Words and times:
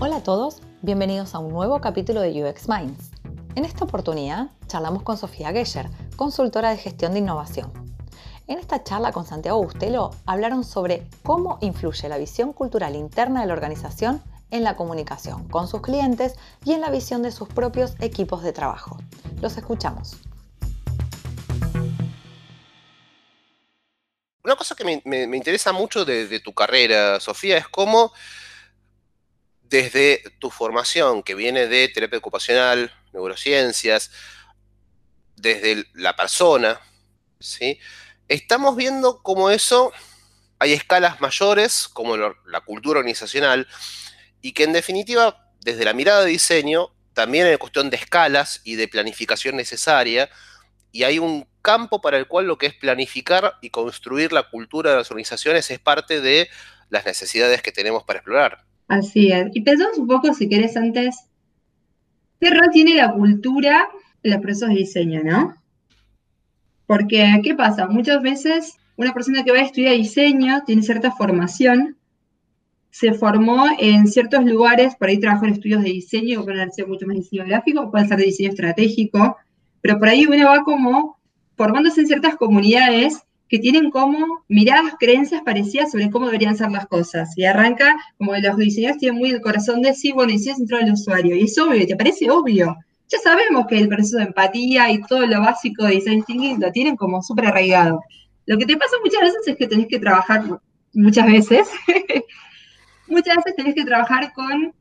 Hola 0.00 0.18
a 0.18 0.22
todos, 0.22 0.62
bienvenidos 0.80 1.34
a 1.34 1.40
un 1.40 1.52
nuevo 1.52 1.80
capítulo 1.80 2.20
de 2.20 2.44
UX 2.44 2.68
Minds. 2.68 3.10
En 3.56 3.64
esta 3.64 3.84
oportunidad 3.84 4.50
charlamos 4.68 5.02
con 5.02 5.18
Sofía 5.18 5.50
Gescher, 5.50 5.88
consultora 6.14 6.70
de 6.70 6.76
gestión 6.76 7.14
de 7.14 7.18
innovación. 7.18 7.72
En 8.46 8.60
esta 8.60 8.84
charla 8.84 9.10
con 9.10 9.26
Santiago 9.26 9.60
Bustelo 9.60 10.12
hablaron 10.24 10.62
sobre 10.62 11.04
cómo 11.24 11.58
influye 11.62 12.08
la 12.08 12.16
visión 12.16 12.52
cultural 12.52 12.94
interna 12.94 13.40
de 13.40 13.48
la 13.48 13.54
organización 13.54 14.22
en 14.52 14.62
la 14.62 14.76
comunicación 14.76 15.48
con 15.48 15.66
sus 15.66 15.80
clientes 15.80 16.34
y 16.64 16.74
en 16.74 16.80
la 16.80 16.90
visión 16.90 17.22
de 17.22 17.32
sus 17.32 17.48
propios 17.48 17.96
equipos 17.98 18.44
de 18.44 18.52
trabajo. 18.52 18.98
Los 19.42 19.56
escuchamos. 19.56 20.16
Una 24.44 24.54
cosa 24.54 24.76
que 24.76 25.02
me, 25.04 25.36
interesa 25.36 25.72
mucho 25.72 26.04
de, 26.04 26.38
tu 26.38 26.54
carrera, 26.54 27.18
Sofía, 27.18 27.58
es 27.58 27.66
cómo 27.66 28.12
desde 29.68 30.22
tu 30.38 30.50
formación, 30.50 31.22
que 31.22 31.34
viene 31.34 31.66
de 31.66 31.88
terapia 31.88 32.18
ocupacional, 32.18 32.92
neurociencias, 33.12 34.10
desde 35.36 35.86
la 35.94 36.16
persona, 36.16 36.80
¿sí? 37.38 37.78
estamos 38.28 38.76
viendo 38.76 39.22
cómo 39.22 39.50
eso 39.50 39.92
hay 40.58 40.72
escalas 40.72 41.20
mayores, 41.20 41.88
como 41.88 42.16
la 42.16 42.60
cultura 42.64 42.98
organizacional, 43.00 43.68
y 44.42 44.52
que 44.52 44.64
en 44.64 44.72
definitiva, 44.72 45.48
desde 45.60 45.84
la 45.84 45.92
mirada 45.92 46.24
de 46.24 46.30
diseño, 46.30 46.88
también 47.12 47.46
hay 47.46 47.56
cuestión 47.58 47.90
de 47.90 47.96
escalas 47.96 48.60
y 48.64 48.74
de 48.74 48.88
planificación 48.88 49.56
necesaria, 49.56 50.28
y 50.90 51.04
hay 51.04 51.18
un 51.18 51.46
campo 51.62 52.00
para 52.00 52.16
el 52.16 52.26
cual 52.26 52.46
lo 52.46 52.58
que 52.58 52.66
es 52.66 52.74
planificar 52.74 53.56
y 53.60 53.70
construir 53.70 54.32
la 54.32 54.44
cultura 54.44 54.90
de 54.90 54.96
las 54.96 55.10
organizaciones 55.10 55.70
es 55.70 55.78
parte 55.78 56.20
de 56.20 56.48
las 56.88 57.04
necesidades 57.04 57.62
que 57.62 57.72
tenemos 57.72 58.02
para 58.04 58.18
explorar. 58.18 58.67
Así 58.88 59.30
es. 59.30 59.48
Y 59.54 59.60
pensamos 59.60 59.98
un 59.98 60.06
poco, 60.06 60.32
si 60.32 60.48
querés, 60.48 60.76
antes, 60.76 61.28
¿qué 62.40 62.50
rol 62.50 62.70
tiene 62.72 62.94
la 62.94 63.12
cultura 63.12 63.88
en 64.22 64.32
los 64.32 64.40
procesos 64.40 64.70
de 64.70 64.76
diseño, 64.76 65.22
no? 65.22 65.54
Porque, 66.86 67.40
¿qué 67.44 67.54
pasa? 67.54 67.86
Muchas 67.86 68.22
veces 68.22 68.76
una 68.96 69.12
persona 69.12 69.44
que 69.44 69.52
va 69.52 69.58
a 69.58 69.62
estudiar 69.62 69.94
diseño 69.94 70.62
tiene 70.66 70.82
cierta 70.82 71.12
formación, 71.12 71.96
se 72.90 73.12
formó 73.12 73.66
en 73.78 74.06
ciertos 74.06 74.44
lugares, 74.44 74.96
por 74.96 75.08
ahí 75.08 75.20
trabajó 75.20 75.44
en 75.44 75.52
estudios 75.52 75.82
de 75.82 75.90
diseño, 75.90 76.42
pueden 76.42 76.72
ser 76.72 76.88
mucho 76.88 77.06
más 77.06 77.16
diseño 77.16 77.44
gráfico, 77.44 77.90
puede 77.90 78.08
ser 78.08 78.16
de 78.16 78.24
diseño 78.24 78.48
estratégico, 78.48 79.36
pero 79.82 79.98
por 79.98 80.08
ahí 80.08 80.26
uno 80.26 80.48
va 80.48 80.64
como 80.64 81.18
formándose 81.56 82.00
en 82.00 82.06
ciertas 82.06 82.36
comunidades 82.36 83.22
que 83.48 83.58
tienen 83.58 83.90
como 83.90 84.44
miradas, 84.48 84.94
creencias 84.98 85.42
parecidas 85.42 85.90
sobre 85.90 86.10
cómo 86.10 86.26
deberían 86.26 86.56
ser 86.56 86.70
las 86.70 86.86
cosas. 86.86 87.36
Y 87.36 87.44
arranca 87.44 87.96
como 88.18 88.36
los 88.36 88.56
diseñadores 88.56 89.00
tienen 89.00 89.18
muy 89.18 89.30
el 89.30 89.40
corazón 89.40 89.80
de 89.82 89.94
sí, 89.94 90.12
bueno, 90.12 90.32
y 90.32 90.38
si 90.38 90.50
es 90.50 90.56
centrado 90.56 90.84
el 90.84 90.92
usuario. 90.92 91.34
Y 91.34 91.44
es 91.44 91.58
obvio, 91.58 91.86
te 91.86 91.96
parece 91.96 92.30
obvio. 92.30 92.76
Ya 93.08 93.18
sabemos 93.18 93.66
que 93.66 93.78
el 93.78 93.88
proceso 93.88 94.18
de 94.18 94.24
empatía 94.24 94.90
y 94.90 95.00
todo 95.02 95.26
lo 95.26 95.40
básico 95.40 95.84
de 95.84 95.94
design 95.94 96.22
thinking 96.24 96.60
lo 96.60 96.70
tienen 96.72 96.94
como 96.96 97.22
súper 97.22 97.46
arraigado. 97.46 98.00
Lo 98.44 98.58
que 98.58 98.66
te 98.66 98.76
pasa 98.76 98.96
muchas 99.02 99.22
veces 99.22 99.40
es 99.46 99.56
que 99.56 99.66
tenés 99.66 99.86
que 99.88 99.98
trabajar, 99.98 100.44
muchas 100.92 101.26
veces, 101.26 101.68
muchas 103.08 103.36
veces 103.36 103.56
tenés 103.56 103.74
que 103.74 103.84
trabajar 103.84 104.32
con 104.34 104.74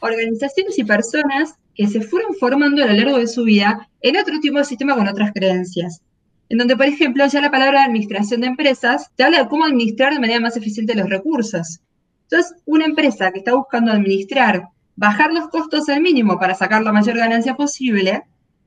organizaciones 0.00 0.78
y 0.78 0.84
personas 0.84 1.56
que 1.74 1.86
se 1.88 2.00
fueron 2.00 2.34
formando 2.40 2.82
a 2.82 2.86
lo 2.86 2.94
largo 2.94 3.18
de 3.18 3.26
su 3.26 3.44
vida 3.44 3.88
en 4.00 4.16
otro 4.16 4.40
tipo 4.40 4.58
de 4.58 4.64
sistema 4.64 4.94
con 4.94 5.06
otras 5.06 5.32
creencias 5.32 6.02
en 6.48 6.58
donde, 6.58 6.76
por 6.76 6.86
ejemplo, 6.86 7.26
ya 7.26 7.40
la 7.40 7.50
palabra 7.50 7.84
administración 7.84 8.40
de 8.40 8.46
empresas 8.46 9.10
te 9.16 9.24
habla 9.24 9.42
de 9.42 9.48
cómo 9.48 9.64
administrar 9.64 10.14
de 10.14 10.20
manera 10.20 10.40
más 10.40 10.56
eficiente 10.56 10.94
los 10.94 11.08
recursos. 11.08 11.80
Entonces, 12.22 12.54
una 12.64 12.86
empresa 12.86 13.30
que 13.32 13.38
está 13.38 13.54
buscando 13.54 13.92
administrar, 13.92 14.68
bajar 14.96 15.32
los 15.32 15.48
costos 15.48 15.88
al 15.88 16.00
mínimo 16.00 16.38
para 16.38 16.54
sacar 16.54 16.82
la 16.82 16.92
mayor 16.92 17.16
ganancia 17.16 17.54
posible, 17.54 18.22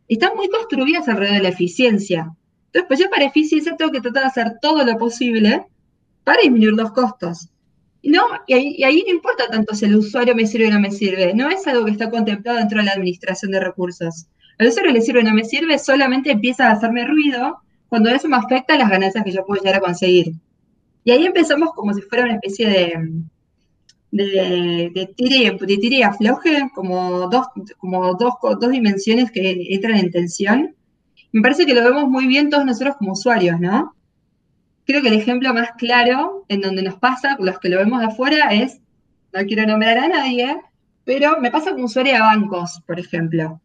están 0.08 0.36
muy 0.36 0.50
construidas 0.50 1.08
alrededor 1.08 1.38
de 1.38 1.44
la 1.44 1.50
eficiencia. 1.50 2.36
Entonces, 2.68 2.88
pues 2.88 3.00
yo 3.00 3.10
para 3.10 3.26
eficiencia 3.26 3.76
tengo 3.76 3.92
que 3.92 4.02
tratar 4.02 4.24
de 4.24 4.30
hacer 4.30 4.54
todo 4.62 4.84
lo 4.84 4.98
posible 4.98 5.66
para 6.24 6.42
disminuir 6.42 6.74
los 6.74 6.92
costos. 6.92 7.50
No, 8.04 8.24
y 8.48 8.54
ahí, 8.54 8.76
y 8.78 8.84
ahí, 8.84 9.04
no 9.06 9.14
importa 9.14 9.48
tanto 9.48 9.76
si 9.76 9.86
el 9.86 9.96
usuario 9.96 10.34
me 10.34 10.48
sirve 10.48 10.70
o 10.70 10.72
no 10.72 10.80
me 10.80 10.92
sirve. 10.92 11.34
No 11.34 11.50
es 11.50 11.68
algo 11.68 11.86
que 11.86 11.92
está 11.92 12.10
contemplado 12.10 12.58
dentro 12.58 12.80
de 12.80 12.86
la 12.86 12.94
administración 12.94 13.52
de 13.52 13.60
recursos. 13.60 14.28
Al 14.58 14.68
usuario 14.68 14.92
le 14.92 15.02
sirve 15.02 15.20
o 15.20 15.24
no 15.24 15.34
me 15.34 15.44
sirve, 15.44 15.78
solamente 15.78 16.32
empieza 16.32 16.68
a 16.68 16.72
hacerme 16.72 17.06
ruido 17.06 17.60
cuando 17.92 18.10
eso 18.10 18.30
me 18.30 18.38
afecta 18.38 18.78
las 18.78 18.90
ganancias 18.90 19.22
que 19.22 19.34
yo 19.34 19.46
puedo 19.46 19.62
llegar 19.62 19.76
a 19.76 19.84
conseguir. 19.86 20.32
Y 21.04 21.12
ahí 21.12 21.26
empezamos 21.26 21.74
como 21.74 21.94
si 21.94 22.02
fuera 22.02 22.24
una 22.24 22.36
especie 22.36 22.70
de, 22.70 23.22
de, 24.12 24.92
de, 24.96 25.06
tire, 25.08 25.58
de 25.60 25.98
y 25.98 26.02
afloje, 26.02 26.70
como, 26.74 27.28
dos, 27.28 27.48
como 27.80 28.16
dos, 28.16 28.36
dos 28.42 28.72
dimensiones 28.72 29.30
que 29.30 29.68
entran 29.72 29.98
en 29.98 30.10
tensión. 30.10 30.74
Me 31.34 31.42
parece 31.42 31.66
que 31.66 31.74
lo 31.74 31.84
vemos 31.84 32.08
muy 32.08 32.28
bien 32.28 32.50
todos 32.50 32.64
nosotros 32.64 32.96
como 32.96 33.12
usuarios, 33.12 33.60
¿no? 33.60 33.94
Creo 34.86 35.02
que 35.02 35.10
el 35.10 35.16
ejemplo 35.16 35.54
más 35.54 35.72
claro 35.78 36.46
en 36.48 36.62
donde 36.62 36.84
nos 36.84 36.96
pasa, 36.96 37.36
los 37.42 37.60
que 37.60 37.68
lo 37.68 37.78
vemos 37.78 38.00
de 38.00 38.06
afuera, 38.06 38.54
es, 38.54 38.80
no 39.34 39.42
quiero 39.44 39.68
nombrar 39.68 39.98
a 39.98 40.08
nadie, 40.08 40.56
pero 41.04 41.42
me 41.42 41.52
pasa 41.52 41.72
como 41.72 41.88
usuario 41.88 42.14
de 42.14 42.22
bancos, 42.22 42.82
por 42.88 43.02
ejemplo. 43.02 43.60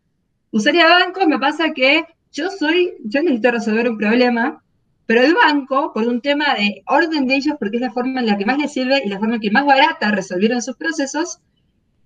Usuario 0.50 0.82
de 0.82 0.88
bancos 0.88 1.28
me 1.28 1.38
pasa 1.38 1.72
que 1.72 2.06
yo 2.36 2.50
soy, 2.50 2.92
yo 3.02 3.22
necesito 3.22 3.50
resolver 3.50 3.88
un 3.88 3.96
problema, 3.96 4.62
pero 5.06 5.22
el 5.22 5.34
banco, 5.34 5.92
por 5.94 6.06
un 6.06 6.20
tema 6.20 6.54
de 6.54 6.82
orden 6.86 7.26
de 7.26 7.36
ellos, 7.36 7.56
porque 7.58 7.76
es 7.78 7.80
la 7.80 7.92
forma 7.92 8.20
en 8.20 8.26
la 8.26 8.36
que 8.36 8.44
más 8.44 8.58
les 8.58 8.72
sirve 8.72 9.00
y 9.04 9.08
la 9.08 9.18
forma 9.18 9.36
en 9.36 9.40
que 9.40 9.50
más 9.50 9.64
barata 9.64 10.10
resolvieron 10.10 10.60
sus 10.60 10.76
procesos, 10.76 11.38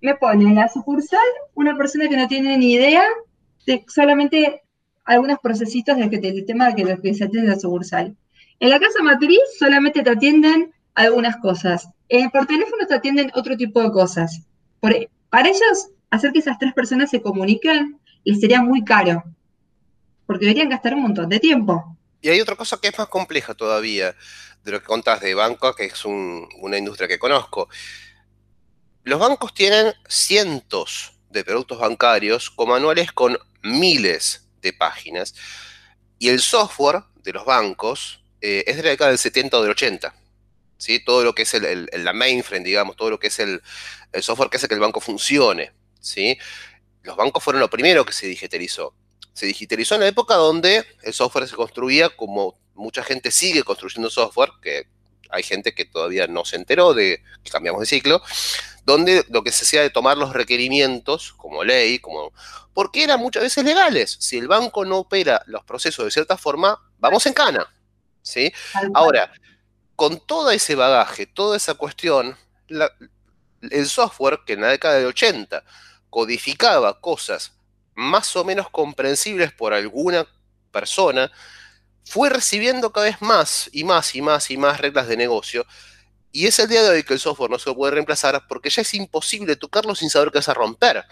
me 0.01 0.15
pone 0.15 0.45
en 0.45 0.55
la 0.55 0.69
sucursal 0.69 1.19
una 1.53 1.75
persona 1.75 2.07
que 2.07 2.15
no 2.15 2.27
tiene 2.29 2.57
ni 2.57 2.73
idea 2.73 3.03
de 3.67 3.83
solamente 3.87 4.61
algunos 5.03 5.37
procesitos 5.39 5.97
del, 5.97 6.45
tema 6.45 6.69
de 6.69 6.75
que, 6.75 6.85
lo 6.85 7.01
que 7.01 7.13
se 7.13 7.25
atiende 7.25 7.49
en 7.49 7.53
la 7.53 7.59
sucursal. 7.59 8.15
En 8.59 8.69
la 8.69 8.79
casa 8.79 9.03
matriz 9.03 9.39
solamente 9.59 10.01
te 10.01 10.11
atienden 10.11 10.71
algunas 10.95 11.37
cosas. 11.37 11.89
Eh, 12.07 12.29
por 12.29 12.45
teléfono 12.45 12.87
te 12.87 12.95
atienden 12.95 13.31
otro 13.35 13.57
tipo 13.57 13.83
de 13.83 13.91
cosas. 13.91 14.43
para 14.79 15.47
ellos, 15.47 15.89
hacer 16.09 16.31
que 16.31 16.39
esas 16.39 16.57
tres 16.57 16.73
personas 16.73 17.09
se 17.09 17.21
comuniquen 17.21 17.99
les 18.23 18.39
sería 18.39 18.61
muy 18.61 18.83
caro 18.83 19.23
porque 20.25 20.45
deberían 20.45 20.69
gastar 20.69 20.93
un 20.93 21.03
montón 21.03 21.29
de 21.29 21.39
tiempo. 21.39 21.97
Y 22.21 22.29
hay 22.29 22.39
otra 22.39 22.55
cosa 22.55 22.77
que 22.77 22.87
es 22.89 22.97
más 22.97 23.07
compleja 23.07 23.53
todavía 23.53 24.15
de 24.63 24.71
lo 24.71 24.79
que 24.79 24.85
contás 24.85 25.21
de 25.21 25.33
banco, 25.33 25.73
que 25.75 25.85
es 25.85 26.05
una 26.05 26.77
industria 26.77 27.07
que 27.07 27.17
conozco. 27.17 27.67
Los 29.03 29.19
bancos 29.19 29.53
tienen 29.53 29.93
cientos 30.07 31.13
de 31.29 31.43
productos 31.43 31.79
bancarios 31.79 32.51
con 32.51 32.69
manuales 32.69 33.11
con 33.11 33.37
miles 33.63 34.47
de 34.61 34.73
páginas 34.73 35.33
y 36.19 36.29
el 36.29 36.39
software 36.39 37.03
de 37.15 37.33
los 37.33 37.45
bancos 37.45 38.23
eh, 38.41 38.63
es 38.67 38.77
de 38.77 38.83
la 38.83 38.89
década 38.89 39.09
del 39.09 39.17
70 39.17 39.57
o 39.57 39.61
del 39.61 39.71
80. 39.71 40.13
¿sí? 40.77 41.03
Todo 41.03 41.23
lo 41.23 41.33
que 41.33 41.43
es 41.43 41.53
el, 41.55 41.89
la 41.91 42.13
mainframe, 42.13 42.63
digamos, 42.63 42.95
todo 42.95 43.09
lo 43.09 43.19
que 43.19 43.27
es 43.27 43.39
el, 43.39 43.61
software 44.21 44.49
que 44.49 44.57
hace 44.57 44.67
que 44.67 44.75
el 44.75 44.79
banco 44.79 44.99
funcione. 44.99 45.71
¿sí? 45.99 46.37
Los 47.01 47.15
bancos 47.15 47.43
fueron 47.43 47.59
lo 47.59 47.69
primero 47.69 48.05
que 48.05 48.13
se 48.13 48.27
digitalizó 48.27 48.93
se 49.33 49.45
digitalizó 49.45 49.95
en 49.95 50.01
la 50.01 50.07
época 50.07 50.35
donde 50.35 50.85
el 51.03 51.13
software 51.13 51.47
se 51.47 51.55
construía 51.55 52.09
como 52.09 52.55
mucha 52.75 53.03
gente 53.03 53.31
sigue 53.31 53.63
construyendo 53.63 54.09
software, 54.09 54.51
que 54.61 54.87
hay 55.29 55.43
gente 55.43 55.73
que 55.73 55.85
todavía 55.85 56.27
no 56.27 56.45
se 56.45 56.57
enteró 56.57 56.93
de 56.93 57.23
que 57.43 57.51
cambiamos 57.51 57.81
de 57.81 57.85
ciclo, 57.85 58.21
donde 58.85 59.25
lo 59.29 59.43
que 59.43 59.51
se 59.51 59.63
hacía 59.63 59.81
de 59.81 59.89
tomar 59.89 60.17
los 60.17 60.33
requerimientos 60.33 61.33
como 61.33 61.63
ley, 61.63 61.99
como 61.99 62.33
porque 62.73 63.03
eran 63.03 63.19
muchas 63.19 63.43
veces 63.43 63.63
legales. 63.63 64.17
Si 64.19 64.37
el 64.37 64.47
banco 64.47 64.85
no 64.85 64.99
opera 64.99 65.41
los 65.45 65.63
procesos 65.63 66.05
de 66.05 66.11
cierta 66.11 66.37
forma, 66.37 66.79
vamos 66.99 67.25
en 67.25 67.33
cana. 67.33 67.67
¿sí? 68.21 68.51
Ahora, 68.93 69.31
con 69.95 70.19
todo 70.19 70.51
ese 70.51 70.75
bagaje, 70.75 71.25
toda 71.25 71.57
esa 71.57 71.75
cuestión, 71.75 72.37
el 73.61 73.87
software 73.87 74.39
que 74.45 74.53
en 74.53 74.61
la 74.61 74.69
década 74.69 74.95
de 74.95 75.05
80 75.05 75.63
codificaba 76.09 76.99
cosas 76.99 77.53
más 77.95 78.35
o 78.35 78.43
menos 78.43 78.69
comprensibles 78.69 79.51
por 79.51 79.73
alguna 79.73 80.25
persona, 80.71 81.31
fue 82.05 82.29
recibiendo 82.29 82.91
cada 82.91 83.05
vez 83.05 83.21
más 83.21 83.69
y 83.71 83.83
más 83.83 84.15
y 84.15 84.21
más 84.21 84.51
y 84.51 84.57
más 84.57 84.79
reglas 84.79 85.07
de 85.07 85.17
negocio. 85.17 85.65
Y 86.31 86.47
es 86.47 86.59
el 86.59 86.69
día 86.69 86.83
de 86.83 86.89
hoy 86.89 87.03
que 87.03 87.13
el 87.13 87.19
software 87.19 87.51
no 87.51 87.59
se 87.59 87.73
puede 87.73 87.93
reemplazar 87.93 88.45
porque 88.47 88.69
ya 88.69 88.81
es 88.81 88.93
imposible 88.93 89.55
tocarlo 89.55 89.95
sin 89.95 90.09
saber 90.09 90.31
qué 90.31 90.39
vas 90.39 90.49
a 90.49 90.53
romper. 90.53 91.03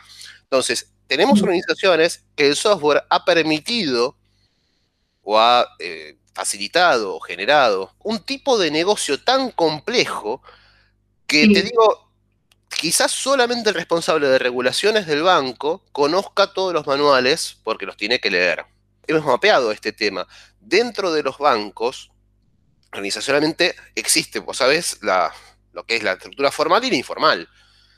Entonces, 0.44 0.94
tenemos 1.08 1.42
organizaciones 1.42 2.24
que 2.36 2.48
el 2.48 2.56
software 2.56 3.04
ha 3.10 3.26
permitido 3.26 4.18
o 5.22 5.40
ha 5.40 5.68
eh, 5.80 6.18
facilitado 6.34 7.16
o 7.16 7.20
generado 7.20 7.94
un 8.00 8.20
tipo 8.20 8.58
de 8.58 8.72
negocio 8.72 9.22
tan 9.22 9.52
complejo 9.52 10.42
que 11.28 11.48
te 11.48 11.62
digo, 11.62 12.09
quizás 12.80 13.12
solamente 13.12 13.70
el 13.70 13.76
responsable 13.76 14.30
de 14.30 14.40
regulaciones 14.40 15.06
del 15.06 15.22
banco 15.22 15.84
conozca 15.92 16.54
todos 16.54 16.74
los 16.74 16.88
manuales 16.88 17.58
porque 17.64 17.86
los 17.86 17.98
tiene 17.98 18.20
que 18.20 18.32
leer. 18.32 18.64
Hemos 19.06 19.26
mapeado 19.26 19.74
este 19.74 19.92
tema. 19.92 20.26
Dentro 20.62 21.12
de 21.12 21.22
los 21.22 21.40
bancos, 21.40 22.10
organizacionalmente 22.94 23.76
existe, 23.96 24.40
vos 24.40 24.58
sabés, 24.58 25.00
la, 25.02 25.34
lo 25.74 25.86
que 25.86 25.98
es 25.98 26.04
la 26.04 26.14
estructura 26.14 26.52
formal 26.52 26.82
y 26.86 26.90
la 26.90 26.96
informal. 26.96 27.50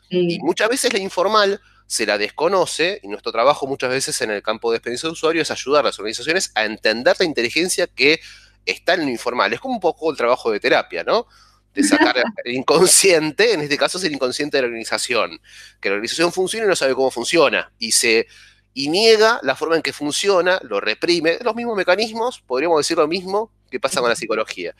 Y 0.09 0.39
muchas 0.39 0.67
veces 0.67 0.91
la 0.91 0.99
informal 0.99 1.61
se 1.85 2.07
la 2.07 2.17
desconoce 2.17 2.99
y 3.03 3.07
nuestro 3.07 3.31
trabajo 3.31 3.67
muchas 3.67 3.91
veces 3.91 4.19
en 4.21 4.31
el 4.31 4.41
campo 4.41 4.71
de 4.71 4.77
experiencia 4.77 5.07
de 5.07 5.13
usuario 5.13 5.43
es 5.43 5.51
ayudar 5.51 5.81
a 5.85 5.89
las 5.89 5.99
organizaciones 5.99 6.51
a 6.55 6.65
entender 6.65 7.15
la 7.19 7.25
inteligencia 7.25 7.85
que 7.85 8.19
está 8.65 8.95
en 8.95 9.01
lo 9.01 9.09
informal. 9.09 9.53
Es 9.53 9.59
como 9.59 9.75
un 9.75 9.79
poco 9.79 10.09
el 10.09 10.17
trabajo 10.17 10.51
de 10.51 10.59
terapia, 10.59 11.03
¿no? 11.03 11.27
De 11.73 11.83
sacar 11.83 12.15
el 12.43 12.53
inconsciente, 12.53 13.53
en 13.53 13.61
este 13.61 13.77
caso 13.77 13.97
es 13.97 14.03
el 14.03 14.13
inconsciente 14.13 14.57
de 14.57 14.63
la 14.63 14.67
organización, 14.67 15.39
que 15.79 15.89
la 15.89 15.95
organización 15.95 16.33
funciona 16.33 16.65
y 16.65 16.69
no 16.69 16.75
sabe 16.75 16.93
cómo 16.93 17.11
funciona, 17.11 17.71
y 17.79 17.91
se 17.93 18.27
y 18.73 18.89
niega 18.89 19.39
la 19.43 19.55
forma 19.55 19.75
en 19.75 19.81
que 19.81 19.93
funciona, 19.93 20.59
lo 20.63 20.79
reprime, 20.79 21.37
los 21.41 21.55
mismos 21.55 21.75
mecanismos, 21.75 22.41
podríamos 22.45 22.79
decir 22.79 22.97
lo 22.97 23.07
mismo 23.07 23.51
que 23.69 23.79
pasa 23.79 23.99
con 23.99 24.09
la 24.09 24.15
psicología. 24.15 24.75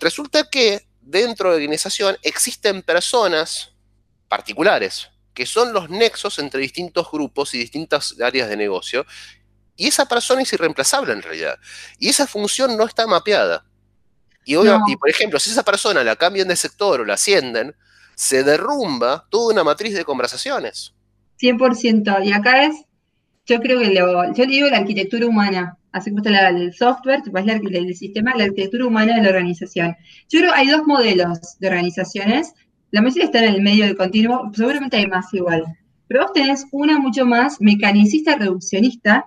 Resulta 0.00 0.48
que 0.48 0.86
dentro 1.00 1.48
de 1.48 1.56
la 1.56 1.62
organización 1.62 2.16
existen 2.22 2.82
personas 2.82 3.72
particulares, 4.28 5.08
que 5.32 5.46
son 5.46 5.72
los 5.72 5.88
nexos 5.88 6.38
entre 6.38 6.60
distintos 6.60 7.10
grupos 7.10 7.54
y 7.54 7.58
distintas 7.58 8.14
áreas 8.20 8.48
de 8.48 8.56
negocio, 8.56 9.06
y 9.76 9.86
esa 9.86 10.06
persona 10.06 10.42
es 10.42 10.52
irreemplazable 10.52 11.12
en 11.12 11.22
realidad. 11.22 11.58
Y 11.98 12.08
esa 12.08 12.26
función 12.26 12.76
no 12.76 12.84
está 12.84 13.06
mapeada. 13.06 13.64
Y, 14.48 14.92
y 14.92 14.96
por 14.96 15.10
ejemplo, 15.10 15.38
si 15.38 15.50
esa 15.50 15.62
persona 15.62 16.02
la 16.02 16.16
cambian 16.16 16.48
de 16.48 16.56
sector 16.56 17.02
o 17.02 17.04
la 17.04 17.14
ascienden, 17.14 17.74
se 18.14 18.42
derrumba 18.42 19.26
toda 19.28 19.52
una 19.52 19.62
matriz 19.62 19.94
de 19.94 20.04
conversaciones. 20.04 20.94
100%. 21.38 22.24
Y 22.24 22.32
acá 22.32 22.64
es, 22.64 22.74
yo 23.46 23.60
creo 23.60 23.78
que 23.80 23.90
lo, 23.90 24.32
yo 24.32 24.46
digo 24.46 24.68
la 24.68 24.78
arquitectura 24.78 25.26
humana, 25.26 25.76
así 25.92 26.10
como 26.10 26.22
está 26.22 26.48
el 26.48 26.72
software, 26.72 27.22
es 27.24 27.74
el 27.74 27.94
sistema, 27.94 28.34
la 28.36 28.44
arquitectura 28.44 28.86
humana 28.86 29.16
de 29.16 29.22
la 29.22 29.28
organización. 29.28 29.94
Yo 30.30 30.40
creo 30.40 30.52
que 30.52 30.58
hay 30.58 30.68
dos 30.68 30.86
modelos 30.86 31.58
de 31.58 31.68
organizaciones, 31.68 32.54
la 32.90 33.02
mayoría 33.02 33.24
está 33.24 33.38
en 33.40 33.54
el 33.54 33.62
medio 33.62 33.84
del 33.84 33.96
continuo, 33.96 34.50
seguramente 34.54 34.96
hay 34.96 35.06
más 35.06 35.32
igual, 35.34 35.64
pero 36.06 36.22
vos 36.22 36.32
tenés 36.32 36.64
una 36.72 36.98
mucho 36.98 37.26
más 37.26 37.60
mecanicista 37.60 38.36
reduccionista, 38.36 39.26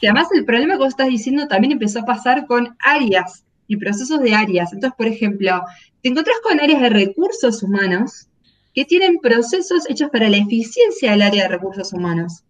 que 0.00 0.08
además 0.08 0.28
el 0.34 0.44
problema 0.44 0.74
que 0.74 0.84
vos 0.84 0.88
estás 0.88 1.08
diciendo 1.08 1.48
también 1.48 1.72
empezó 1.72 1.98
a 2.00 2.04
pasar 2.04 2.46
con 2.46 2.76
áreas 2.78 3.44
y 3.72 3.76
procesos 3.76 4.20
de 4.20 4.34
áreas. 4.34 4.72
Entonces, 4.72 4.96
por 4.96 5.06
ejemplo, 5.06 5.62
te 6.02 6.10
encontrás 6.10 6.36
con 6.42 6.60
áreas 6.60 6.80
de 6.82 6.90
recursos 6.90 7.62
humanos, 7.62 8.28
que 8.74 8.84
tienen 8.84 9.18
procesos 9.18 9.88
hechos 9.88 10.10
para 10.10 10.28
la 10.28 10.38
eficiencia 10.38 11.12
del 11.12 11.22
área 11.22 11.44
de 11.44 11.48
recursos 11.48 11.92
humanos. 11.92 12.44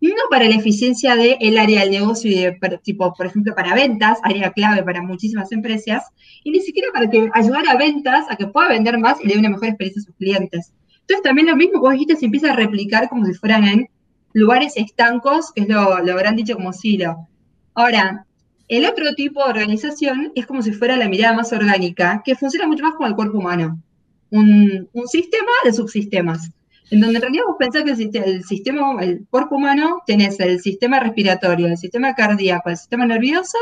No 0.00 0.12
para 0.30 0.48
la 0.48 0.54
eficiencia 0.54 1.16
del 1.16 1.58
área 1.58 1.80
del 1.80 1.90
negocio 1.90 2.30
de, 2.30 2.56
tipo, 2.82 3.12
por 3.14 3.26
ejemplo, 3.26 3.54
para 3.54 3.74
ventas, 3.74 4.18
área 4.22 4.52
clave 4.52 4.82
para 4.84 5.02
muchísimas 5.02 5.50
empresas, 5.50 6.04
y 6.44 6.52
ni 6.52 6.60
siquiera 6.60 6.88
para 6.92 7.10
que 7.10 7.28
ayudar 7.32 7.68
a 7.68 7.76
ventas 7.76 8.26
a 8.28 8.36
que 8.36 8.46
pueda 8.46 8.68
vender 8.68 8.98
más 8.98 9.20
y 9.20 9.26
le 9.26 9.34
dé 9.34 9.40
una 9.40 9.50
mejor 9.50 9.68
experiencia 9.68 10.02
a 10.02 10.04
sus 10.04 10.14
clientes. 10.14 10.72
Entonces 11.00 11.22
también 11.24 11.48
lo 11.48 11.56
mismo 11.56 11.80
vos 11.80 11.92
dijiste 11.92 12.16
se 12.16 12.26
empieza 12.26 12.52
a 12.52 12.56
replicar 12.56 13.08
como 13.08 13.26
si 13.26 13.34
fueran 13.34 13.64
en 13.64 13.88
lugares 14.32 14.76
estancos, 14.76 15.52
que 15.52 15.62
es 15.62 15.68
lo, 15.68 15.98
lo 16.04 16.12
habrán 16.12 16.36
dicho 16.36 16.54
como 16.54 16.72
silo. 16.72 17.26
Ahora, 17.74 18.26
el 18.68 18.86
otro 18.86 19.14
tipo 19.14 19.42
de 19.42 19.50
organización 19.50 20.32
es 20.34 20.46
como 20.46 20.62
si 20.62 20.72
fuera 20.72 20.96
la 20.96 21.08
mirada 21.08 21.34
más 21.34 21.52
orgánica, 21.52 22.22
que 22.24 22.34
funciona 22.34 22.66
mucho 22.66 22.84
más 22.84 22.94
como 22.94 23.08
el 23.08 23.14
cuerpo 23.14 23.38
humano 23.38 23.82
un, 24.30 24.88
sistema 25.06 25.50
de 25.64 25.72
subsistemas, 25.72 26.50
en 26.90 27.00
donde 27.00 27.16
en 27.16 27.22
realidad 27.22 27.44
vos 27.46 27.56
pensás 27.58 27.84
que 27.84 27.90
el, 27.90 28.44
sistema, 28.44 29.02
el 29.02 29.26
cuerpo 29.30 29.56
humano, 29.56 30.02
tenés 30.06 30.38
el 30.40 30.60
sistema 30.60 31.00
respiratorio, 31.00 31.66
el 31.66 31.78
sistema 31.78 32.14
cardíaco, 32.14 32.70
el 32.70 32.76
sistema 32.76 33.06
nervioso, 33.06 33.58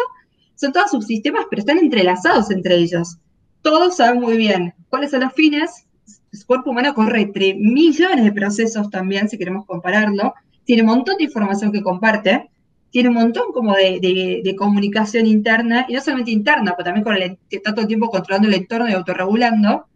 son 0.54 0.72
todos 0.72 0.90
subsistemas, 0.90 1.46
pero 1.50 1.60
están 1.60 1.78
entrelazados 1.78 2.50
entre 2.50 2.76
ellos. 2.76 3.18
Todos 3.62 3.96
saben 3.96 4.20
muy 4.20 4.36
bien 4.36 4.74
cuáles 4.88 5.10
son 5.10 5.20
los 5.20 5.32
fines. 5.34 5.86
El 6.32 6.46
cuerpo 6.46 6.70
humano 6.70 6.94
corre 6.94 7.22
entre 7.22 7.54
millones 7.54 8.24
de 8.24 8.32
procesos 8.32 8.88
también, 8.90 9.28
si 9.28 9.36
queremos 9.36 9.66
compararlo. 9.66 10.34
Tiene 10.64 10.82
un 10.82 10.88
montón 10.88 11.16
de 11.18 11.24
información 11.24 11.72
que 11.72 11.82
comparte. 11.82 12.48
Tiene 12.90 13.08
un 13.08 13.16
montón 13.16 13.52
como 13.52 13.74
de, 13.74 14.54
comunicación 14.56 15.26
interna, 15.26 15.86
y 15.88 15.94
no 15.94 16.00
solamente 16.00 16.30
interna, 16.30 16.74
pero 16.76 16.84
también 16.84 17.04
con 17.04 17.16
el, 17.16 17.38
está 17.50 17.72
todo 17.72 17.82
el 17.82 17.88
tiempo 17.88 18.10
controlando 18.10 18.48
el 18.48 18.54
entorno 18.54 18.88
y 18.88 18.92
autorregulando. 18.92 19.86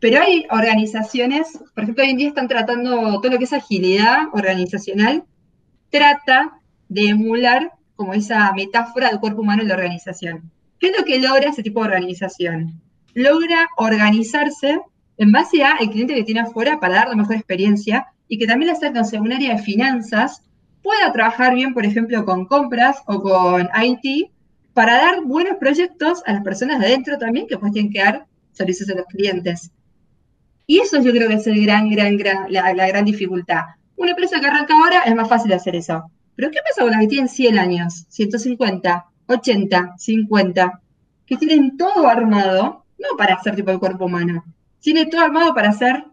Pero 0.00 0.20
hay 0.20 0.46
organizaciones, 0.50 1.58
por 1.74 1.82
ejemplo, 1.82 2.04
hoy 2.04 2.10
en 2.10 2.16
día 2.18 2.28
están 2.28 2.48
tratando 2.48 3.20
todo 3.20 3.32
lo 3.32 3.38
que 3.38 3.44
es 3.44 3.52
agilidad 3.52 4.28
organizacional, 4.32 5.24
trata 5.90 6.60
de 6.88 7.08
emular 7.08 7.72
como 7.96 8.14
esa 8.14 8.52
metáfora 8.52 9.08
del 9.08 9.18
cuerpo 9.18 9.42
humano 9.42 9.62
en 9.62 9.68
la 9.68 9.74
organización. 9.74 10.52
¿Qué 10.78 10.88
es 10.88 10.98
lo 10.98 11.04
que 11.04 11.18
logra 11.18 11.50
ese 11.50 11.62
tipo 11.62 11.80
de 11.80 11.88
organización? 11.88 12.80
Logra 13.14 13.66
organizarse 13.76 14.80
en 15.16 15.32
base 15.32 15.64
a 15.64 15.76
el 15.80 15.90
cliente 15.90 16.14
que 16.14 16.22
tiene 16.22 16.40
afuera 16.40 16.78
para 16.78 16.94
dar 16.94 17.08
la 17.08 17.16
mejor 17.16 17.34
experiencia 17.34 18.06
y 18.28 18.38
que 18.38 18.46
también 18.46 18.68
la 18.68 18.74
acerca 18.74 19.02
un 19.20 19.32
área 19.32 19.56
de 19.56 19.62
finanzas 19.62 20.42
pueda 20.82 21.12
trabajar 21.12 21.54
bien, 21.54 21.74
por 21.74 21.84
ejemplo, 21.84 22.24
con 22.24 22.46
compras 22.46 23.02
o 23.06 23.20
con 23.20 23.68
IT 23.82 24.30
para 24.72 24.96
dar 24.96 25.24
buenos 25.24 25.56
proyectos 25.58 26.22
a 26.26 26.34
las 26.34 26.42
personas 26.42 26.78
de 26.78 26.86
adentro 26.86 27.18
también 27.18 27.46
que 27.46 27.58
pues 27.58 27.72
tienen 27.72 27.92
que 27.92 27.98
dar 27.98 28.26
servicios 28.52 28.88
a 28.90 28.94
los 28.94 29.06
clientes. 29.06 29.70
Y 30.66 30.80
eso 30.80 31.00
yo 31.00 31.12
creo 31.12 31.28
que 31.28 31.34
es 31.34 31.46
el 31.46 31.62
gran, 31.64 31.88
gran, 31.90 32.16
gran, 32.16 32.52
la, 32.52 32.72
gran 32.72 33.04
dificultad. 33.04 33.62
Una 33.96 34.10
empresa 34.10 34.38
que 34.38 34.46
arranca 34.46 34.74
ahora 34.74 35.02
es 35.02 35.14
más 35.14 35.28
fácil 35.28 35.52
hacer 35.52 35.74
eso. 35.74 36.10
Pero 36.36 36.50
¿qué 36.50 36.58
pasa 36.62 36.82
con 36.82 36.90
las 36.90 37.00
que 37.00 37.08
tienen 37.08 37.28
100 37.28 37.58
años, 37.58 38.04
150, 38.10 39.06
80, 39.26 39.94
50? 39.96 40.80
Que 41.26 41.36
tienen 41.36 41.76
todo 41.76 42.06
armado, 42.06 42.84
no 42.98 43.16
para 43.16 43.34
hacer 43.34 43.56
tipo 43.56 43.70
el 43.70 43.78
cuerpo 43.78 44.04
humano, 44.04 44.44
tiene 44.80 45.06
todo 45.06 45.22
armado 45.22 45.54
para 45.54 45.70
hacer 45.70 46.04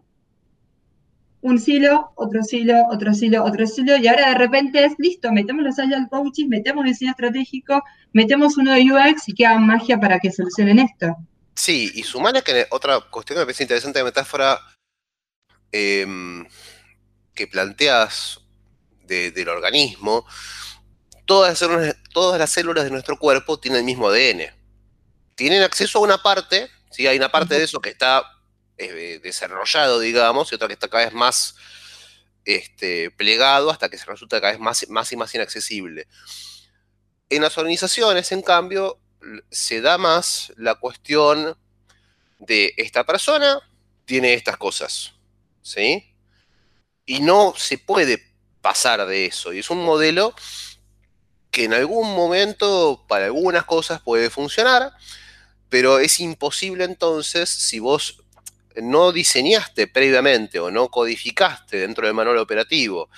un 1.46 1.60
silo, 1.60 2.10
otro 2.16 2.42
silo, 2.42 2.74
otro 2.90 3.14
silo, 3.14 3.44
otro 3.44 3.68
silo, 3.68 3.96
y 3.96 4.08
ahora 4.08 4.30
de 4.30 4.34
repente 4.34 4.84
es 4.84 4.94
listo, 4.98 5.30
metemos 5.30 5.62
los 5.64 5.78
agile 5.78 6.08
coaching, 6.10 6.48
metemos 6.48 6.84
diseño 6.84 7.12
estratégico, 7.12 7.84
metemos 8.12 8.56
uno 8.56 8.72
de 8.72 8.82
UX 8.82 9.28
y 9.28 9.34
queda 9.34 9.56
magia 9.56 9.96
para 10.00 10.18
que 10.18 10.32
solucionen 10.32 10.80
esto. 10.80 11.16
Sí, 11.54 11.92
y 11.94 12.02
sumale 12.02 12.42
que 12.42 12.66
otra 12.70 12.98
cuestión 12.98 13.36
que 13.36 13.40
me 13.42 13.46
parece 13.46 13.62
interesante 13.62 14.00
de 14.00 14.04
metáfora 14.04 14.58
em, 15.70 16.44
que 17.32 17.46
planteas 17.46 18.40
del 19.06 19.48
organismo, 19.48 20.26
todas 21.26 21.62
las, 21.62 21.96
todas 22.12 22.40
las 22.40 22.50
células 22.50 22.82
de 22.82 22.90
nuestro 22.90 23.20
cuerpo 23.20 23.60
tienen 23.60 23.78
el 23.78 23.84
mismo 23.84 24.08
ADN. 24.08 24.52
Tienen 25.36 25.62
acceso 25.62 26.00
a 26.00 26.02
una 26.02 26.18
parte, 26.18 26.68
¿sí? 26.90 27.06
hay 27.06 27.16
una 27.16 27.30
parte 27.30 27.54
de 27.54 27.62
eso 27.62 27.78
que 27.78 27.90
está 27.90 28.35
eh, 28.78 29.20
desarrollado, 29.22 30.00
digamos, 30.00 30.50
y 30.50 30.54
otra 30.54 30.68
que 30.68 30.74
está 30.74 30.88
cada 30.88 31.04
vez 31.04 31.14
más 31.14 31.56
este, 32.44 33.10
plegado 33.10 33.70
hasta 33.70 33.88
que 33.88 33.98
se 33.98 34.06
resulta 34.06 34.40
cada 34.40 34.52
vez 34.52 34.60
más, 34.60 34.88
más 34.88 35.10
y 35.12 35.16
más 35.16 35.34
inaccesible. 35.34 36.06
En 37.28 37.42
las 37.42 37.58
organizaciones, 37.58 38.30
en 38.32 38.42
cambio, 38.42 39.00
se 39.50 39.80
da 39.80 39.98
más 39.98 40.52
la 40.56 40.76
cuestión 40.76 41.56
de 42.38 42.74
esta 42.76 43.04
persona 43.04 43.60
tiene 44.04 44.34
estas 44.34 44.56
cosas, 44.56 45.14
¿sí? 45.62 46.14
Y 47.04 47.20
no 47.20 47.54
se 47.56 47.78
puede 47.78 48.22
pasar 48.62 49.06
de 49.06 49.26
eso. 49.26 49.52
Y 49.52 49.58
es 49.58 49.70
un 49.70 49.84
modelo 49.84 50.34
que 51.50 51.64
en 51.64 51.74
algún 51.74 52.14
momento 52.14 53.04
para 53.08 53.26
algunas 53.26 53.64
cosas 53.64 54.00
puede 54.00 54.30
funcionar, 54.30 54.92
pero 55.68 55.98
es 55.98 56.20
imposible 56.20 56.84
entonces 56.84 57.48
si 57.48 57.78
vos 57.78 58.22
no 58.76 59.12
diseñaste 59.12 59.86
previamente 59.86 60.58
o 60.60 60.70
no 60.70 60.88
codificaste 60.88 61.78
dentro 61.78 62.06
del 62.06 62.14
manual 62.14 62.38
operativo 62.38 63.08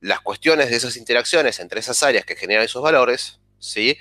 las 0.00 0.20
cuestiones 0.20 0.70
de 0.70 0.76
esas 0.76 0.96
interacciones 0.96 1.58
entre 1.60 1.80
esas 1.80 2.02
áreas 2.02 2.24
que 2.24 2.36
generan 2.36 2.64
esos 2.64 2.82
valores, 2.82 3.40
¿sí? 3.58 3.98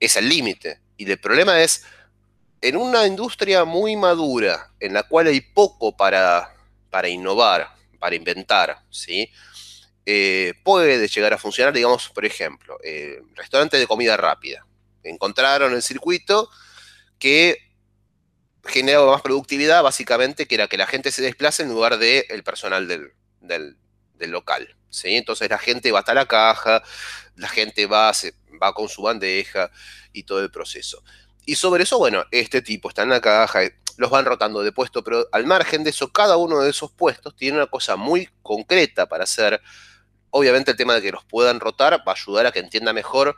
es 0.00 0.16
el 0.16 0.28
límite. 0.28 0.80
Y 0.96 1.10
el 1.10 1.18
problema 1.18 1.62
es, 1.62 1.84
en 2.60 2.76
una 2.76 3.06
industria 3.06 3.64
muy 3.64 3.96
madura, 3.96 4.72
en 4.80 4.92
la 4.92 5.04
cual 5.04 5.28
hay 5.28 5.40
poco 5.40 5.96
para, 5.96 6.54
para 6.90 7.08
innovar, 7.08 7.68
para 7.98 8.16
inventar, 8.16 8.82
¿sí? 8.90 9.30
Eh, 10.04 10.54
puede 10.64 11.06
llegar 11.06 11.34
a 11.34 11.38
funcionar, 11.38 11.72
digamos, 11.72 12.08
por 12.08 12.24
ejemplo, 12.24 12.78
eh, 12.82 13.20
restaurante 13.34 13.76
de 13.76 13.86
comida 13.86 14.16
rápida. 14.16 14.66
Encontraron 15.02 15.74
el 15.74 15.82
circuito 15.82 16.48
que 17.18 17.67
generaba 18.68 19.10
más 19.10 19.22
productividad, 19.22 19.82
básicamente, 19.82 20.46
que 20.46 20.54
era 20.54 20.68
que 20.68 20.76
la 20.76 20.86
gente 20.86 21.10
se 21.10 21.22
desplace 21.22 21.62
en 21.62 21.70
lugar 21.70 21.98
del 21.98 22.24
el 22.28 22.42
personal 22.44 22.86
del, 22.86 23.12
del, 23.40 23.76
local. 24.30 24.76
¿sí? 24.90 25.16
Entonces 25.16 25.48
la 25.50 25.58
gente 25.58 25.90
va 25.92 26.00
hasta 26.00 26.14
la 26.14 26.26
caja, 26.26 26.82
la 27.36 27.48
gente 27.48 27.86
va, 27.86 28.12
se, 28.14 28.34
va 28.62 28.72
con 28.74 28.88
su 28.88 29.02
bandeja 29.02 29.70
y 30.12 30.24
todo 30.24 30.40
el 30.40 30.50
proceso. 30.50 31.02
Y 31.46 31.54
sobre 31.54 31.84
eso, 31.84 31.98
bueno, 31.98 32.24
este 32.30 32.60
tipo 32.62 32.88
está 32.88 33.02
en 33.02 33.10
la 33.10 33.20
caja, 33.20 33.60
los 33.96 34.10
van 34.10 34.24
rotando 34.24 34.62
de 34.62 34.72
puesto, 34.72 35.02
pero 35.02 35.26
al 35.32 35.46
margen 35.46 35.82
de 35.82 35.90
eso, 35.90 36.12
cada 36.12 36.36
uno 36.36 36.60
de 36.60 36.70
esos 36.70 36.92
puestos 36.92 37.34
tiene 37.34 37.56
una 37.56 37.66
cosa 37.66 37.96
muy 37.96 38.28
concreta 38.42 39.06
para 39.06 39.24
hacer. 39.24 39.60
Obviamente 40.30 40.72
el 40.72 40.76
tema 40.76 40.94
de 40.94 41.02
que 41.02 41.10
los 41.10 41.24
puedan 41.24 41.58
rotar 41.58 42.02
va 42.06 42.12
a 42.12 42.14
ayudar 42.14 42.46
a 42.46 42.52
que 42.52 42.58
entienda 42.58 42.92
mejor 42.92 43.36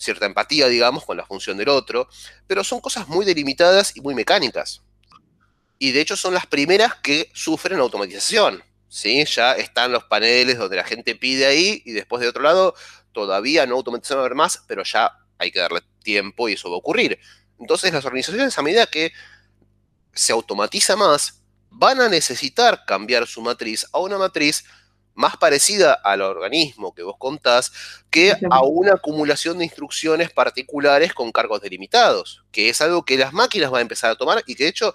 cierta 0.00 0.26
empatía, 0.26 0.66
digamos, 0.68 1.04
con 1.04 1.16
la 1.16 1.26
función 1.26 1.58
del 1.58 1.68
otro, 1.68 2.08
pero 2.46 2.64
son 2.64 2.80
cosas 2.80 3.06
muy 3.08 3.24
delimitadas 3.24 3.96
y 3.96 4.00
muy 4.00 4.14
mecánicas. 4.14 4.82
y 5.78 5.92
de 5.92 6.00
hecho 6.02 6.14
son 6.14 6.34
las 6.34 6.46
primeras 6.46 6.94
que 6.96 7.30
sufren 7.32 7.78
automatización. 7.78 8.62
¿sí? 8.88 9.24
Ya 9.24 9.52
están 9.52 9.92
los 9.92 10.04
paneles 10.04 10.58
donde 10.58 10.76
la 10.76 10.84
gente 10.84 11.14
pide 11.14 11.46
ahí 11.46 11.82
y 11.86 11.92
después 11.92 12.20
de 12.20 12.28
otro 12.28 12.42
lado 12.42 12.74
todavía 13.12 13.64
no 13.64 13.76
automatizaron 13.76 14.20
a 14.20 14.28
ver 14.28 14.34
más, 14.34 14.62
pero 14.66 14.82
ya 14.84 15.10
hay 15.38 15.50
que 15.50 15.58
darle 15.58 15.80
tiempo 16.02 16.48
y 16.48 16.52
eso 16.52 16.68
va 16.68 16.76
a 16.76 16.78
ocurrir. 16.78 17.18
Entonces 17.58 17.92
las 17.94 18.04
organizaciones 18.04 18.58
a 18.58 18.62
medida 18.62 18.86
que 18.86 19.12
se 20.12 20.32
automatiza 20.32 20.96
más, 20.96 21.42
van 21.70 22.00
a 22.00 22.08
necesitar 22.08 22.84
cambiar 22.84 23.26
su 23.26 23.40
matriz 23.40 23.86
a 23.92 24.00
una 24.00 24.18
matriz 24.18 24.64
más 25.20 25.36
parecida 25.36 25.92
al 25.92 26.22
organismo 26.22 26.94
que 26.94 27.02
vos 27.02 27.16
contás 27.18 27.72
que 28.10 28.34
a 28.50 28.62
una 28.62 28.94
acumulación 28.94 29.58
de 29.58 29.64
instrucciones 29.64 30.30
particulares 30.32 31.12
con 31.12 31.30
cargos 31.30 31.60
delimitados, 31.60 32.42
que 32.50 32.70
es 32.70 32.80
algo 32.80 33.04
que 33.04 33.18
las 33.18 33.32
máquinas 33.32 33.70
van 33.70 33.80
a 33.80 33.82
empezar 33.82 34.10
a 34.10 34.16
tomar 34.16 34.42
y 34.46 34.56
que 34.56 34.64
de 34.64 34.70
hecho 34.70 34.94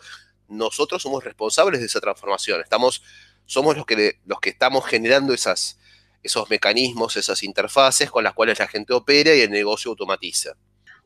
nosotros 0.49 1.01
somos 1.01 1.23
responsables 1.23 1.79
de 1.79 1.85
esa 1.85 2.01
transformación. 2.01 2.59
Estamos, 2.59 3.03
somos 3.45 3.77
los 3.77 3.85
que, 3.85 4.19
los 4.25 4.39
que 4.39 4.49
estamos 4.49 4.85
generando 4.85 5.33
esas, 5.33 5.79
esos 6.23 6.49
mecanismos, 6.49 7.15
esas 7.15 7.43
interfaces 7.43 8.09
con 8.09 8.23
las 8.23 8.33
cuales 8.33 8.59
la 8.59 8.67
gente 8.67 8.93
opera 8.93 9.33
y 9.33 9.41
el 9.41 9.51
negocio 9.51 9.91
automatiza. 9.91 10.53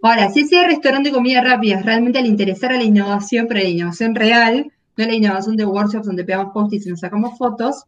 Ahora, 0.01 0.31
si 0.31 0.41
ese 0.41 0.65
restaurante 0.65 1.09
de 1.09 1.15
comida 1.15 1.41
rápida 1.41 1.81
realmente 1.81 2.21
le 2.21 2.29
interesara 2.29 2.77
la 2.77 2.83
innovación, 2.83 3.47
pero 3.47 3.59
la 3.59 3.67
innovación 3.67 4.15
real, 4.15 4.71
no 4.95 5.05
la 5.05 5.13
innovación 5.13 5.57
de 5.57 5.65
workshops 5.65 6.05
donde 6.05 6.23
pegamos 6.23 6.53
post-its 6.53 6.87
y 6.87 6.89
nos 6.89 7.01
sacamos 7.01 7.37
fotos, 7.37 7.83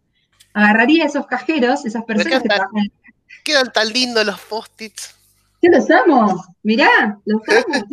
agarraría 0.53 1.05
esos 1.05 1.25
cajeros, 1.27 1.85
esas 1.85 2.03
personas 2.03 2.41
que 2.41 2.47
trabajan. 2.47 2.91
Quedan 3.43 3.71
tan 3.71 3.89
lindos 3.89 4.25
los 4.25 4.39
post-its. 4.41 5.15
Yo 5.63 5.69
los 5.69 5.89
amo, 5.91 6.43
mirá, 6.63 7.19
los 7.25 7.41
amo, 7.47 7.85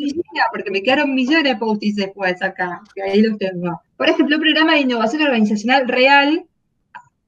porque 0.52 0.70
me 0.70 0.82
quedaron 0.82 1.14
millones 1.14 1.44
de 1.44 1.56
post-its 1.56 1.96
después 1.96 2.40
acá, 2.42 2.80
que 2.94 3.02
ahí 3.02 3.20
los 3.20 3.38
tengo. 3.38 3.80
Por 3.96 4.08
ejemplo, 4.08 4.36
un 4.36 4.42
programa 4.42 4.72
de 4.72 4.80
innovación 4.80 5.22
organizacional 5.22 5.86
real, 5.86 6.44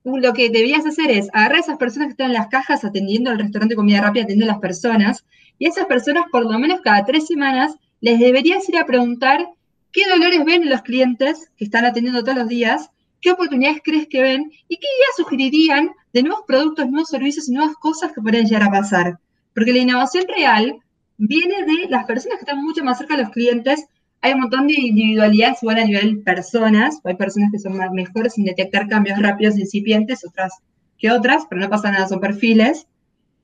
lo 0.04 0.32
que 0.32 0.48
deberías 0.48 0.86
hacer 0.86 1.10
es 1.10 1.28
agarrar 1.34 1.56
a 1.56 1.60
esas 1.60 1.76
personas 1.76 2.08
que 2.08 2.12
están 2.12 2.28
en 2.28 2.34
las 2.34 2.48
cajas 2.48 2.84
atendiendo 2.84 3.30
al 3.30 3.38
restaurante 3.38 3.72
de 3.72 3.76
comida 3.76 4.00
rápida, 4.00 4.24
atendiendo 4.24 4.50
a 4.50 4.54
las 4.54 4.62
personas, 4.62 5.24
y 5.58 5.66
esas 5.66 5.84
personas 5.86 6.24
por 6.32 6.50
lo 6.50 6.58
menos 6.58 6.80
cada 6.80 7.04
tres 7.04 7.26
semanas 7.26 7.74
les 8.00 8.18
deberías 8.18 8.66
ir 8.68 8.78
a 8.78 8.86
preguntar 8.86 9.46
qué 9.92 10.08
dolores 10.08 10.44
ven 10.44 10.70
los 10.70 10.80
clientes 10.82 11.50
que 11.58 11.64
están 11.64 11.84
atendiendo 11.84 12.24
todos 12.24 12.38
los 12.38 12.48
días 12.48 12.90
qué 13.20 13.32
oportunidades 13.32 13.80
crees 13.84 14.06
que 14.08 14.22
ven 14.22 14.50
y 14.68 14.76
qué 14.76 14.86
ideas 14.86 15.16
sugerirían 15.16 15.90
de 16.12 16.22
nuevos 16.22 16.44
productos, 16.46 16.88
nuevos 16.88 17.08
servicios 17.08 17.48
y 17.48 17.52
nuevas 17.52 17.76
cosas 17.76 18.12
que 18.12 18.20
pueden 18.20 18.46
llegar 18.46 18.64
a 18.64 18.70
pasar. 18.70 19.18
Porque 19.54 19.72
la 19.72 19.78
innovación 19.78 20.24
real 20.34 20.76
viene 21.18 21.64
de 21.64 21.88
las 21.88 22.06
personas 22.06 22.38
que 22.38 22.44
están 22.44 22.62
mucho 22.62 22.82
más 22.82 22.98
cerca 22.98 23.16
de 23.16 23.24
los 23.24 23.32
clientes. 23.32 23.86
Hay 24.22 24.32
un 24.32 24.40
montón 24.40 24.66
de 24.66 24.74
individualidades 24.74 25.62
igual 25.62 25.78
a 25.78 25.84
nivel 25.84 26.22
personas. 26.22 27.00
Hay 27.04 27.14
personas 27.14 27.50
que 27.52 27.58
son 27.58 27.76
más 27.76 27.90
mejores 27.92 28.38
en 28.38 28.44
detectar 28.44 28.88
cambios 28.88 29.18
rápidos 29.18 29.58
incipientes, 29.58 30.24
otras 30.24 30.52
que 30.98 31.10
otras, 31.10 31.44
pero 31.48 31.60
no 31.60 31.70
pasa 31.70 31.90
nada, 31.90 32.08
son 32.08 32.20
perfiles. 32.20 32.86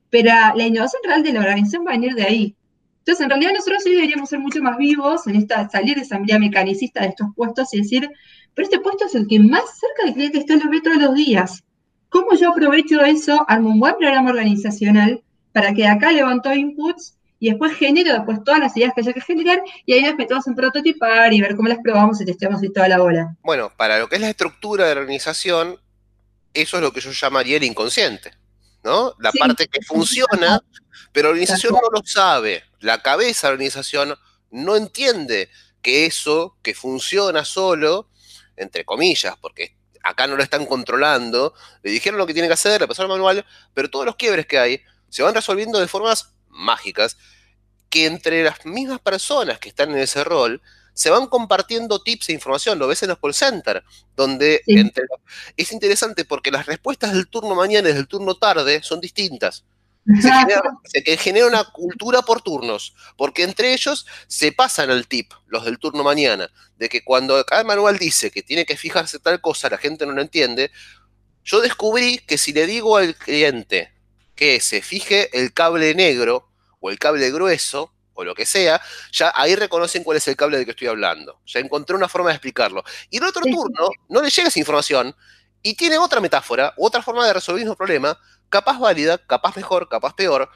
Pero 0.09 0.31
la 0.55 0.65
innovación 0.65 1.01
real 1.05 1.23
de 1.23 1.33
la 1.33 1.39
organización 1.41 1.85
va 1.85 1.91
a 1.91 1.93
venir 1.93 2.15
de 2.15 2.23
ahí. 2.23 2.55
Entonces, 2.99 3.23
en 3.23 3.29
realidad 3.29 3.51
nosotros 3.53 3.85
hoy 3.85 3.95
deberíamos 3.95 4.29
ser 4.29 4.39
mucho 4.39 4.61
más 4.61 4.77
vivos 4.77 5.27
en 5.27 5.35
esta 5.37 5.69
salir 5.69 5.95
de 5.95 6.01
esa 6.01 6.19
mirada 6.19 6.39
mecanicista 6.39 7.01
de 7.01 7.07
estos 7.07 7.27
puestos 7.35 7.73
y 7.73 7.77
decir, 7.77 8.09
pero 8.57 8.69
este 8.69 8.79
puesto 8.79 9.05
es 9.05 9.13
el 9.13 9.27
que 9.27 9.39
más 9.39 9.65
cerca 9.79 10.03
del 10.05 10.15
cliente 10.15 10.39
está, 10.39 10.55
lo 10.55 10.71
ve 10.71 10.81
todos 10.81 10.97
los 10.97 11.13
días. 11.13 11.63
¿Cómo 12.09 12.33
yo 12.33 12.49
aprovecho 12.49 12.99
eso, 13.01 13.45
armo 13.47 13.69
un 13.69 13.79
buen 13.79 13.95
programa 13.97 14.31
organizacional 14.31 15.21
para 15.53 15.75
que 15.75 15.85
acá 15.85 16.11
levanto 16.11 16.51
inputs 16.51 17.13
y 17.39 17.51
después 17.51 17.77
genero 17.77 18.13
después 18.13 18.43
todas 18.43 18.59
las 18.59 18.75
ideas 18.75 18.93
que 18.95 19.01
haya 19.01 19.13
que 19.13 19.21
generar 19.21 19.61
y 19.85 19.93
ahí 19.93 20.01
nos 20.01 20.15
metemos 20.15 20.47
en 20.47 20.55
prototipar 20.55 21.31
y 21.33 21.39
ver 21.39 21.55
cómo 21.55 21.69
las 21.69 21.77
probamos 21.83 22.19
y 22.19 22.25
testeamos 22.25 22.63
y 22.63 22.73
toda 22.73 22.87
la 22.87 22.97
bola? 22.97 23.35
Bueno, 23.43 23.71
para 23.77 23.99
lo 23.99 24.09
que 24.09 24.15
es 24.15 24.21
la 24.21 24.31
estructura 24.31 24.87
de 24.87 24.95
la 24.95 25.01
organización, 25.01 25.79
eso 26.51 26.77
es 26.77 26.81
lo 26.81 26.91
que 26.91 27.01
yo 27.01 27.11
llamaría 27.11 27.57
el 27.57 27.63
inconsciente, 27.63 28.31
¿no? 28.83 29.13
La 29.19 29.31
parte 29.33 29.67
que 29.67 29.83
funciona, 29.83 30.63
pero 31.11 31.27
la 31.27 31.33
organización 31.33 31.73
no 31.73 31.91
lo 31.91 32.03
sabe. 32.03 32.63
La 32.79 33.03
cabeza 33.03 33.45
de 33.45 33.51
la 33.51 33.53
organización 33.53 34.15
no 34.49 34.75
entiende 34.75 35.47
que 35.83 36.07
eso 36.07 36.57
que 36.63 36.73
funciona 36.73 37.45
solo 37.45 38.09
entre 38.57 38.83
comillas, 38.83 39.35
porque 39.41 39.77
acá 40.03 40.27
no 40.27 40.35
lo 40.35 40.43
están 40.43 40.65
controlando, 40.65 41.53
le 41.83 41.91
dijeron 41.91 42.17
lo 42.17 42.27
que 42.27 42.33
tiene 42.33 42.47
que 42.47 42.53
hacer, 42.55 42.81
le 42.81 42.87
pasaron 42.87 43.11
el 43.11 43.17
manual, 43.17 43.45
pero 43.73 43.89
todos 43.89 44.05
los 44.05 44.15
quiebres 44.15 44.45
que 44.45 44.59
hay 44.59 44.81
se 45.09 45.23
van 45.23 45.33
resolviendo 45.33 45.79
de 45.79 45.87
formas 45.87 46.33
mágicas 46.49 47.17
que 47.89 48.05
entre 48.05 48.43
las 48.43 48.65
mismas 48.65 48.99
personas 48.99 49.59
que 49.59 49.69
están 49.69 49.91
en 49.91 49.99
ese 49.99 50.23
rol 50.23 50.61
se 50.93 51.09
van 51.11 51.27
compartiendo 51.27 52.01
tips 52.01 52.29
e 52.29 52.33
información, 52.33 52.79
lo 52.79 52.87
ves 52.87 53.03
en 53.03 53.09
los 53.09 53.19
call 53.19 53.33
center, 53.33 53.83
donde 54.15 54.63
es 55.55 55.71
interesante 55.71 56.25
porque 56.25 56.49
las 56.49 56.65
respuestas 56.65 57.13
del 57.13 57.27
turno 57.27 57.53
mañana 57.53 57.89
y 57.89 57.93
del 57.93 58.07
turno 58.07 58.35
tarde 58.35 58.81
son 58.81 58.99
distintas. 58.99 59.63
Se 60.07 61.17
genera, 61.17 61.47
una 61.47 61.65
cultura 61.65 62.21
por 62.21 62.41
turnos, 62.41 62.95
porque 63.17 63.43
entre 63.43 63.73
ellos 63.73 64.05
se 64.27 64.53
pasan 64.53 64.89
el 64.89 65.07
tip, 65.07 65.33
los 65.47 65.65
del 65.65 65.79
turno 65.79 66.03
mañana, 66.03 66.49
de 66.77 66.87
que 66.87 67.03
cuando 67.03 67.43
cada 67.45 67.65
manual 67.65 67.97
dice 67.97 68.31
que 68.31 68.41
tiene 68.41 68.65
que 68.65 68.77
fijarse 68.77 69.19
tal 69.19 69.41
cosa, 69.41 69.69
la 69.69 69.77
gente 69.77 70.05
no 70.05 70.13
lo 70.13 70.21
entiende. 70.21 70.71
Yo 71.43 71.59
descubrí 71.59 72.19
que 72.19 72.37
si 72.37 72.53
le 72.53 72.65
digo 72.65 72.95
al 72.95 73.15
cliente 73.15 73.93
que 74.35 74.61
se 74.61 74.81
fije 74.81 75.29
el 75.37 75.53
cable 75.53 75.93
negro 75.93 76.49
o 76.79 76.89
el 76.89 76.99
cable 76.99 77.29
grueso 77.31 77.93
o 78.13 78.23
lo 78.23 78.33
que 78.33 78.45
sea, 78.45 78.81
ya 79.11 79.31
ahí 79.35 79.55
reconocen 79.55 80.03
cuál 80.03 80.17
es 80.17 80.27
el 80.27 80.35
cable 80.37 80.57
del 80.57 80.65
que 80.65 80.71
estoy 80.71 80.87
hablando. 80.87 81.41
Ya 81.45 81.59
encontré 81.59 81.95
una 81.95 82.07
forma 82.07 82.29
de 82.29 82.35
explicarlo. 82.35 82.83
Y 83.09 83.17
el 83.17 83.23
otro 83.25 83.43
turno 83.43 83.89
no 84.09 84.21
le 84.21 84.29
llega 84.29 84.47
esa 84.47 84.59
información 84.59 85.13
y 85.61 85.75
tiene 85.75 85.97
otra 85.97 86.21
metáfora, 86.21 86.73
otra 86.77 87.01
forma 87.01 87.27
de 87.27 87.33
resolver 87.33 87.59
el 87.59 87.65
mismo 87.65 87.75
problema, 87.75 88.17
capaz 88.49 88.79
válida, 88.79 89.17
capaz 89.17 89.55
mejor, 89.55 89.89
capaz 89.89 90.13
peor, 90.13 90.49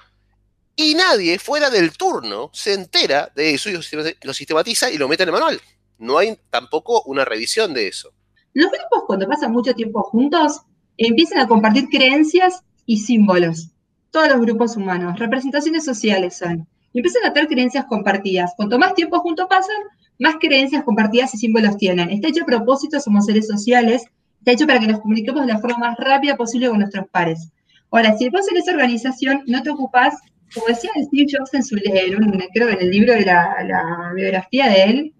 y 0.76 0.96
nadie 0.96 1.38
fuera 1.38 1.70
del 1.70 1.96
turno 1.98 2.50
se 2.54 2.74
entera 2.74 3.32
de 3.36 3.54
eso 3.54 3.70
y 3.70 3.74
lo 3.74 4.34
sistematiza 4.34 4.90
y 4.90 4.98
lo 4.98 5.08
mete 5.08 5.24
en 5.24 5.30
el 5.30 5.34
manual. 5.34 5.62
No 5.98 6.18
hay 6.18 6.38
tampoco 6.50 7.04
una 7.04 7.26
revisión 7.26 7.74
de 7.74 7.88
eso. 7.88 8.12
Los 8.54 8.72
grupos 8.72 9.04
cuando 9.06 9.28
pasan 9.28 9.52
mucho 9.52 9.74
tiempo 9.74 10.02
juntos 10.04 10.62
empiezan 10.98 11.40
a 11.40 11.48
compartir 11.48 11.88
creencias 11.90 12.64
y 12.86 12.98
símbolos. 12.98 13.70
Todos 14.10 14.30
los 14.30 14.42
grupos 14.42 14.76
humanos, 14.76 15.20
representaciones 15.20 15.86
sociales 15.86 16.38
son. 16.38 16.68
Y 16.94 17.00
empiezan 17.00 17.26
a 17.26 17.34
tener 17.34 17.48
creencias 17.48 17.86
compartidas. 17.86 18.52
Cuanto 18.58 18.78
más 18.78 18.94
tiempo 18.94 19.20
juntos 19.20 19.48
pasan, 19.50 19.78
más 20.20 20.36
creencias 20.40 20.84
compartidas 20.84 21.34
y 21.34 21.38
símbolos 21.38 21.78
tienen. 21.78 22.10
Está 22.10 22.28
hecho 22.28 22.44
a 22.44 22.46
propósito, 22.46 23.00
somos 23.00 23.26
seres 23.26 23.48
sociales, 23.48 24.04
está 24.40 24.52
hecho 24.52 24.68
para 24.68 24.80
que 24.80 24.88
nos 24.88 25.00
comuniquemos 25.00 25.46
de 25.46 25.54
la 25.54 25.60
forma 25.60 25.78
más 25.78 25.98
rápida 25.98 26.36
posible 26.36 26.68
con 26.68 26.80
nuestros 26.80 27.08
pares. 27.10 27.52
Ahora, 27.92 28.18
si 28.18 28.30
vos 28.30 28.50
en 28.50 28.58
esa 28.58 28.72
organización 28.72 29.44
no 29.48 29.62
te 29.62 29.70
ocupás, 29.70 30.16
como 30.54 30.68
decía 30.68 30.92
Steve 30.96 31.28
Jobs 31.30 31.54
en 31.54 31.64
su, 31.64 31.76
creo 31.76 32.70
en 32.70 32.82
el 32.82 32.90
libro 32.90 33.14
de 33.14 33.26
la, 33.26 34.12
biografía 34.16 34.70
de 34.70 34.84
él, 34.84 35.14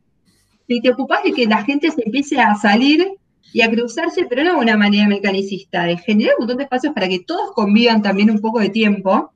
si 0.68 0.82
te 0.82 0.90
ocupás 0.90 1.24
de 1.24 1.34
que 1.34 1.46
la 1.46 1.64
gente 1.64 1.92
se 1.92 2.02
empiece 2.06 2.40
a 2.40 2.56
salir 2.56 3.06
y 3.54 3.62
a 3.62 3.70
cruzarse, 3.70 4.26
pero 4.30 4.44
no 4.46 4.54
de 4.54 4.60
una 4.60 4.78
manera 4.78 5.08
mecanicista, 5.08 5.84
de 5.84 5.98
generar 5.98 6.36
un 6.38 6.44
montón 6.44 6.58
de 6.58 6.64
espacios 6.64 6.94
para 6.94 7.10
que 7.10 7.20
todos 7.20 7.52
convivan 7.54 8.02
también 8.02 8.32
un 8.32 8.40
poco 8.40 8.60
de 8.60 8.70
tiempo, 8.70 9.34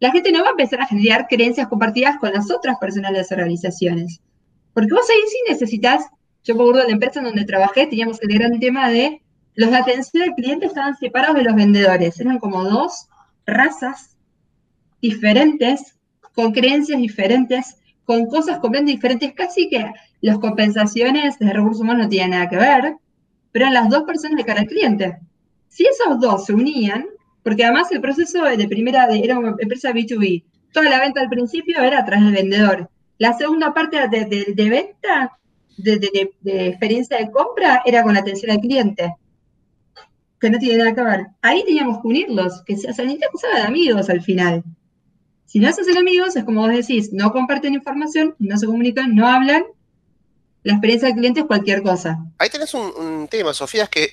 la 0.00 0.10
gente 0.10 0.32
no 0.32 0.42
va 0.42 0.48
a 0.48 0.50
empezar 0.50 0.80
a 0.80 0.86
generar 0.86 1.26
creencias 1.28 1.68
compartidas 1.68 2.18
con 2.18 2.32
las 2.32 2.50
otras 2.50 2.76
personas 2.78 3.12
de 3.12 3.18
las 3.18 3.30
organizaciones. 3.30 4.20
Porque 4.74 4.92
vos 4.92 5.08
ahí 5.08 5.22
sí 5.28 5.38
necesitas, 5.48 6.04
yo 6.42 6.56
por 6.56 6.76
de 6.76 6.84
la 6.84 6.90
empresa 6.90 7.20
en 7.20 7.26
donde 7.26 7.44
trabajé, 7.44 7.86
teníamos 7.86 8.20
el 8.22 8.36
gran 8.36 8.58
tema 8.58 8.90
de 8.90 9.22
los 9.56 9.70
de 9.70 9.76
atención 9.76 10.22
al 10.22 10.34
cliente 10.34 10.66
estaban 10.66 10.96
separados 10.96 11.36
de 11.36 11.44
los 11.44 11.54
vendedores, 11.54 12.20
eran 12.20 12.38
como 12.38 12.62
dos 12.64 13.08
razas 13.46 14.16
diferentes, 15.00 15.96
con 16.34 16.52
creencias 16.52 17.00
diferentes, 17.00 17.78
con 18.04 18.26
cosas 18.26 18.58
completamente 18.58 18.92
diferentes, 18.92 19.32
casi 19.34 19.68
que 19.70 19.90
las 20.20 20.38
compensaciones 20.38 21.38
de 21.38 21.52
recursos 21.52 21.80
humanos 21.80 22.04
no 22.04 22.08
tienen 22.10 22.30
nada 22.30 22.50
que 22.50 22.56
ver, 22.56 22.96
pero 23.50 23.64
eran 23.64 23.74
las 23.74 23.88
dos 23.88 24.02
personas 24.02 24.36
de 24.36 24.44
cara 24.44 24.60
al 24.60 24.66
cliente. 24.66 25.18
Si 25.68 25.86
esos 25.86 26.20
dos 26.20 26.44
se 26.44 26.52
unían, 26.52 27.06
porque 27.42 27.64
además 27.64 27.90
el 27.92 28.02
proceso 28.02 28.44
de 28.44 28.68
primera, 28.68 29.06
de, 29.06 29.20
era 29.20 29.38
una 29.38 29.54
empresa 29.58 29.90
B2B, 29.90 30.44
toda 30.72 30.90
la 30.90 31.00
venta 31.00 31.22
al 31.22 31.30
principio 31.30 31.80
era 31.80 32.00
a 32.00 32.04
través 32.04 32.26
del 32.26 32.34
vendedor. 32.34 32.90
La 33.16 33.32
segunda 33.32 33.72
parte 33.72 33.96
de, 34.08 34.52
de 34.54 34.70
venta, 34.70 35.38
de, 35.78 36.68
experiencia 36.68 37.16
de 37.16 37.30
compra, 37.30 37.82
era 37.86 38.02
con 38.02 38.16
atención 38.16 38.50
al 38.50 38.60
cliente 38.60 39.14
que 40.40 40.50
no 40.50 40.58
tiene 40.58 40.78
nada 40.78 40.94
que 40.94 41.02
ver. 41.02 41.26
Ahí 41.42 41.64
teníamos 41.64 42.00
que 42.02 42.08
unirlos, 42.08 42.62
que 42.66 42.76
se 42.76 42.88
necesitamos 42.88 43.42
de 43.42 43.62
amigos 43.62 44.08
al 44.08 44.22
final. 44.22 44.62
Si 45.46 45.60
no 45.60 45.72
se 45.72 45.80
hacen 45.80 45.96
amigos, 45.96 46.36
es 46.36 46.44
como 46.44 46.62
vos 46.62 46.70
decís, 46.70 47.12
no 47.12 47.32
comparten 47.32 47.74
información, 47.74 48.34
no 48.38 48.58
se 48.58 48.66
comunican, 48.66 49.14
no 49.14 49.26
hablan. 49.26 49.64
La 50.64 50.72
experiencia 50.72 51.08
del 51.08 51.16
cliente 51.16 51.40
es 51.40 51.46
cualquier 51.46 51.82
cosa. 51.82 52.18
Ahí 52.38 52.50
tenés 52.50 52.74
un, 52.74 53.28
tema, 53.28 53.54
Sofía, 53.54 53.84
es 53.84 53.88
que 53.88 54.10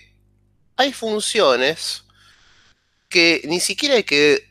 hay 0.78 0.94
funciones 0.94 2.06
que 3.10 3.42
ni 3.46 3.60
siquiera 3.60 3.96
hay 3.96 4.04
que 4.04 4.48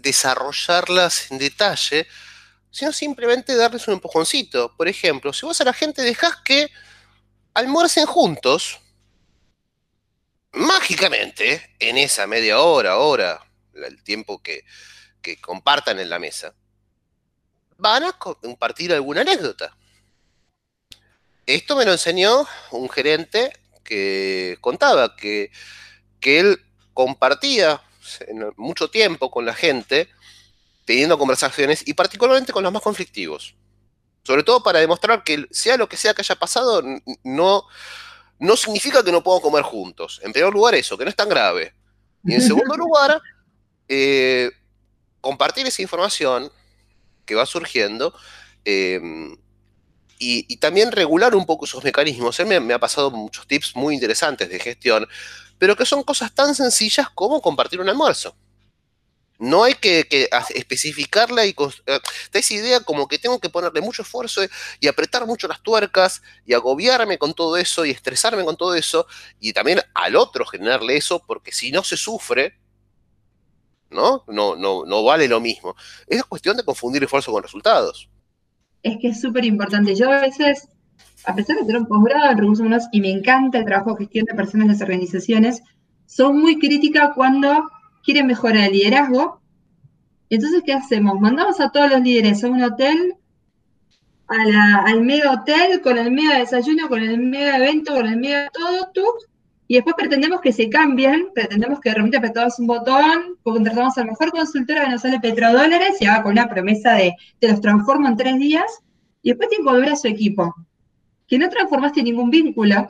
desarrollarlas 0.00 1.30
en 1.30 1.38
detalle, 1.38 2.06
sino 2.70 2.92
simplemente 2.92 3.54
darles 3.54 3.86
un 3.86 3.94
empujoncito. 3.94 4.74
Por 4.76 4.88
ejemplo, 4.88 5.32
si 5.32 5.46
vos 5.46 5.60
a 5.60 5.64
la 5.64 5.72
gente 5.72 6.02
dejás 6.02 6.36
que 6.44 6.70
almuercen 7.54 8.06
juntos, 8.06 8.80
mágicamente, 10.58 11.74
en 11.78 11.96
esa 11.98 12.26
media 12.26 12.60
hora, 12.60 12.98
hora, 12.98 13.40
el 13.74 14.02
tiempo 14.02 14.42
que, 14.42 14.64
que 15.22 15.40
compartan 15.40 15.98
en 15.98 16.10
la 16.10 16.18
mesa, 16.18 16.54
van 17.76 18.04
a 18.04 18.12
compartir 18.12 18.92
alguna 18.92 19.20
anécdota. 19.22 19.76
Esto 21.46 21.76
me 21.76 21.84
lo 21.84 21.92
enseñó 21.92 22.46
un 22.72 22.90
gerente 22.90 23.52
que 23.84 24.58
contaba 24.60 25.16
que, 25.16 25.50
que 26.20 26.40
él 26.40 26.60
compartía 26.92 27.80
mucho 28.56 28.90
tiempo 28.90 29.30
con 29.30 29.46
la 29.46 29.54
gente, 29.54 30.10
teniendo 30.84 31.18
conversaciones 31.18 31.86
y 31.86 31.94
particularmente 31.94 32.52
con 32.52 32.64
los 32.64 32.72
más 32.72 32.82
conflictivos. 32.82 33.54
Sobre 34.24 34.42
todo 34.42 34.62
para 34.62 34.80
demostrar 34.80 35.22
que 35.22 35.46
sea 35.50 35.76
lo 35.76 35.88
que 35.88 35.96
sea 35.96 36.12
que 36.12 36.22
haya 36.22 36.34
pasado, 36.34 36.82
no, 37.22 37.64
no 38.38 38.56
significa 38.56 39.02
que 39.02 39.12
no 39.12 39.22
podamos 39.22 39.42
comer 39.42 39.62
juntos. 39.62 40.20
En 40.22 40.32
primer 40.32 40.52
lugar, 40.52 40.74
eso, 40.74 40.96
que 40.96 41.04
no 41.04 41.10
es 41.10 41.16
tan 41.16 41.28
grave. 41.28 41.74
Y 42.24 42.34
en 42.34 42.42
segundo 42.42 42.76
lugar, 42.76 43.20
eh, 43.88 44.50
compartir 45.20 45.66
esa 45.66 45.82
información 45.82 46.50
que 47.24 47.34
va 47.34 47.46
surgiendo 47.46 48.14
eh, 48.64 49.00
y, 50.18 50.56
también 50.56 50.90
regular 50.92 51.34
un 51.34 51.46
poco 51.46 51.64
esos 51.64 51.84
mecanismos. 51.84 52.38
Él 52.40 52.60
me, 52.60 52.74
ha 52.74 52.78
pasado 52.78 53.10
muchos 53.10 53.46
tips 53.46 53.76
muy 53.76 53.94
interesantes 53.94 54.48
de 54.48 54.58
gestión, 54.58 55.06
pero 55.58 55.76
que 55.76 55.84
son 55.84 56.02
cosas 56.02 56.34
tan 56.34 56.54
sencillas 56.54 57.08
como 57.14 57.40
compartir 57.40 57.80
un 57.80 57.88
almuerzo. 57.88 58.36
No 59.38 59.64
hay 59.64 59.74
que, 59.74 60.28
especificarla 60.54 61.46
y 61.46 61.50
eh, 61.50 62.00
da 62.32 62.40
esa 62.40 62.54
idea 62.54 62.80
como 62.80 63.06
que 63.06 63.18
tengo 63.18 63.38
que 63.38 63.48
ponerle 63.48 63.80
mucho 63.80 64.02
esfuerzo 64.02 64.42
y 64.80 64.88
apretar 64.88 65.26
mucho 65.26 65.46
las 65.46 65.62
tuercas 65.62 66.22
y 66.44 66.54
agobiarme 66.54 67.18
con 67.18 67.34
todo 67.34 67.56
eso 67.56 67.84
y 67.84 67.90
estresarme 67.90 68.44
con 68.44 68.56
todo 68.56 68.74
eso 68.74 69.06
y 69.38 69.52
también 69.52 69.80
al 69.94 70.16
otro 70.16 70.44
generarle 70.44 70.96
eso 70.96 71.22
porque 71.24 71.52
si 71.52 71.70
no 71.70 71.84
se 71.84 71.96
sufre, 71.96 72.58
¿no? 73.90 74.24
No, 74.26 74.56
no, 74.56 74.84
no 74.84 75.04
vale 75.04 75.28
lo 75.28 75.40
mismo. 75.40 75.76
Es 76.06 76.24
cuestión 76.24 76.56
de 76.56 76.64
confundir 76.64 77.04
esfuerzo 77.04 77.32
con 77.32 77.42
resultados 77.42 78.08
es 78.82 78.98
que 78.98 79.08
es 79.08 79.20
súper 79.20 79.44
importante. 79.44 79.94
Yo 79.94 80.10
a 80.10 80.20
veces, 80.20 80.68
a 81.24 81.34
pesar 81.34 81.56
de 81.56 81.62
tener 81.62 81.80
un 81.80 81.86
posgrado 81.86 82.30
en 82.30 82.38
recursos 82.38 82.60
humanos 82.60 82.84
y 82.92 83.00
me 83.00 83.10
encanta 83.10 83.58
el 83.58 83.64
trabajo 83.64 83.92
de 83.92 84.04
gestión 84.04 84.24
de 84.26 84.34
personas 84.34 84.66
en 84.66 84.72
las 84.72 84.82
organizaciones, 84.82 85.62
son 86.06 86.38
muy 86.38 86.58
crítica 86.58 87.12
cuando 87.14 87.68
quieren 88.08 88.26
mejorar 88.26 88.64
el 88.64 88.72
liderazgo. 88.72 89.42
Entonces, 90.30 90.62
¿qué 90.64 90.72
hacemos? 90.72 91.20
Mandamos 91.20 91.60
a 91.60 91.68
todos 91.68 91.90
los 91.90 92.00
líderes 92.00 92.42
a 92.42 92.48
un 92.48 92.62
hotel, 92.62 93.16
al 94.26 95.02
mega 95.02 95.30
hotel, 95.30 95.82
con 95.82 95.98
el 95.98 96.10
mega 96.10 96.38
desayuno, 96.38 96.88
con 96.88 97.02
el 97.02 97.18
mega 97.18 97.58
evento, 97.58 97.92
con 97.92 98.06
el 98.06 98.16
mega 98.16 98.48
todo, 98.50 98.88
tú, 98.94 99.04
y 99.66 99.74
después 99.74 99.94
pretendemos 99.94 100.40
que 100.40 100.54
se 100.54 100.70
cambien, 100.70 101.28
pretendemos 101.34 101.80
que 101.80 101.90
de 101.90 101.96
repente 101.96 102.16
apretamos 102.16 102.58
un 102.58 102.66
botón, 102.66 103.36
contratamos 103.42 103.98
al 103.98 104.06
mejor 104.06 104.30
consultor 104.30 104.80
que 104.80 104.88
nos 104.88 105.02
sale 105.02 105.20
petrodólares 105.20 106.00
y 106.00 106.06
haga 106.06 106.22
con 106.22 106.32
una 106.32 106.48
promesa 106.48 106.94
de 106.94 107.14
te 107.38 107.50
los 107.50 107.60
transformo 107.60 108.08
en 108.08 108.16
tres 108.16 108.38
días, 108.38 108.80
y 109.20 109.32
después 109.32 109.50
que 109.54 109.62
volver 109.62 109.92
a 109.92 109.96
su 109.96 110.08
equipo. 110.08 110.54
Que 111.26 111.38
no 111.38 111.50
transformaste 111.50 112.02
ningún 112.02 112.30
vínculo, 112.30 112.88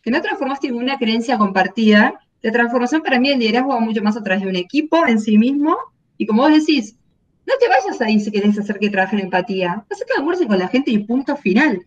que 0.00 0.12
no 0.12 0.22
transformaste 0.22 0.68
ninguna 0.68 0.96
creencia 0.96 1.38
compartida. 1.38 2.20
La 2.42 2.52
transformación 2.52 3.02
para 3.02 3.20
mí 3.20 3.30
el 3.30 3.38
liderazgo 3.38 3.70
va 3.70 3.80
mucho 3.80 4.02
más 4.02 4.16
a 4.16 4.22
través 4.22 4.42
de 4.42 4.48
un 4.48 4.56
equipo 4.56 5.06
en 5.06 5.20
sí 5.20 5.36
mismo, 5.36 5.76
y 6.16 6.26
como 6.26 6.42
vos 6.42 6.52
decís, 6.52 6.96
no 7.46 7.54
te 7.58 7.68
vayas 7.68 8.00
ahí 8.00 8.20
si 8.20 8.30
querés 8.30 8.58
hacer 8.58 8.78
que 8.78 8.90
trabajen 8.90 9.20
empatía. 9.20 9.84
Haz 9.90 9.98
que 9.98 10.12
almuercen 10.16 10.48
con 10.48 10.58
la 10.58 10.68
gente 10.68 10.90
y 10.90 10.98
punto 10.98 11.36
final. 11.36 11.84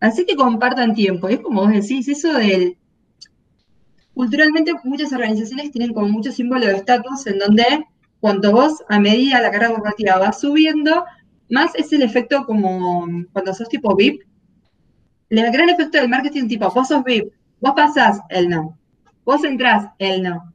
Así 0.00 0.24
que 0.24 0.36
compartan 0.36 0.94
tiempo. 0.94 1.28
Es 1.28 1.40
como 1.40 1.62
vos 1.62 1.72
decís, 1.72 2.08
eso 2.08 2.32
del 2.32 2.76
culturalmente 4.14 4.72
muchas 4.82 5.12
organizaciones 5.12 5.70
tienen 5.70 5.94
como 5.94 6.08
mucho 6.08 6.32
símbolo 6.32 6.66
de 6.66 6.74
estatus 6.74 7.28
en 7.28 7.38
donde 7.38 7.86
cuanto 8.18 8.50
vos 8.50 8.82
a 8.88 8.98
medida 8.98 9.40
la 9.40 9.52
carga 9.52 9.68
corporativa 9.68 10.18
va 10.18 10.32
subiendo, 10.32 11.04
más 11.50 11.72
es 11.76 11.92
el 11.92 12.02
efecto 12.02 12.44
como 12.44 13.06
cuando 13.32 13.54
sos 13.54 13.68
tipo 13.68 13.94
VIP. 13.94 14.22
El 15.30 15.52
gran 15.52 15.68
efecto 15.68 15.98
del 15.98 16.08
marketing 16.08 16.48
tipo, 16.48 16.68
vos 16.70 16.88
sos 16.88 17.04
VIP, 17.04 17.32
vos 17.60 17.74
pasás, 17.76 18.20
el 18.30 18.48
no. 18.48 18.76
Vos 19.28 19.44
entrás, 19.44 19.90
el 19.98 20.22
no. 20.22 20.54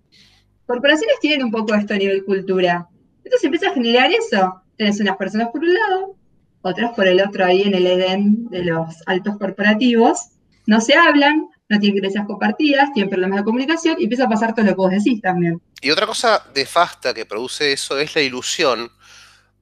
Corporaciones 0.65 1.19
tienen 1.21 1.43
un 1.45 1.51
poco 1.51 1.75
esto 1.75 1.93
a 1.93 1.97
nivel 1.97 2.25
cultura. 2.25 2.89
Entonces 3.17 3.43
empieza 3.43 3.69
a 3.69 3.73
generar 3.75 4.09
eso. 4.11 4.63
Tienes 4.75 4.99
unas 4.99 5.15
personas 5.15 5.49
por 5.49 5.61
un 5.61 5.75
lado, 5.75 6.15
otras 6.63 6.91
por 6.95 7.05
el 7.05 7.21
otro 7.21 7.45
ahí 7.45 7.61
en 7.61 7.75
el 7.75 7.85
Edén 7.85 8.49
de 8.49 8.65
los 8.65 8.95
altos 9.05 9.37
corporativos. 9.37 10.21
No 10.65 10.81
se 10.81 10.95
hablan, 10.95 11.49
no 11.69 11.79
tienen 11.79 11.99
creencias 11.99 12.25
compartidas, 12.25 12.91
tienen 12.93 13.11
problemas 13.11 13.41
de 13.41 13.43
comunicación 13.43 13.97
y 13.99 14.05
empieza 14.05 14.23
a 14.23 14.29
pasar 14.29 14.55
todo 14.55 14.65
lo 14.65 14.71
que 14.71 14.77
vos 14.77 14.89
decís 14.89 15.21
también. 15.21 15.61
Y 15.79 15.91
otra 15.91 16.07
cosa 16.07 16.43
de 16.55 16.65
fasta 16.65 17.13
que 17.13 17.27
produce 17.27 17.73
eso 17.73 17.99
es 17.99 18.15
la 18.15 18.23
ilusión 18.23 18.89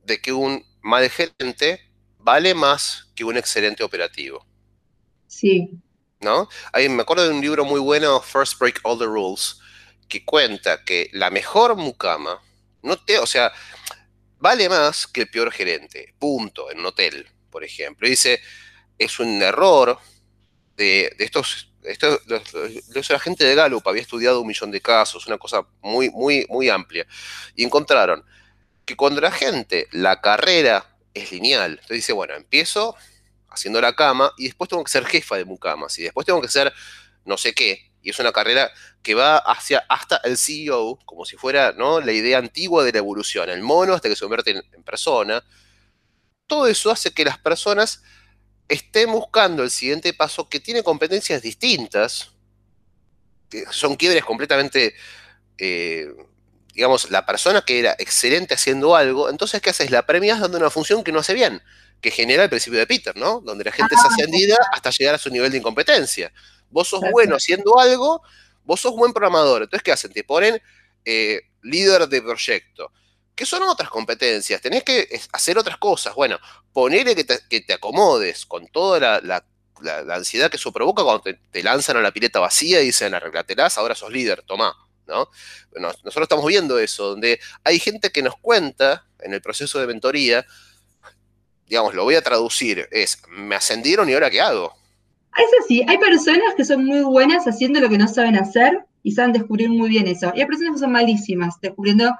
de 0.05 0.21
que 0.21 0.31
un 0.31 0.63
mal 0.81 1.09
gerente 1.09 1.81
vale 2.17 2.55
más 2.55 3.11
que 3.13 3.25
un 3.25 3.35
excelente 3.35 3.83
operativo. 3.83 4.45
Sí. 5.27 5.81
¿No? 6.21 6.47
Ahí 6.71 6.87
me 6.87 7.01
acuerdo 7.01 7.23
de 7.23 7.33
un 7.33 7.41
libro 7.41 7.65
muy 7.65 7.79
bueno, 7.79 8.21
First 8.21 8.59
Break 8.59 8.79
All 8.83 8.99
the 8.99 9.05
Rules, 9.05 9.59
que 10.07 10.23
cuenta 10.23 10.83
que 10.83 11.09
la 11.13 11.29
mejor 11.29 11.75
mucama, 11.75 12.39
no 12.83 12.97
te, 12.97 13.17
o 13.17 13.25
sea, 13.25 13.51
vale 14.37 14.69
más 14.69 15.07
que 15.07 15.21
el 15.21 15.29
peor 15.29 15.51
gerente, 15.51 16.13
punto, 16.19 16.69
en 16.69 16.79
un 16.79 16.85
hotel, 16.87 17.27
por 17.49 17.63
ejemplo. 17.63 18.07
Dice, 18.07 18.39
es 18.97 19.19
un 19.19 19.41
error 19.41 19.97
de, 20.75 21.13
de 21.17 21.25
estos 21.25 21.71
esto 21.83 22.19
la 23.09 23.19
gente 23.19 23.45
de 23.45 23.55
Gallup 23.55 23.87
había 23.87 24.01
estudiado 24.01 24.41
un 24.41 24.47
millón 24.47 24.71
de 24.71 24.81
casos, 24.81 25.27
una 25.27 25.37
cosa 25.37 25.65
muy, 25.81 26.09
muy, 26.09 26.45
muy 26.49 26.69
amplia, 26.69 27.05
y 27.55 27.63
encontraron 27.63 28.23
que 28.85 28.95
cuando 28.95 29.21
la 29.21 29.31
gente, 29.31 29.87
la 29.91 30.21
carrera 30.21 30.85
es 31.13 31.31
lineal, 31.31 31.71
entonces 31.71 31.97
dice, 31.97 32.13
bueno, 32.13 32.35
empiezo 32.35 32.95
haciendo 33.51 33.81
la 33.81 33.93
cama 33.93 34.31
y 34.37 34.45
después 34.45 34.69
tengo 34.69 34.83
que 34.83 34.91
ser 34.91 35.05
jefa 35.05 35.37
de 35.37 35.45
mucamas 35.45 35.97
y 35.99 36.03
después 36.03 36.25
tengo 36.25 36.41
que 36.41 36.47
ser 36.47 36.73
no 37.25 37.37
sé 37.37 37.53
qué, 37.53 37.91
y 38.01 38.09
es 38.09 38.19
una 38.19 38.31
carrera 38.31 38.71
que 39.03 39.13
va 39.13 39.37
hacia 39.37 39.85
hasta 39.89 40.17
el 40.23 40.37
CEO, 40.37 40.99
como 41.05 41.25
si 41.25 41.37
fuera 41.37 41.73
¿no? 41.73 42.01
la 42.01 42.11
idea 42.11 42.37
antigua 42.37 42.83
de 42.83 42.91
la 42.91 42.97
evolución, 42.97 43.49
el 43.49 43.61
mono 43.61 43.93
hasta 43.93 44.09
que 44.09 44.15
se 44.15 44.21
convierte 44.21 44.51
en 44.51 44.83
persona. 44.83 45.43
Todo 46.47 46.67
eso 46.67 46.89
hace 46.89 47.11
que 47.11 47.23
las 47.23 47.37
personas 47.37 48.01
estén 48.67 49.11
buscando 49.11 49.63
el 49.63 49.69
siguiente 49.69 50.13
paso 50.13 50.49
que 50.49 50.59
tiene 50.59 50.83
competencias 50.83 51.41
distintas, 51.41 52.31
que 53.49 53.65
son 53.69 53.95
quiebres 53.95 54.23
completamente, 54.23 54.95
eh, 55.57 56.07
digamos, 56.73 57.11
la 57.11 57.25
persona 57.25 57.61
que 57.61 57.79
era 57.79 57.95
excelente 57.99 58.53
haciendo 58.53 58.95
algo, 58.95 59.29
entonces, 59.29 59.61
¿qué 59.61 59.71
haces? 59.71 59.91
La 59.91 60.05
premias 60.05 60.39
dando 60.39 60.57
una 60.57 60.69
función 60.69 61.03
que 61.03 61.11
no 61.11 61.19
hace 61.19 61.33
bien, 61.33 61.61
que 62.01 62.11
genera 62.11 62.43
el 62.43 62.49
principio 62.49 62.79
de 62.79 62.87
Peter, 62.87 63.15
¿no? 63.15 63.41
Donde 63.41 63.63
la 63.63 63.71
gente 63.71 63.95
es 63.95 64.01
ah, 64.03 64.07
ascendida 64.09 64.57
hasta 64.73 64.89
llegar 64.89 65.15
a 65.15 65.17
su 65.17 65.29
nivel 65.29 65.51
de 65.51 65.59
incompetencia. 65.59 66.33
Vos 66.69 66.87
sos 66.87 67.01
bueno 67.11 67.35
haciendo 67.35 67.79
algo, 67.79 68.21
vos 68.63 68.81
sos 68.81 68.93
buen 68.93 69.13
programador, 69.13 69.63
entonces, 69.63 69.83
¿qué 69.83 69.91
hacen? 69.91 70.11
Te 70.11 70.23
ponen 70.23 70.61
eh, 71.05 71.41
líder 71.61 72.07
de 72.07 72.21
proyecto 72.21 72.91
que 73.41 73.45
son 73.47 73.63
otras 73.63 73.89
competencias, 73.89 74.61
tenés 74.61 74.83
que 74.83 75.09
hacer 75.31 75.57
otras 75.57 75.77
cosas. 75.77 76.13
Bueno, 76.13 76.39
ponerle 76.73 77.15
que 77.15 77.23
te, 77.61 77.73
acomodes 77.73 78.45
con 78.45 78.67
toda 78.67 79.19
la, 79.21 79.43
ansiedad 80.13 80.51
que 80.51 80.57
eso 80.57 80.71
provoca 80.71 81.03
cuando 81.03 81.23
te, 81.23 81.63
lanzan 81.63 81.97
a 81.97 82.01
la 82.01 82.11
pileta 82.11 82.39
vacía 82.39 82.81
y 82.81 82.85
dicen, 82.85 83.15
arreglatelás, 83.15 83.79
ahora 83.79 83.95
sos 83.95 84.11
líder, 84.11 84.43
tomá. 84.43 84.75
¿no? 85.07 85.27
Nosotros 85.75 86.23
estamos 86.23 86.45
viendo 86.45 86.77
eso, 86.77 87.09
donde 87.09 87.39
hay 87.63 87.79
gente 87.79 88.11
que 88.11 88.21
nos 88.21 88.37
cuenta 88.37 89.07
en 89.19 89.33
el 89.33 89.41
proceso 89.41 89.79
de 89.79 89.87
mentoría, 89.87 90.45
digamos, 91.71 91.93
lo 91.93 92.03
voy 92.03 92.15
a 92.15 92.21
traducir, 92.21 92.85
es, 92.91 93.17
me 93.29 93.55
ascendieron 93.55 94.09
y 94.09 94.13
ahora 94.13 94.29
qué 94.29 94.41
hago. 94.41 94.73
Es 95.37 95.63
así, 95.63 95.81
hay 95.87 95.97
personas 95.99 96.53
que 96.57 96.65
son 96.65 96.83
muy 96.83 96.99
buenas 96.99 97.45
haciendo 97.45 97.79
lo 97.79 97.87
que 97.87 97.97
no 97.97 98.09
saben 98.09 98.35
hacer 98.35 98.77
y 99.03 99.13
saben 99.13 99.31
descubrir 99.31 99.69
muy 99.69 99.87
bien 99.87 100.05
eso. 100.05 100.33
Y 100.35 100.41
hay 100.41 100.47
personas 100.47 100.73
que 100.73 100.79
son 100.79 100.91
malísimas 100.91 101.55
descubriendo 101.61 102.11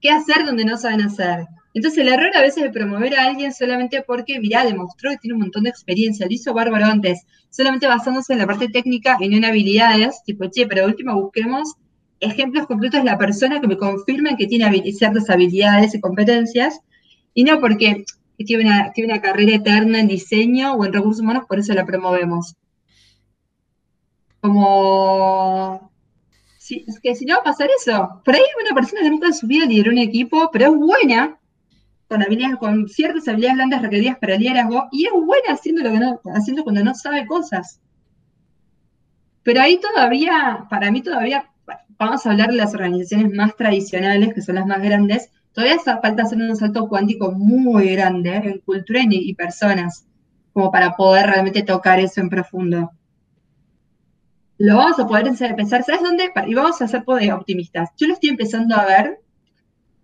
qué 0.00 0.10
hacer 0.10 0.46
donde 0.46 0.64
no 0.64 0.78
saben 0.78 1.00
hacer. 1.00 1.44
Entonces 1.74 1.98
el 1.98 2.08
error 2.08 2.30
a 2.36 2.40
veces 2.40 2.62
es 2.62 2.70
promover 2.70 3.18
a 3.18 3.24
alguien 3.24 3.52
solamente 3.52 4.04
porque, 4.06 4.38
mirá, 4.38 4.64
demostró 4.64 5.10
que 5.10 5.16
tiene 5.16 5.34
un 5.34 5.40
montón 5.40 5.64
de 5.64 5.70
experiencia, 5.70 6.26
lo 6.26 6.32
hizo 6.32 6.54
bárbaro 6.54 6.84
antes, 6.84 7.26
solamente 7.50 7.88
basándose 7.88 8.34
en 8.34 8.38
la 8.38 8.46
parte 8.46 8.68
técnica 8.68 9.16
y 9.18 9.28
no 9.28 9.38
en 9.38 9.44
habilidades, 9.44 10.22
tipo, 10.24 10.48
che, 10.48 10.68
pero 10.68 10.86
último 10.86 11.20
busquemos 11.20 11.74
ejemplos 12.20 12.68
concretos 12.68 13.00
de 13.00 13.10
la 13.10 13.18
persona 13.18 13.60
que 13.60 13.66
me 13.66 13.76
confirmen 13.76 14.36
que 14.36 14.46
tiene 14.46 14.92
ciertas 14.92 15.28
habilidades 15.28 15.96
y 15.96 16.00
competencias, 16.00 16.78
y 17.34 17.42
no 17.42 17.58
porque 17.58 18.04
tiene 18.44 18.64
una, 18.64 18.92
tiene 18.92 19.12
una 19.12 19.22
carrera 19.22 19.56
eterna 19.56 20.00
en 20.00 20.08
diseño 20.08 20.74
o 20.74 20.84
en 20.84 20.92
recursos 20.92 21.22
humanos, 21.22 21.44
por 21.48 21.58
eso 21.58 21.74
la 21.74 21.84
promovemos. 21.84 22.56
Como 24.40 25.88
es 26.76 27.00
que 27.00 27.14
si 27.14 27.24
no 27.24 27.36
va 27.36 27.40
a 27.40 27.44
pasar 27.44 27.68
eso. 27.80 28.20
Por 28.24 28.34
ahí 28.34 28.42
una 28.62 28.74
persona 28.74 29.02
que 29.02 29.10
nunca 29.10 29.28
en 29.28 29.34
su 29.34 29.46
vida 29.46 29.66
lideró 29.66 29.90
un 29.90 29.98
equipo, 29.98 30.50
pero 30.52 30.66
es 30.66 30.76
buena, 30.76 31.38
con 32.08 32.22
habilidades, 32.22 32.56
con 32.56 32.88
ciertas 32.88 33.28
habilidades 33.28 33.56
blandas 33.56 33.82
requeridas 33.82 34.18
para 34.18 34.34
el 34.34 34.40
liderazgo, 34.40 34.88
y 34.92 35.06
es 35.06 35.12
buena 35.12 35.52
haciendo 35.52 35.82
lo 35.82 35.92
que 35.92 35.98
no, 35.98 36.20
haciendo 36.34 36.64
cuando 36.64 36.84
no 36.84 36.94
sabe 36.94 37.26
cosas. 37.26 37.80
Pero 39.42 39.60
ahí 39.60 39.78
todavía, 39.78 40.66
para 40.68 40.90
mí 40.90 41.02
todavía, 41.02 41.50
vamos 41.98 42.26
a 42.26 42.30
hablar 42.30 42.50
de 42.50 42.56
las 42.56 42.74
organizaciones 42.74 43.32
más 43.32 43.56
tradicionales, 43.56 44.34
que 44.34 44.42
son 44.42 44.56
las 44.56 44.66
más 44.66 44.82
grandes, 44.82 45.30
todavía 45.58 45.80
falta 45.80 46.22
hacer 46.22 46.38
un 46.38 46.54
salto 46.54 46.88
cuántico 46.88 47.32
muy 47.32 47.90
grande 47.96 48.30
en 48.36 48.58
cultura 48.60 49.00
y, 49.10 49.34
personas, 49.34 50.06
como 50.52 50.70
para 50.70 50.94
poder 50.94 51.26
realmente 51.26 51.64
tocar 51.64 51.98
eso 51.98 52.20
en 52.20 52.28
profundo. 52.28 52.92
Lo 54.58 54.76
vamos 54.76 55.00
a 55.00 55.08
poder 55.08 55.26
empezar, 55.26 55.82
¿sabes 55.82 56.00
dónde? 56.00 56.30
Y 56.46 56.54
vamos 56.54 56.80
a 56.80 56.86
ser 56.86 57.02
optimistas. 57.08 57.90
Yo 57.96 58.06
lo 58.06 58.12
estoy 58.12 58.30
empezando 58.30 58.76
a 58.76 58.84
ver 58.84 59.18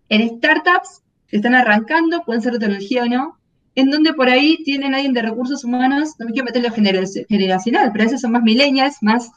en 0.08 0.38
startups 0.38 1.04
que 1.28 1.36
están 1.36 1.54
arrancando, 1.54 2.24
pueden 2.24 2.42
ser 2.42 2.54
de 2.54 2.58
tecnología 2.58 3.04
o 3.04 3.06
no, 3.06 3.38
en 3.76 3.90
donde 3.90 4.12
por 4.12 4.28
ahí 4.28 4.56
tienen 4.64 4.92
alguien 4.92 5.12
de 5.12 5.22
recursos 5.22 5.62
humanos, 5.62 6.14
no 6.18 6.26
me 6.26 6.32
quiero 6.32 6.46
meter 6.46 6.64
lo 6.64 6.72
generacional, 6.72 7.92
pero 7.92 8.06
veces 8.06 8.20
son 8.20 8.32
más 8.32 8.42
millennials, 8.42 8.96
más 9.02 9.30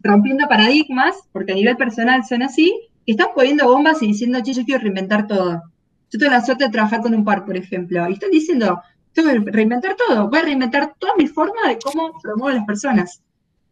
rompiendo 0.00 0.46
paradigmas, 0.48 1.16
porque 1.32 1.52
a 1.52 1.54
nivel 1.54 1.78
personal 1.78 2.24
son 2.26 2.42
así, 2.42 2.91
están 3.06 3.28
poniendo 3.34 3.66
bombas 3.66 4.02
y 4.02 4.08
diciendo, 4.08 4.40
che, 4.42 4.52
yo 4.52 4.64
quiero 4.64 4.82
reinventar 4.82 5.26
todo. 5.26 5.62
Yo 6.10 6.18
tengo 6.18 6.32
la 6.32 6.44
suerte 6.44 6.64
de 6.64 6.70
trabajar 6.70 7.00
con 7.00 7.14
un 7.14 7.24
par, 7.24 7.44
por 7.44 7.56
ejemplo, 7.56 8.08
y 8.08 8.14
están 8.14 8.30
diciendo, 8.30 8.80
tengo 9.12 9.30
que 9.30 9.50
reinventar 9.50 9.96
todo, 9.96 10.28
voy 10.28 10.38
a 10.38 10.42
reinventar 10.42 10.94
toda 10.98 11.14
mi 11.16 11.26
forma 11.26 11.68
de 11.68 11.78
cómo 11.78 12.18
promuevo 12.20 12.48
a 12.48 12.54
las 12.54 12.66
personas. 12.66 13.22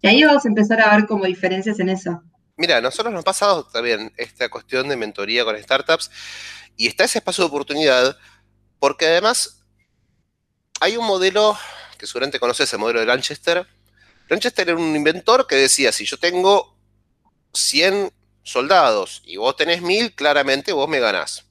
Y 0.02 0.08
ahí 0.08 0.24
vamos 0.24 0.44
a 0.44 0.48
empezar 0.48 0.80
a 0.80 0.96
ver 0.96 1.06
como 1.06 1.26
diferencias 1.26 1.78
en 1.78 1.90
eso. 1.90 2.22
Mira, 2.56 2.78
a 2.78 2.80
nosotros 2.80 3.12
nos 3.12 3.20
ha 3.20 3.24
pasado 3.24 3.64
también 3.64 4.12
esta 4.16 4.48
cuestión 4.48 4.88
de 4.88 4.96
mentoría 4.96 5.44
con 5.44 5.56
startups 5.62 6.10
y 6.76 6.86
está 6.86 7.04
ese 7.04 7.18
espacio 7.18 7.44
de 7.44 7.48
oportunidad 7.48 8.16
porque 8.78 9.06
además 9.06 9.62
hay 10.80 10.96
un 10.96 11.06
modelo 11.06 11.56
que 11.98 12.06
seguramente 12.06 12.40
conoces, 12.40 12.72
el 12.72 12.78
modelo 12.78 13.00
de 13.00 13.06
Lanchester. 13.06 13.66
Lanchester 14.28 14.70
era 14.70 14.78
un 14.78 14.96
inventor 14.96 15.46
que 15.46 15.56
decía, 15.56 15.92
si 15.92 16.06
yo 16.06 16.18
tengo 16.18 16.76
100 17.52 18.10
soldados 18.42 19.22
y 19.24 19.36
vos 19.36 19.56
tenés 19.56 19.82
1000, 19.82 20.14
claramente 20.14 20.72
vos 20.72 20.88
me 20.88 21.00
ganás. 21.00 21.46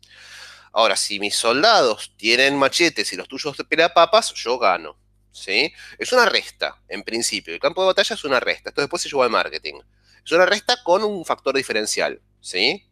Ahora, 0.72 0.96
si 0.96 1.20
mis 1.20 1.36
soldados 1.36 2.14
tienen 2.18 2.58
machetes 2.58 3.12
y 3.14 3.16
los 3.16 3.28
tuyos 3.28 3.58
de 3.58 3.90
papas, 3.90 4.34
yo 4.34 4.60
gano. 4.60 4.98
¿sí? 5.32 5.74
Es 5.98 6.12
una 6.12 6.26
resta, 6.26 6.82
en 6.88 7.04
principio. 7.04 7.54
El 7.54 7.60
campo 7.60 7.82
de 7.82 7.88
batalla 7.88 8.16
es 8.16 8.24
una 8.24 8.40
resta. 8.40 8.70
Esto 8.70 8.82
después 8.82 9.02
se 9.02 9.10
lleva 9.10 9.26
al 9.26 9.32
marketing. 9.32 9.76
Es 10.24 10.32
una 10.32 10.46
resta 10.46 10.84
con 10.84 11.04
un 11.04 11.26
factor 11.26 11.56
diferencial, 11.56 12.22
¿sí? 12.42 12.86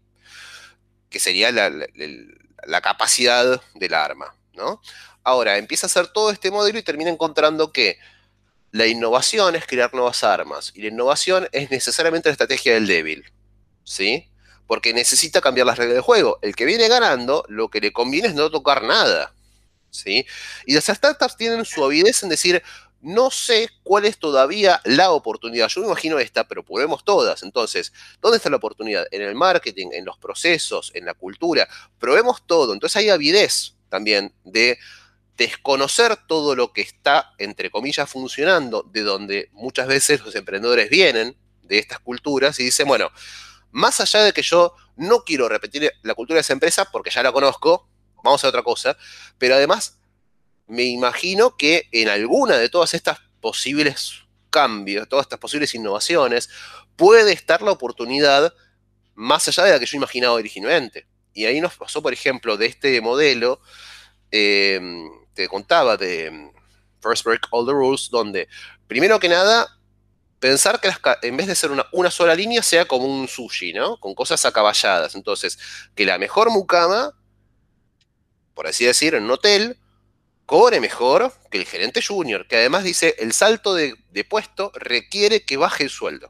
Que 1.09 1.19
sería 1.19 1.51
la, 1.51 1.69
la 1.69 2.81
capacidad 2.81 3.61
del 3.75 3.93
arma, 3.93 4.35
¿no? 4.53 4.81
Ahora, 5.23 5.57
empieza 5.57 5.85
a 5.85 5.89
hacer 5.89 6.07
todo 6.07 6.31
este 6.31 6.51
modelo 6.51 6.79
y 6.79 6.83
termina 6.83 7.09
encontrando 7.09 7.71
que 7.71 7.99
la 8.71 8.87
innovación 8.87 9.55
es 9.55 9.65
crear 9.65 9.93
nuevas 9.93 10.23
armas 10.23 10.71
y 10.73 10.81
la 10.81 10.87
innovación 10.87 11.47
es 11.51 11.69
necesariamente 11.69 12.29
la 12.29 12.33
estrategia 12.33 12.73
del 12.73 12.87
débil, 12.87 13.25
¿sí? 13.87 14.29
Porque 14.67 14.93
necesita 14.93 15.39
cambiar 15.39 15.65
las 15.65 15.77
reglas 15.77 15.95
del 15.95 16.03
juego. 16.03 16.39
El 16.41 16.55
que 16.55 16.65
viene 16.65 16.89
ganando, 16.89 17.45
lo 17.47 17.69
que 17.69 17.79
le 17.79 17.93
conviene 17.93 18.27
es 18.27 18.35
no 18.35 18.51
tocar 18.51 18.83
nada, 18.83 19.33
¿sí? 19.89 20.25
Y 20.65 20.73
las 20.73 20.85
startups 20.85 21.37
tienen 21.37 21.63
su 21.63 21.83
avidez 21.83 22.21
en 22.21 22.29
decir, 22.29 22.61
no 22.99 23.31
sé 23.31 23.69
cuál 23.83 24.03
es 24.05 24.17
todavía 24.17 24.81
la 24.83 25.11
oportunidad. 25.11 25.69
Yo 25.69 25.81
me 25.81 25.87
imagino 25.87 26.19
esta, 26.19 26.47
pero 26.47 26.65
probemos 26.65 27.05
todas. 27.05 27.43
Entonces, 27.43 27.93
¿dónde 28.21 28.37
está 28.37 28.49
la 28.49 28.57
oportunidad? 28.57 29.07
En 29.11 29.21
el 29.21 29.35
marketing, 29.35 29.87
en 29.93 30.03
los 30.03 30.17
procesos, 30.17 30.91
en 30.93 31.05
la 31.05 31.13
cultura. 31.13 31.69
Probemos 31.97 32.45
todo. 32.45 32.73
Entonces 32.73 32.97
hay 32.97 33.09
avidez 33.09 33.75
también 33.89 34.33
de 34.43 34.77
desconocer 35.37 36.17
todo 36.27 36.55
lo 36.55 36.73
que 36.73 36.81
está, 36.81 37.31
entre 37.37 37.69
comillas, 37.69 38.09
funcionando, 38.09 38.83
de 38.91 39.03
donde 39.03 39.49
muchas 39.53 39.87
veces 39.87 40.19
los 40.25 40.35
emprendedores 40.35 40.89
vienen, 40.89 41.37
de 41.61 41.79
estas 41.79 41.99
culturas, 41.99 42.59
y 42.59 42.63
dicen, 42.63 42.87
bueno, 42.87 43.11
más 43.77 44.01
allá 44.01 44.23
de 44.23 44.33
que 44.33 44.41
yo 44.41 44.73
no 44.95 45.23
quiero 45.23 45.47
repetir 45.47 45.91
la 46.01 46.15
cultura 46.15 46.37
de 46.37 46.41
esa 46.41 46.53
empresa, 46.53 46.85
porque 46.85 47.11
ya 47.11 47.21
la 47.21 47.31
conozco, 47.31 47.87
vamos 48.23 48.43
a 48.43 48.47
otra 48.47 48.63
cosa, 48.63 48.97
pero 49.37 49.53
además 49.53 49.99
me 50.65 50.85
imagino 50.85 51.55
que 51.55 51.87
en 51.91 52.09
alguna 52.09 52.57
de 52.57 52.69
todas 52.69 52.95
estas 52.95 53.19
posibles 53.39 54.23
cambios, 54.49 55.07
todas 55.07 55.25
estas 55.25 55.37
posibles 55.37 55.75
innovaciones, 55.75 56.49
puede 56.95 57.33
estar 57.33 57.61
la 57.61 57.69
oportunidad 57.69 58.51
más 59.13 59.47
allá 59.47 59.65
de 59.65 59.71
la 59.73 59.79
que 59.79 59.85
yo 59.85 59.97
imaginaba 59.97 60.33
originalmente. 60.33 61.05
Y 61.35 61.45
ahí 61.45 61.61
nos 61.61 61.75
pasó, 61.75 62.01
por 62.01 62.13
ejemplo, 62.13 62.57
de 62.57 62.65
este 62.65 62.99
modelo, 62.99 63.61
eh, 64.31 64.81
te 65.35 65.47
contaba 65.47 65.97
de 65.97 66.31
mm, 66.31 66.49
First 67.03 67.25
Break 67.25 67.41
All 67.51 67.67
the 67.67 67.73
Rules, 67.73 68.09
donde 68.09 68.47
primero 68.87 69.19
que 69.19 69.29
nada, 69.29 69.76
pensar 70.39 70.79
que 70.79 70.89
en 71.23 71.37
vez 71.37 71.47
de 71.47 71.55
ser 71.55 71.71
una, 71.71 71.85
una, 71.91 72.11
sola 72.11 72.35
línea 72.35 72.61
sea 72.61 72.85
como 72.85 73.05
un 73.05 73.27
sushi, 73.27 73.73
¿no? 73.73 73.97
Con 73.97 74.13
cosas 74.13 74.45
acaballadas. 74.45 75.15
Entonces, 75.15 75.57
que 75.95 76.05
la 76.05 76.17
mejor 76.17 76.51
mucama, 76.51 77.13
por 78.53 78.67
así 78.67 78.85
decir, 78.85 79.15
en 79.15 79.23
un 79.23 79.31
hotel, 79.31 79.77
cobre 80.45 80.79
mejor 80.79 81.33
que 81.51 81.57
el 81.57 81.65
gerente 81.65 82.01
junior, 82.01 82.47
que 82.47 82.55
además 82.55 82.83
dice, 82.83 83.15
el 83.19 83.33
salto 83.33 83.75
de, 83.75 83.95
puesto 84.29 84.71
requiere 84.73 85.43
que 85.43 85.57
baje 85.57 85.83
el 85.83 85.89
sueldo. 85.89 86.29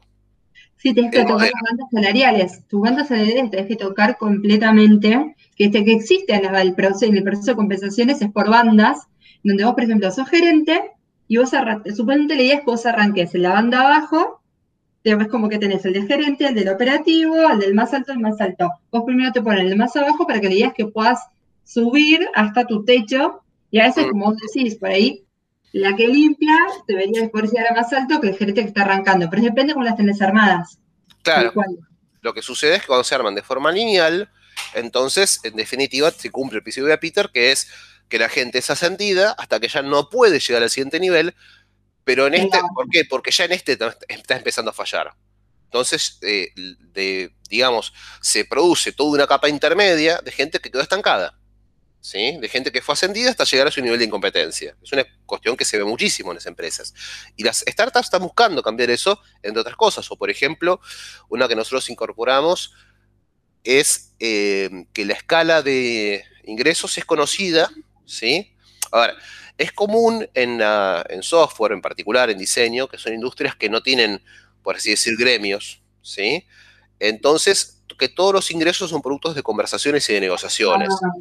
Sí, 0.76 0.92
tienes 0.92 1.10
que 1.10 1.24
tocar 1.24 1.48
tus 1.48 1.60
bandas 1.68 1.88
salariales. 1.92 2.68
Tus 2.68 2.80
bandas 2.80 3.08
salariales 3.08 3.50
tienes 3.50 3.68
que 3.68 3.76
tocar 3.76 4.16
completamente 4.16 5.34
que, 5.56 5.64
este, 5.64 5.84
que 5.84 5.92
existe 5.92 6.34
en 6.34 6.44
el, 6.54 6.74
proceso, 6.74 7.06
en 7.06 7.16
el 7.16 7.24
proceso 7.24 7.52
de 7.52 7.56
compensaciones 7.56 8.22
es 8.22 8.30
por 8.30 8.48
bandas, 8.48 8.98
donde 9.42 9.64
vos, 9.64 9.74
por 9.74 9.84
ejemplo, 9.84 10.10
sos 10.10 10.28
gerente 10.28 10.92
y 11.28 11.36
vos, 11.36 11.50
suponete 11.94 12.34
la 12.34 12.42
idea 12.42 12.54
es 12.54 12.60
que 12.60 12.66
vos 12.66 12.86
arranques 12.86 13.34
en 13.34 13.42
la 13.42 13.52
banda 13.52 13.82
abajo, 13.82 14.42
ves 15.04 15.28
como 15.28 15.48
que 15.48 15.58
tenés 15.58 15.84
el 15.84 15.94
de 15.94 16.02
gerente, 16.02 16.46
el 16.46 16.54
del 16.54 16.68
operativo, 16.68 17.50
el 17.50 17.60
del 17.60 17.74
más 17.74 17.94
alto, 17.94 18.12
el 18.12 18.18
más 18.18 18.40
alto. 18.40 18.70
Vos 18.90 19.04
primero 19.06 19.32
te 19.32 19.42
pones 19.42 19.70
el 19.70 19.76
más 19.76 19.94
abajo 19.96 20.26
para 20.26 20.40
que 20.40 20.48
la 20.48 20.54
idea 20.54 20.66
es 20.68 20.74
que 20.74 20.86
puedas 20.86 21.20
subir 21.64 22.28
hasta 22.34 22.66
tu 22.66 22.84
techo, 22.84 23.42
y 23.70 23.78
a 23.78 23.84
veces, 23.84 24.06
como 24.10 24.26
vos 24.26 24.36
decís, 24.36 24.76
por 24.76 24.88
ahí, 24.88 25.24
la 25.72 25.94
que 25.94 26.08
limpia 26.08 26.56
debería 26.86 27.28
poder 27.28 27.50
llegar 27.50 27.72
a 27.72 27.74
más 27.74 27.92
alto 27.92 28.20
que 28.20 28.28
el 28.28 28.36
gerente 28.36 28.62
que 28.62 28.68
está 28.68 28.82
arrancando, 28.82 29.28
pero 29.30 29.42
depende 29.42 29.74
cómo 29.74 29.84
las 29.84 29.96
tenés 29.96 30.20
armadas. 30.22 30.78
Claro. 31.22 31.52
Lo 32.22 32.34
que 32.34 32.42
sucede 32.42 32.76
es 32.76 32.80
que 32.82 32.88
cuando 32.88 33.04
se 33.04 33.14
arman 33.14 33.34
de 33.34 33.42
forma 33.42 33.70
lineal, 33.70 34.30
entonces, 34.74 35.40
en 35.44 35.54
definitiva, 35.56 36.10
se 36.10 36.30
cumple 36.30 36.58
el 36.58 36.62
principio 36.62 36.88
de 36.88 36.98
Peter, 36.98 37.30
que 37.32 37.52
es 37.52 37.68
que 38.08 38.18
la 38.18 38.28
gente 38.28 38.58
es 38.58 38.70
ascendida 38.70 39.32
hasta 39.32 39.60
que 39.60 39.68
ya 39.68 39.82
no 39.82 40.08
puede 40.10 40.40
llegar 40.40 40.62
al 40.62 40.70
siguiente 40.70 41.00
nivel, 41.00 41.34
pero 42.04 42.26
en 42.26 42.34
este, 42.34 42.58
¿por 42.74 42.88
qué? 42.90 43.04
Porque 43.04 43.30
ya 43.30 43.44
en 43.44 43.52
este 43.52 43.78
está 44.08 44.36
empezando 44.36 44.70
a 44.70 44.74
fallar. 44.74 45.14
Entonces, 45.64 46.18
eh, 46.22 47.30
digamos, 47.50 47.92
se 48.22 48.46
produce 48.46 48.92
toda 48.92 49.10
una 49.10 49.26
capa 49.26 49.50
intermedia 49.50 50.18
de 50.24 50.32
gente 50.32 50.58
que 50.58 50.70
quedó 50.70 50.82
estancada. 50.82 51.38
¿Sí? 52.00 52.38
de 52.40 52.48
gente 52.48 52.70
que 52.70 52.80
fue 52.80 52.92
ascendida 52.92 53.28
hasta 53.28 53.44
llegar 53.44 53.66
a 53.66 53.70
su 53.72 53.82
nivel 53.82 53.98
de 53.98 54.04
incompetencia. 54.04 54.74
Es 54.82 54.92
una 54.92 55.04
cuestión 55.26 55.56
que 55.56 55.64
se 55.64 55.76
ve 55.76 55.84
muchísimo 55.84 56.30
en 56.30 56.36
las 56.36 56.46
empresas. 56.46 56.94
Y 57.36 57.42
las 57.42 57.64
startups 57.68 58.06
están 58.06 58.22
buscando 58.22 58.62
cambiar 58.62 58.88
eso, 58.90 59.20
entre 59.42 59.60
otras 59.60 59.76
cosas. 59.76 60.10
O, 60.10 60.16
por 60.16 60.30
ejemplo, 60.30 60.80
una 61.28 61.48
que 61.48 61.56
nosotros 61.56 61.90
incorporamos 61.90 62.72
es 63.64 64.14
eh, 64.20 64.86
que 64.92 65.04
la 65.04 65.14
escala 65.14 65.60
de 65.60 66.24
ingresos 66.44 66.96
es 66.96 67.04
conocida, 67.04 67.68
¿sí? 68.08 68.54
Ahora, 68.90 69.14
es 69.56 69.72
común 69.72 70.28
en, 70.34 70.60
en, 70.60 71.22
software, 71.22 71.72
en 71.72 71.82
particular 71.82 72.30
en 72.30 72.38
diseño, 72.38 72.88
que 72.88 72.98
son 72.98 73.14
industrias 73.14 73.54
que 73.56 73.68
no 73.68 73.82
tienen, 73.82 74.22
por 74.62 74.76
así 74.76 74.90
decir, 74.90 75.14
gremios, 75.18 75.82
¿sí? 76.02 76.44
Entonces, 76.98 77.82
que 77.98 78.08
todos 78.08 78.32
los 78.32 78.50
ingresos 78.50 78.90
son 78.90 79.02
productos 79.02 79.34
de 79.34 79.42
conversaciones 79.42 80.08
y 80.08 80.14
de 80.14 80.20
negociaciones. 80.20 80.88
Ah, 81.02 81.12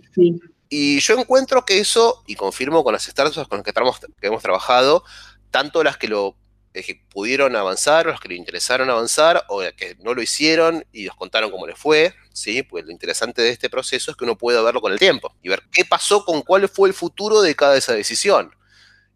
y 0.69 0.99
yo 0.99 1.17
encuentro 1.17 1.65
que 1.65 1.79
eso, 1.79 2.23
y 2.27 2.35
confirmo 2.35 2.83
con 2.83 2.93
las 2.93 3.05
startups 3.05 3.47
con 3.47 3.63
las 3.63 3.65
que, 3.65 4.07
que 4.21 4.27
hemos 4.27 4.43
trabajado, 4.43 5.03
tanto 5.49 5.83
las 5.83 5.97
que 5.97 6.07
lo 6.07 6.35
que 6.73 7.01
pudieron 7.09 7.55
avanzar, 7.55 8.07
o 8.07 8.11
los 8.11 8.19
que 8.19 8.29
le 8.29 8.35
interesaron 8.35 8.89
avanzar, 8.89 9.45
o 9.49 9.61
que 9.75 9.95
no 9.99 10.13
lo 10.13 10.21
hicieron 10.21 10.85
y 10.91 11.05
nos 11.05 11.15
contaron 11.15 11.49
cómo 11.49 11.65
les 11.65 11.77
fue, 11.77 12.13
¿sí? 12.33 12.63
Pues 12.63 12.85
lo 12.85 12.91
interesante 12.91 13.41
de 13.41 13.49
este 13.49 13.69
proceso 13.69 14.11
es 14.11 14.17
que 14.17 14.23
uno 14.23 14.37
puede 14.37 14.61
verlo 14.61 14.81
con 14.81 14.91
el 14.91 14.99
tiempo 14.99 15.33
y 15.41 15.49
ver 15.49 15.63
qué 15.71 15.85
pasó 15.85 16.23
con 16.23 16.41
cuál 16.43 16.69
fue 16.69 16.89
el 16.89 16.93
futuro 16.93 17.41
de 17.41 17.55
cada 17.55 17.77
esa 17.77 17.93
decisión. 17.93 18.51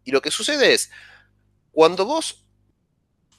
Y 0.04 0.10
lo 0.10 0.20
que 0.20 0.30
sucede 0.30 0.74
es, 0.74 0.90
cuando 1.70 2.04
vos 2.04 2.44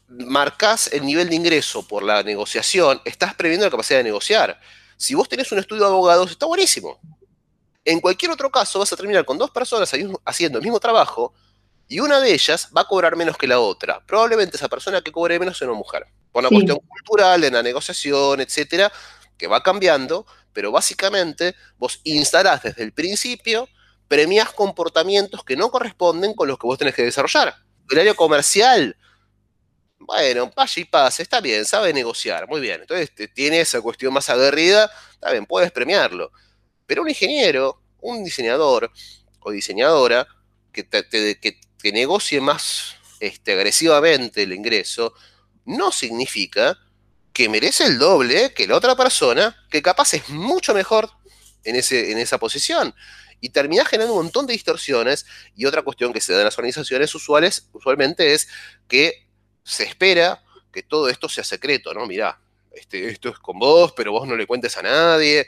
marcas 0.08 0.91
el 0.93 1.06
nivel 1.06 1.30
de 1.30 1.36
ingreso 1.36 1.88
por 1.88 2.04
la 2.04 2.23
negociación, 2.23 3.02
estás 3.06 3.34
previendo 3.36 3.65
la 3.65 3.71
capacidad 3.71 3.99
de 3.99 4.04
negociar. 4.06 4.60
Si 4.95 5.15
vos 5.15 5.28
tenés 5.28 5.52
un 5.52 5.60
estudio 5.60 5.84
de 5.84 5.89
abogados, 5.89 6.32
está 6.32 6.45
buenísimo. 6.45 6.99
En 7.84 7.99
cualquier 7.99 8.32
otro 8.32 8.49
caso, 8.49 8.80
vas 8.80 8.93
a 8.93 8.95
terminar 8.95 9.26
con 9.26 9.38
dos 9.38 9.52
personas 9.52 9.91
haciendo 10.23 10.60
el 10.60 10.63
mismo 10.63 10.80
trabajo 10.80 11.34
y 11.94 12.00
una 12.00 12.20
de 12.20 12.34
ellas 12.34 12.70
va 12.76 12.82
a 12.82 12.88
cobrar 12.88 13.16
menos 13.16 13.38
que 13.38 13.46
la 13.46 13.60
otra. 13.60 14.04
Probablemente 14.08 14.58
esa 14.58 14.68
persona 14.68 15.04
que 15.04 15.12
cobre 15.12 15.38
menos 15.38 15.60
sea 15.60 15.68
una 15.68 15.78
mujer. 15.78 16.08
Por 16.32 16.42
una 16.42 16.50
cuestión 16.50 16.80
cultural, 16.80 17.44
en 17.44 17.54
la 17.54 17.62
negociación, 17.62 18.42
etcétera, 18.42 18.92
que 19.38 19.46
va 19.46 19.62
cambiando, 19.62 20.26
pero 20.54 20.72
básicamente 20.72 21.54
vos 21.78 22.02
instalás 22.04 22.64
desde 22.64 22.82
el 22.82 22.94
principio, 22.94 23.70
premias 24.08 24.52
comportamientos 24.54 25.44
que 25.44 25.56
no 25.56 25.70
corresponden 25.70 26.34
con 26.34 26.48
los 26.48 26.58
que 26.58 26.66
vos 26.66 26.80
tenés 26.80 26.96
que 26.96 27.04
desarrollar. 27.04 27.58
El 27.88 28.00
área 28.00 28.16
comercial 28.16 28.98
Bueno, 30.00 30.52
vaya 30.56 30.82
y 30.82 30.86
pase, 30.86 31.22
está 31.22 31.42
bien, 31.42 31.64
sabe 31.64 31.94
negociar, 31.94 32.48
muy 32.48 32.60
bien. 32.60 32.82
Entonces 32.82 33.12
tiene 33.36 33.62
esa 33.62 33.82
cuestión 33.82 34.12
más 34.12 34.32
aguerrida, 34.32 34.90
está 35.12 35.30
bien, 35.32 35.46
puedes 35.46 35.72
premiarlo. 35.72 36.32
Pero 36.88 37.04
un 37.04 37.10
ingeniero, 37.10 37.84
un 38.02 38.24
diseñador 38.24 38.92
o 39.42 39.52
diseñadora 39.52 40.28
que, 40.72 40.90
que, 40.90 41.60
negocie 41.91 42.41
más 42.41 42.96
este, 43.19 43.54
agresivamente 43.54 44.43
el 44.43 44.54
ingreso, 44.54 45.13
no 45.65 45.91
significa 45.91 46.78
que 47.32 47.50
merece 47.50 47.86
el 47.86 47.98
doble 47.98 48.54
que 48.54 48.67
la 48.67 48.76
otra 48.76 48.96
persona, 48.96 49.56
que 49.69 49.82
capaz 49.82 50.13
es 50.13 50.30
mucho 50.30 50.74
mejor 50.74 51.10
en, 51.63 51.76
ese, 51.76 52.12
en 52.12 52.17
esa 52.17 52.38
posición. 52.38 52.93
Y 53.41 53.50
termina 53.50 53.84
generando 53.84 54.13
un 54.13 54.24
montón 54.24 54.46
de 54.46 54.54
distorsiones. 54.54 55.26
Y 55.56 55.65
otra 55.65 55.82
cuestión 55.82 56.13
que 56.13 56.22
se 56.22 56.32
da 56.32 56.39
en 56.39 56.46
las 56.46 56.58
organizaciones 56.58 57.13
usuales, 57.13 57.67
usualmente 57.74 58.34
es 58.34 58.48
que 58.88 59.28
se 59.63 59.84
espera 59.84 60.41
que 60.72 60.84
todo 60.84 61.10
esto 61.10 61.28
sea 61.28 61.43
secreto, 61.43 61.93
¿no? 61.93 62.06
Mirá, 62.06 62.39
este, 62.72 63.10
esto 63.10 63.30
es 63.30 63.39
con 63.39 63.60
vos, 63.60 63.93
pero 63.96 64.12
vos 64.12 64.28
no 64.28 64.36
le 64.36 64.48
cuentes 64.48 64.78
a 64.78 64.82
nadie. 64.82 65.46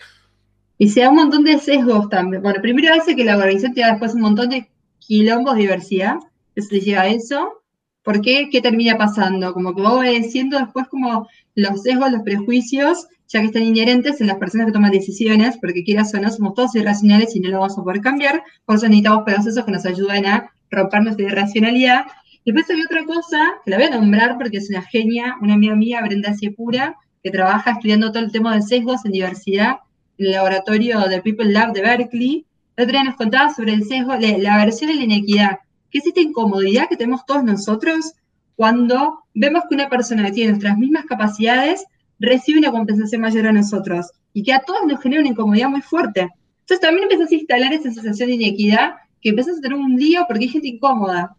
Y 0.78 0.90
se 0.90 1.02
da 1.02 1.10
un 1.10 1.16
montón 1.16 1.44
de 1.44 1.58
sesgos 1.58 2.10
también. 2.10 2.42
Bueno, 2.42 2.62
primero 2.62 2.94
hace 2.94 3.16
que 3.16 3.24
la 3.24 3.38
organización 3.38 3.74
tenga 3.74 3.92
después 3.92 4.14
un 4.14 4.22
montón 4.22 4.50
de 4.50 4.70
quilombos 5.08 5.56
de 5.56 5.62
diversidad. 5.62 6.16
Eso 6.56 6.70
te 6.70 6.80
lleva 6.80 7.02
a 7.02 7.08
eso. 7.08 7.62
¿Por 8.04 8.22
qué? 8.22 8.50
¿Qué 8.52 8.62
termina 8.62 8.98
pasando? 8.98 9.54
Como 9.54 9.74
que 9.74 9.82
va 9.82 9.94
obedeciendo 9.94 10.60
después 10.60 10.88
como 10.88 11.28
los 11.56 11.82
sesgos, 11.82 12.12
los 12.12 12.22
prejuicios, 12.22 13.08
ya 13.28 13.40
que 13.40 13.48
están 13.48 13.64
inherentes 13.64 14.22
en 14.22 14.28
las 14.28 14.38
personas 14.38 14.68
que 14.68 14.74
toman 14.74 14.92
decisiones, 14.92 15.58
porque 15.58 15.84
quieras 15.84 16.14
o 16.14 16.20
no, 16.20 16.30
somos 16.30 16.54
todos 16.54 16.76
irracionales 16.76 17.36
y 17.36 17.40
no 17.40 17.50
lo 17.50 17.60
vamos 17.60 17.78
a 17.78 17.84
poder 17.84 18.02
cambiar. 18.02 18.44
Por 18.66 18.76
eso 18.76 18.86
necesitamos 18.88 19.24
procesos 19.24 19.66
que 19.66 19.72
nos 19.72 19.86
ayuden 19.86 20.26
a 20.28 20.52
romper 20.70 21.02
nuestra 21.02 21.26
irracionalidad. 21.26 22.06
Y 22.44 22.52
después 22.52 22.70
hay 22.70 22.84
otra 22.84 23.04
cosa, 23.06 23.40
que 23.64 23.72
la 23.72 23.78
voy 23.78 23.86
a 23.88 23.90
nombrar 23.90 24.38
porque 24.38 24.58
es 24.58 24.70
una 24.70 24.84
genia, 24.84 25.36
una 25.42 25.56
amiga 25.56 25.76
mía, 25.76 26.02
Brenda 26.02 26.36
Ciepura, 26.36 26.96
que 27.24 27.32
trabaja 27.32 27.72
estudiando 27.72 28.12
todo 28.12 28.24
el 28.24 28.32
tema 28.32 28.54
de 28.54 28.62
sesgos 28.62 29.04
en 29.04 29.14
diversidad 29.14 29.78
en 30.18 30.28
el 30.28 30.32
laboratorio 30.34 31.02
de 31.08 31.22
People 31.22 31.52
Lab 31.52 31.74
de 31.74 31.82
Berkeley. 31.82 32.46
La 32.78 32.84
otra 32.84 33.02
día 33.02 33.04
nos 33.04 33.16
contaba 33.16 33.54
sobre 33.54 33.74
el 33.74 33.86
sesgo, 33.86 34.16
la 34.16 34.56
aversión 34.56 34.90
y 34.90 34.96
la 34.96 35.04
inequidad, 35.04 35.60
que 35.90 36.00
es 36.00 36.06
esta 36.06 36.20
incomodidad 36.20 36.90
que 36.90 36.98
tenemos 36.98 37.26
todos 37.26 37.44
nosotros 37.44 38.14
cuando 38.56 39.24
vemos 39.34 39.64
que 39.70 39.76
una 39.76 39.90
persona 39.90 40.26
que 40.26 40.32
tiene 40.32 40.52
nuestras 40.52 40.78
mismas 40.78 41.06
capacidades 41.06 41.86
recibe 42.20 42.60
una 42.60 42.72
compensación 42.72 43.22
mayor 43.22 43.48
a 43.48 43.52
nosotros 43.52 44.12
y 44.34 44.44
que 44.44 44.54
a 44.54 44.60
todos 44.60 44.82
nos 44.88 45.02
genera 45.02 45.22
una 45.22 45.30
incomodidad 45.30 45.70
muy 45.70 45.82
fuerte. 45.82 46.30
Entonces 46.62 46.80
también 46.80 47.04
empezás 47.04 47.32
a 47.32 47.36
instalar 47.36 47.74
esa 47.74 47.92
sensación 47.92 48.30
de 48.30 48.36
inequidad 48.36 48.96
que 49.22 49.30
empezás 49.30 49.58
a 49.58 49.62
tener 49.62 49.78
un 49.78 49.96
lío 49.96 50.26
porque 50.28 50.46
hay 50.46 50.50
gente 50.50 50.68
incómoda. 50.68 51.36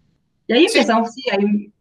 Y 0.47 0.53
ahí 0.53 0.67
empezamos, 0.67 1.13
sí, 1.13 1.25
hay 1.31 1.45
un 1.45 1.73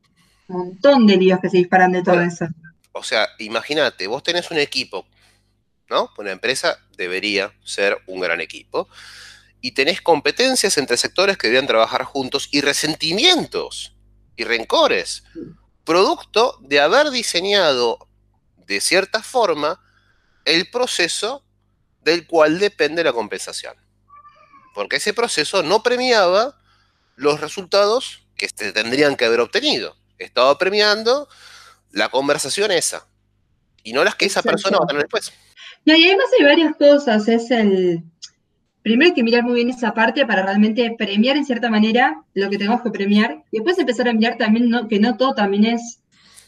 montón 0.48 1.06
de 1.06 1.18
líos 1.18 1.40
que 1.40 1.50
se 1.50 1.58
disparan 1.58 1.92
de 1.92 2.04
todo 2.04 2.22
eso. 2.22 2.48
O 2.92 3.04
sea, 3.04 3.28
imagínate, 3.40 4.08
vos 4.08 4.24
tenés 4.24 4.50
un 4.52 4.58
equipo, 4.58 5.06
¿no? 5.90 6.10
Una 6.18 6.32
empresa 6.32 6.78
debería 6.98 7.52
ser 7.64 7.98
un 8.08 8.22
gran 8.22 8.42
equipo. 8.42 8.88
Y 9.66 9.72
tenés 9.72 10.00
competencias 10.00 10.78
entre 10.78 10.96
sectores 10.96 11.40
que 11.40 11.48
deberían 11.48 11.66
trabajar 11.66 12.04
juntos 12.04 12.50
y 12.52 12.62
resentimientos 12.62 13.96
y 14.36 14.44
rencores, 14.44 15.24
producto 15.84 16.60
de 16.62 16.80
haber 16.80 17.10
diseñado 17.10 17.98
de 18.68 18.80
cierta 18.80 19.24
forma 19.24 19.82
el 20.46 20.70
proceso 20.70 21.44
del 22.04 22.28
cual 22.28 22.60
depende 22.60 23.04
la 23.04 23.12
compensación. 23.12 23.76
Porque 24.76 24.98
ese 24.98 25.16
proceso 25.16 25.64
no 25.64 25.82
premiaba 25.82 26.62
los 27.16 27.42
resultados 27.42 28.28
que 28.38 28.48
se 28.56 28.72
tendrían 28.72 29.16
que 29.16 29.26
haber 29.26 29.40
obtenido. 29.40 29.98
Estaba 30.20 30.56
premiando 30.60 31.28
la 31.90 32.10
conversación 32.10 32.70
esa 32.70 33.08
y 33.84 33.94
no 33.94 34.04
las 34.04 34.14
que 34.14 34.26
esa 34.26 34.44
persona 34.44 34.78
va 34.78 34.84
a 34.84 34.88
tener 34.88 35.02
después. 35.02 35.34
No, 35.86 35.96
y 35.96 36.06
además 36.06 36.28
hay 36.38 36.46
varias 36.46 36.76
cosas. 36.76 37.28
Es 37.28 37.50
el. 37.50 38.04
Primero 38.86 39.10
hay 39.10 39.16
que 39.16 39.24
mirar 39.24 39.42
muy 39.42 39.56
bien 39.56 39.72
esa 39.72 39.96
parte 39.96 40.28
para 40.28 40.44
realmente 40.44 40.94
premiar 40.96 41.38
en 41.38 41.44
cierta 41.44 41.72
manera 41.72 42.22
lo 42.36 42.52
que 42.52 42.60
tenemos 42.60 42.84
que 42.84 42.92
premiar. 42.92 43.44
Y 43.52 43.58
después 43.58 43.80
empezar 43.80 44.08
a 44.08 44.14
mirar 44.14 44.38
también 44.38 44.72
que 44.88 45.00
no 45.00 45.18
todo 45.18 45.34
también 45.34 45.66
es 45.66 46.04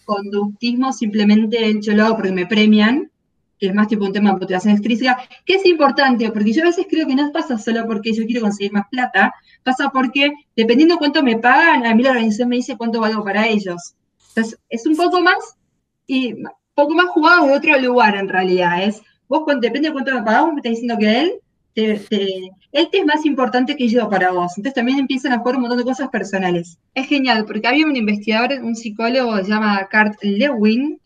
conductismo, 0.06 0.94
simplemente 0.94 1.82
yo 1.82 1.94
lo 1.96 2.16
porque 2.16 2.32
me 2.32 2.46
premian, 2.46 3.10
que 3.58 3.66
es 3.66 3.74
más 3.74 3.88
tipo 3.88 4.06
un 4.06 4.14
tema 4.14 4.30
de 4.30 4.38
motivación 4.38 4.76
extrínseca, 4.76 5.18
que 5.48 5.56
es 5.56 5.66
importante, 5.66 6.30
porque 6.32 6.54
yo 6.54 6.62
a 6.62 6.68
veces 6.68 6.86
creo 6.88 7.08
que 7.08 7.16
no 7.16 7.32
pasa 7.32 7.58
solo 7.58 7.88
porque 7.88 8.14
yo 8.14 8.24
quiero 8.28 8.42
conseguir 8.42 8.72
más 8.72 8.86
plata, 8.92 9.34
pasa 9.64 9.90
porque 9.90 10.32
dependiendo 10.56 11.00
cuánto 11.00 11.24
me 11.24 11.40
pagan, 11.40 11.88
a 11.88 11.96
mí 11.96 12.04
la 12.04 12.12
organización 12.12 12.50
me 12.50 12.58
dice 12.58 12.78
cuánto 12.78 13.02
valgo 13.02 13.24
para 13.24 13.48
ellos. 13.48 13.96
Entonces, 14.30 14.60
es 14.70 14.86
un 14.86 14.96
poco 14.96 15.22
más 15.22 15.56
y 16.06 16.36
poco 16.76 16.94
más 16.94 17.08
jugado 17.08 17.48
de 17.48 17.54
otro 17.54 17.80
lugar 17.80 18.16
en 18.16 18.30
realidad. 18.30 18.84
Es 18.84 19.02
vos 19.28 19.42
depende 19.60 19.88
de 19.88 19.94
cuánto 19.94 20.14
me 20.14 20.22
pagamos, 20.22 20.54
me 20.54 20.60
está 20.60 20.70
diciendo 20.70 20.98
que 21.00 21.22
él 21.22 21.32
te, 21.78 22.00
te 22.10 22.52
es 22.72 23.06
más 23.06 23.24
importante 23.24 23.76
que 23.76 23.88
yo 23.88 24.10
para 24.10 24.32
vos. 24.32 24.54
Entonces 24.58 24.74
también 24.74 24.98
empiezan 24.98 25.34
a 25.34 25.38
jugar 25.38 25.58
un 25.58 25.62
montón 25.62 25.78
de 25.78 25.84
cosas 25.84 26.10
personales. 26.10 26.80
Es 26.96 27.08
genial, 27.08 27.46
porque 27.46 27.68
había 27.68 27.86
un 27.86 27.96
investigador, 27.96 28.64
un 28.64 28.76
psicólogo, 28.76 29.38
se 29.38 29.50
llama 29.50 29.88
Kurt 29.92 30.24
Lewin, 30.24 31.00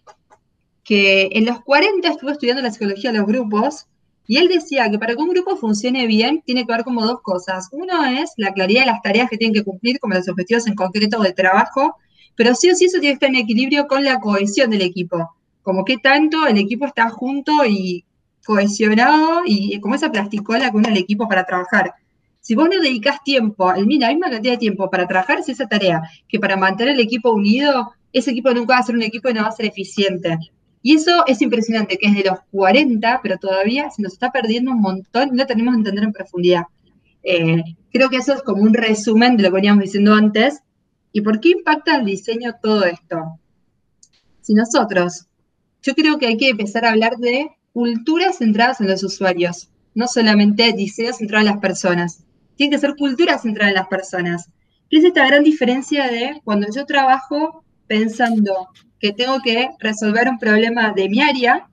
que 0.86 1.28
en 1.34 1.46
los 1.46 1.60
40 1.62 2.08
estuvo 2.08 2.32
estudiando 2.32 2.62
la 2.62 2.72
psicología 2.72 3.12
de 3.12 3.18
los 3.18 3.28
grupos, 3.28 3.88
y 4.28 4.38
él 4.38 4.48
decía 4.48 4.90
que 4.90 4.98
para 4.98 5.14
que 5.14 5.22
un 5.22 5.32
grupo 5.32 5.58
funcione 5.58 6.08
bien, 6.08 6.42
tiene 6.46 6.66
que 6.66 6.72
ver 6.72 6.86
como 6.86 7.06
dos 7.06 7.20
cosas. 7.22 7.68
Uno 7.74 8.06
es 8.06 8.32
la 8.38 8.54
claridad 8.54 8.82
de 8.82 8.92
las 8.92 9.02
tareas 9.02 9.30
que 9.30 9.38
tienen 9.38 9.54
que 9.54 9.66
cumplir, 9.66 10.00
como 10.00 10.14
los 10.14 10.30
objetivos 10.30 10.68
en 10.68 10.76
concreto 10.76 11.22
de 11.22 11.34
trabajo, 11.34 11.98
pero 12.38 12.56
sí 12.56 12.72
o 12.72 12.76
sí 12.76 12.86
eso 12.86 13.00
tiene 13.02 13.18
que 13.18 13.26
estar 13.26 13.30
en 13.30 13.36
equilibrio 13.36 13.88
con 13.88 14.06
la 14.06 14.22
cohesión 14.22 14.70
del 14.70 14.84
equipo. 14.84 15.36
Como 15.64 15.84
que 15.84 15.98
tanto 15.98 16.48
el 16.48 16.58
equipo 16.58 16.86
está 16.86 17.10
junto 17.10 17.66
y 17.66 18.06
cohesionado 18.46 19.42
y 19.46 19.80
como 19.80 19.96
esa 19.96 20.12
plasticola 20.12 20.72
que 20.72 20.78
une 20.78 20.90
al 20.90 20.98
equipo 20.98 21.28
para 21.28 21.46
trabajar. 21.46 21.94
Si 22.42 22.56
vos 22.56 22.68
no 22.68 22.82
dedicas 22.82 23.24
tiempo, 23.24 23.72
la 23.72 23.84
misma 23.84 24.30
cantidad 24.30 24.54
de 24.54 24.58
tiempo 24.58 24.90
para 24.90 25.08
trabajar 25.08 25.40
es 25.40 25.50
esa 25.50 25.68
tarea, 25.68 26.02
que 26.28 26.40
para 26.40 26.58
mantener 26.58 26.96
el 26.96 27.00
equipo 27.00 27.32
unido, 27.32 27.94
ese 28.12 28.32
equipo 28.32 28.52
nunca 28.52 28.74
va 28.74 28.80
a 28.80 28.84
ser 28.84 28.96
un 28.96 29.04
equipo 29.04 29.30
y 29.30 29.34
no 29.34 29.44
va 29.44 29.50
a 29.50 29.52
ser 29.52 29.68
eficiente. 29.68 30.38
Y 30.82 30.96
eso 30.96 31.24
es 31.28 31.40
impresionante, 31.44 31.98
que 31.98 32.08
es 32.08 32.16
de 32.16 32.24
los 32.24 32.40
40, 32.52 33.20
pero 33.22 33.38
todavía 33.38 33.92
se 33.92 34.02
nos 34.02 34.14
está 34.14 34.32
perdiendo 34.32 34.72
un 34.72 34.82
montón 34.82 35.30
y 35.30 35.38
no 35.38 35.46
tenemos 35.46 35.74
que 35.74 35.78
entender 35.78 36.04
en 36.04 36.12
profundidad. 36.12 36.64
Eh, 37.22 37.62
creo 37.94 38.10
que 38.10 38.18
eso 38.18 38.34
es 38.34 38.42
como 38.42 38.64
un 38.64 38.74
resumen 38.74 39.38
de 39.38 39.44
lo 39.44 39.50
que 39.50 39.56
veníamos 39.56 39.84
diciendo 39.84 40.16
antes. 40.16 40.62
¿Y 41.12 41.22
por 41.22 41.40
qué 41.40 41.50
impacta 41.50 41.98
el 41.98 42.06
diseño 42.06 42.56
todo 42.62 42.86
esto? 42.86 43.40
Si 44.42 44.56
nosotros, 44.56 45.28
yo 45.84 45.94
creo 45.94 46.18
que 46.18 46.26
hay 46.26 46.38
que 46.38 46.50
empezar 46.50 46.86
a 46.86 46.92
hablar 46.92 47.18
de 47.18 47.52
culturas 47.74 48.38
centradas 48.38 48.82
en 48.82 48.88
los 48.88 49.04
usuarios, 49.04 49.70
no 49.94 50.08
solamente 50.08 50.74
diseño 50.74 51.14
centrado 51.14 51.46
en 51.46 51.54
las 51.54 51.62
personas. 51.62 52.24
Tiene 52.56 52.76
que 52.76 52.80
ser 52.80 52.96
cultura 52.96 53.38
centrada 53.38 53.70
en 53.70 53.76
las 53.76 53.88
personas. 53.88 54.50
¿Qué 54.90 54.98
es 54.98 55.06
esta 55.06 55.26
gran 55.26 55.44
diferencia 55.44 56.08
de 56.08 56.42
cuando 56.44 56.68
yo 56.74 56.86
trabajo 56.86 57.64
pensando 57.88 58.68
que 59.00 59.14
tengo 59.14 59.42
que 59.42 59.70
resolver 59.80 60.30
un 60.30 60.38
problema 60.38 60.92
de 60.92 61.10
mi 61.10 61.22
área 61.22 61.70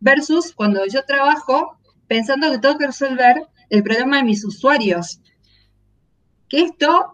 versus 0.00 0.52
cuando 0.52 0.84
yo 0.86 1.04
trabajo 1.04 1.78
pensando 2.06 2.50
que 2.50 2.58
tengo 2.58 2.78
que 2.78 2.86
resolver 2.86 3.42
el 3.70 3.82
problema 3.82 4.18
de 4.18 4.24
mis 4.24 4.44
usuarios? 4.44 5.20
Que 6.48 6.62
esto 6.62 7.12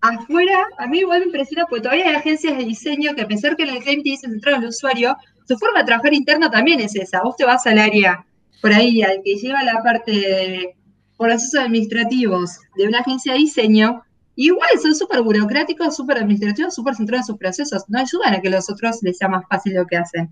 afuera, 0.00 0.66
a 0.78 0.86
mí 0.86 0.98
igual 0.98 1.20
me 1.20 1.26
impresiona 1.26 1.66
porque 1.66 1.82
todavía 1.82 2.08
hay 2.08 2.14
agencias 2.16 2.58
de 2.58 2.64
diseño 2.64 3.14
que 3.14 3.22
a 3.22 3.28
pesar 3.28 3.56
que 3.56 3.62
el 3.62 3.82
cliente 3.82 4.10
dice 4.10 4.26
centrado 4.26 4.56
en 4.56 4.62
el 4.64 4.68
usuario, 4.70 5.16
su 5.46 5.56
forma 5.58 5.80
de 5.80 5.86
trabajar 5.86 6.14
interna 6.14 6.50
también 6.50 6.80
es 6.80 6.94
esa. 6.94 7.22
Vos 7.22 7.36
te 7.36 7.44
vas 7.44 7.66
al 7.66 7.78
área 7.78 8.24
por 8.60 8.72
ahí, 8.72 9.02
al 9.02 9.22
que 9.24 9.34
lleva 9.34 9.62
la 9.64 9.82
parte 9.82 10.12
de 10.12 10.76
procesos 11.18 11.60
administrativos 11.60 12.58
de 12.76 12.86
una 12.88 13.00
agencia 13.00 13.32
de 13.32 13.40
diseño, 13.40 14.02
igual 14.36 14.70
son 14.80 14.94
súper 14.94 15.22
burocráticos, 15.22 15.96
súper 15.96 16.18
administrativos, 16.18 16.74
súper 16.74 16.94
centrados 16.94 17.24
en 17.24 17.26
sus 17.26 17.38
procesos. 17.38 17.84
No 17.88 17.98
ayudan 17.98 18.34
a 18.34 18.40
que 18.40 18.50
los 18.50 18.70
otros 18.70 19.02
les 19.02 19.18
sea 19.18 19.28
más 19.28 19.44
fácil 19.48 19.74
lo 19.74 19.86
que 19.86 19.96
hacen. 19.96 20.30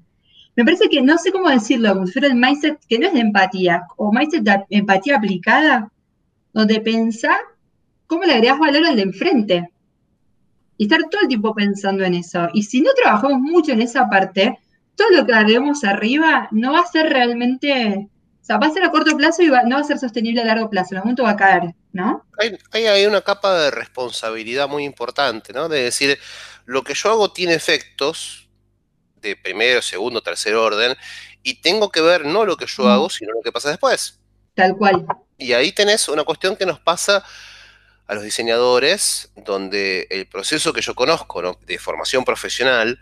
Me 0.56 0.64
parece 0.64 0.88
que 0.88 1.02
no 1.02 1.18
sé 1.18 1.32
cómo 1.32 1.48
decirlo, 1.48 1.94
como 1.94 2.06
si 2.06 2.12
fuera 2.12 2.28
el 2.28 2.34
mindset 2.34 2.78
que 2.88 2.98
no 2.98 3.08
es 3.08 3.12
de 3.12 3.20
empatía, 3.20 3.82
o 3.96 4.12
mindset 4.12 4.42
de 4.42 4.64
empatía 4.70 5.16
aplicada, 5.16 5.90
donde 6.52 6.80
pensar 6.80 7.38
cómo 8.06 8.24
le 8.24 8.34
agregas 8.34 8.58
valor 8.58 8.86
al 8.86 8.96
de 8.96 9.02
enfrente. 9.02 9.70
Y 10.76 10.84
estar 10.84 11.00
todo 11.10 11.22
el 11.22 11.28
tiempo 11.28 11.54
pensando 11.54 12.04
en 12.04 12.14
eso. 12.14 12.48
Y 12.52 12.62
si 12.62 12.80
no 12.80 12.90
trabajamos 12.94 13.40
mucho 13.40 13.72
en 13.72 13.82
esa 13.82 14.08
parte, 14.08 14.58
todo 15.00 15.16
lo 15.16 15.26
que 15.26 15.32
haremos 15.32 15.82
arriba 15.82 16.46
no 16.50 16.72
va 16.72 16.80
a 16.80 16.86
ser 16.86 17.08
realmente, 17.08 18.10
o 18.42 18.44
sea, 18.44 18.58
va 18.58 18.66
a 18.66 18.70
ser 18.70 18.84
a 18.84 18.90
corto 18.90 19.16
plazo 19.16 19.42
y 19.42 19.46
no 19.46 19.76
va 19.76 19.80
a 19.80 19.84
ser 19.84 19.98
sostenible 19.98 20.42
a 20.42 20.44
largo 20.44 20.68
plazo, 20.68 20.88
en 20.90 20.98
algún 20.98 21.08
momento 21.08 21.22
va 21.22 21.30
a 21.30 21.36
caer, 21.36 21.74
¿no? 21.92 22.26
Hay, 22.38 22.84
hay, 22.86 23.06
una 23.06 23.22
capa 23.22 23.58
de 23.58 23.70
responsabilidad 23.70 24.68
muy 24.68 24.84
importante, 24.84 25.54
¿no? 25.54 25.70
De 25.70 25.84
decir, 25.84 26.18
lo 26.66 26.84
que 26.84 26.92
yo 26.92 27.08
hago 27.08 27.32
tiene 27.32 27.54
efectos 27.54 28.50
de 29.22 29.36
primero, 29.36 29.80
segundo, 29.80 30.20
tercer 30.20 30.54
orden, 30.54 30.94
y 31.42 31.62
tengo 31.62 31.90
que 31.90 32.02
ver 32.02 32.26
no 32.26 32.44
lo 32.44 32.58
que 32.58 32.66
yo 32.66 32.86
hago, 32.86 33.08
sino 33.08 33.32
lo 33.32 33.40
que 33.40 33.52
pasa 33.52 33.70
después. 33.70 34.20
Tal 34.54 34.76
cual. 34.76 35.06
Y 35.38 35.54
ahí 35.54 35.72
tenés 35.72 36.10
una 36.10 36.24
cuestión 36.24 36.56
que 36.56 36.66
nos 36.66 36.78
pasa 36.78 37.24
a 38.06 38.14
los 38.14 38.22
diseñadores 38.22 39.32
donde 39.34 40.08
el 40.10 40.26
proceso 40.26 40.74
que 40.74 40.82
yo 40.82 40.94
conozco 40.94 41.58
de 41.64 41.78
formación 41.78 42.22
profesional, 42.22 43.00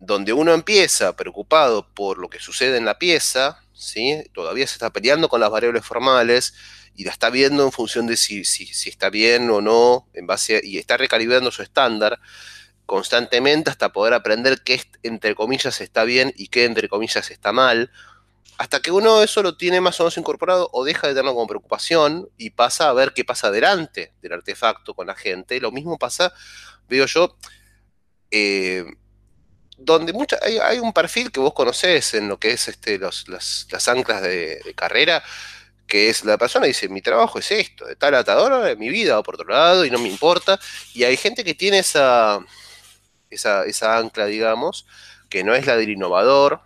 donde 0.00 0.32
uno 0.32 0.52
empieza 0.52 1.16
preocupado 1.16 1.88
por 1.94 2.18
lo 2.18 2.28
que 2.28 2.38
sucede 2.38 2.76
en 2.76 2.84
la 2.84 2.98
pieza, 2.98 3.62
¿sí? 3.72 4.22
todavía 4.32 4.66
se 4.66 4.74
está 4.74 4.90
peleando 4.90 5.28
con 5.28 5.40
las 5.40 5.50
variables 5.50 5.84
formales 5.84 6.54
y 6.94 7.04
la 7.04 7.12
está 7.12 7.30
viendo 7.30 7.64
en 7.64 7.72
función 7.72 8.06
de 8.06 8.16
si, 8.16 8.44
si, 8.44 8.88
está 8.88 9.10
bien 9.10 9.50
o 9.50 9.60
no, 9.60 10.08
en 10.14 10.26
base 10.26 10.60
y 10.62 10.78
está 10.78 10.96
recalibrando 10.96 11.50
su 11.50 11.62
estándar 11.62 12.18
constantemente 12.86 13.68
hasta 13.68 13.92
poder 13.92 14.14
aprender 14.14 14.62
qué 14.62 14.80
entre 15.02 15.34
comillas 15.34 15.80
está 15.80 16.04
bien 16.04 16.32
y 16.36 16.48
qué 16.48 16.64
entre 16.64 16.88
comillas 16.88 17.30
está 17.30 17.52
mal, 17.52 17.90
hasta 18.58 18.80
que 18.80 18.90
uno 18.90 19.22
eso 19.22 19.42
lo 19.42 19.56
tiene 19.56 19.80
más 19.80 20.00
o 20.00 20.04
menos 20.04 20.16
incorporado 20.16 20.70
o 20.72 20.84
deja 20.84 21.06
de 21.06 21.12
tenerlo 21.12 21.34
como 21.34 21.46
preocupación 21.46 22.30
y 22.38 22.50
pasa 22.50 22.88
a 22.88 22.92
ver 22.92 23.12
qué 23.12 23.24
pasa 23.24 23.50
delante 23.50 24.14
del 24.22 24.32
artefacto 24.32 24.94
con 24.94 25.08
la 25.08 25.14
gente. 25.14 25.60
Lo 25.60 25.72
mismo 25.72 25.98
pasa, 25.98 26.32
veo 26.88 27.06
yo, 27.06 27.36
eh, 28.30 28.84
donde 29.76 30.12
mucha, 30.12 30.38
hay, 30.42 30.78
un 30.78 30.92
perfil 30.92 31.30
que 31.30 31.40
vos 31.40 31.52
conocés 31.52 32.14
en 32.14 32.28
lo 32.28 32.38
que 32.38 32.52
es 32.52 32.68
este, 32.68 32.98
las, 32.98 33.88
anclas 33.88 34.22
de, 34.22 34.60
carrera, 34.74 35.22
que 35.86 36.08
es 36.08 36.24
la 36.24 36.38
persona 36.38 36.64
que 36.64 36.68
dice, 36.68 36.88
mi 36.88 37.02
trabajo 37.02 37.38
es 37.38 37.50
esto, 37.50 37.86
de 37.86 37.96
tal 37.96 38.14
atador, 38.14 38.64
de 38.64 38.76
mi 38.76 38.88
vida 38.88 39.18
o 39.18 39.22
por 39.22 39.34
otro 39.34 39.48
lado, 39.48 39.84
y 39.84 39.90
no 39.90 39.98
me 39.98 40.08
importa. 40.08 40.58
Y 40.94 41.04
hay 41.04 41.16
gente 41.16 41.44
que 41.44 41.54
tiene 41.54 41.78
esa, 41.78 42.40
esa, 43.30 43.64
esa 43.64 43.98
ancla, 43.98 44.26
digamos, 44.26 44.86
que 45.28 45.44
no 45.44 45.54
es 45.54 45.66
la 45.66 45.76
del 45.76 45.90
innovador, 45.90 46.60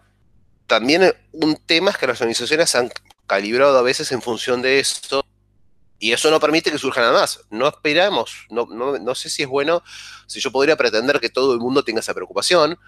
también 0.71 1.13
un 1.33 1.57
tema 1.57 1.91
es 1.91 1.99
que 1.99 2.07
las 2.07 2.21
organizaciones 2.21 2.77
han 2.77 2.93
calibrado 3.27 3.77
a 3.77 3.83
veces 3.83 4.13
en 4.13 4.23
función 4.23 4.63
de 4.63 4.79
esto 4.79 5.27
y 5.99 6.13
eso 6.13 6.31
no 6.31 6.39
permite 6.39 6.71
que 6.71 6.79
surja 6.79 7.01
nada 7.01 7.13
más. 7.13 7.41
No 7.51 7.67
esperamos, 7.67 8.47
no, 8.51 8.67
no, 8.67 9.15
sé 9.17 9.31
si 9.31 9.43
es 9.43 9.49
bueno, 9.49 9.83
si 10.29 10.39
yo 10.39 10.53
podría 10.53 10.77
pretender 10.77 11.19
que 11.19 11.29
todo 11.29 11.55
el 11.55 11.59
mundo 11.59 11.83
tenga 11.83 11.99
esa 11.99 12.15
preocupación, 12.15 12.79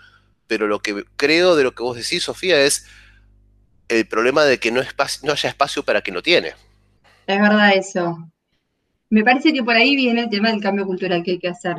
pero 0.52 0.66
lo 0.66 0.80
que 0.80 1.06
creo 1.16 1.56
de 1.56 1.64
lo 1.64 1.74
que 1.74 1.82
vos 1.82 1.96
decís, 1.96 2.24
Sofía, 2.24 2.60
es 2.60 2.84
el 3.88 4.06
problema 4.06 4.44
de 4.44 4.58
que 4.58 4.70
no, 4.70 4.82
haya 4.82 5.48
espacio 5.48 5.82
para 5.82 6.02
quien 6.02 6.12
lo 6.12 6.22
tiene. 6.22 6.48
Es 7.26 7.40
verdad 7.40 7.72
eso. 7.74 8.18
Me 9.08 9.24
parece 9.24 9.54
que 9.54 9.62
por 9.62 9.74
ahí 9.74 9.96
viene 9.96 10.20
el 10.20 10.28
tema 10.28 10.50
del 10.50 10.60
cambio 10.60 10.84
cultural 10.84 11.22
que 11.22 11.30
hay 11.30 11.38
que 11.38 11.48
hacer. 11.48 11.78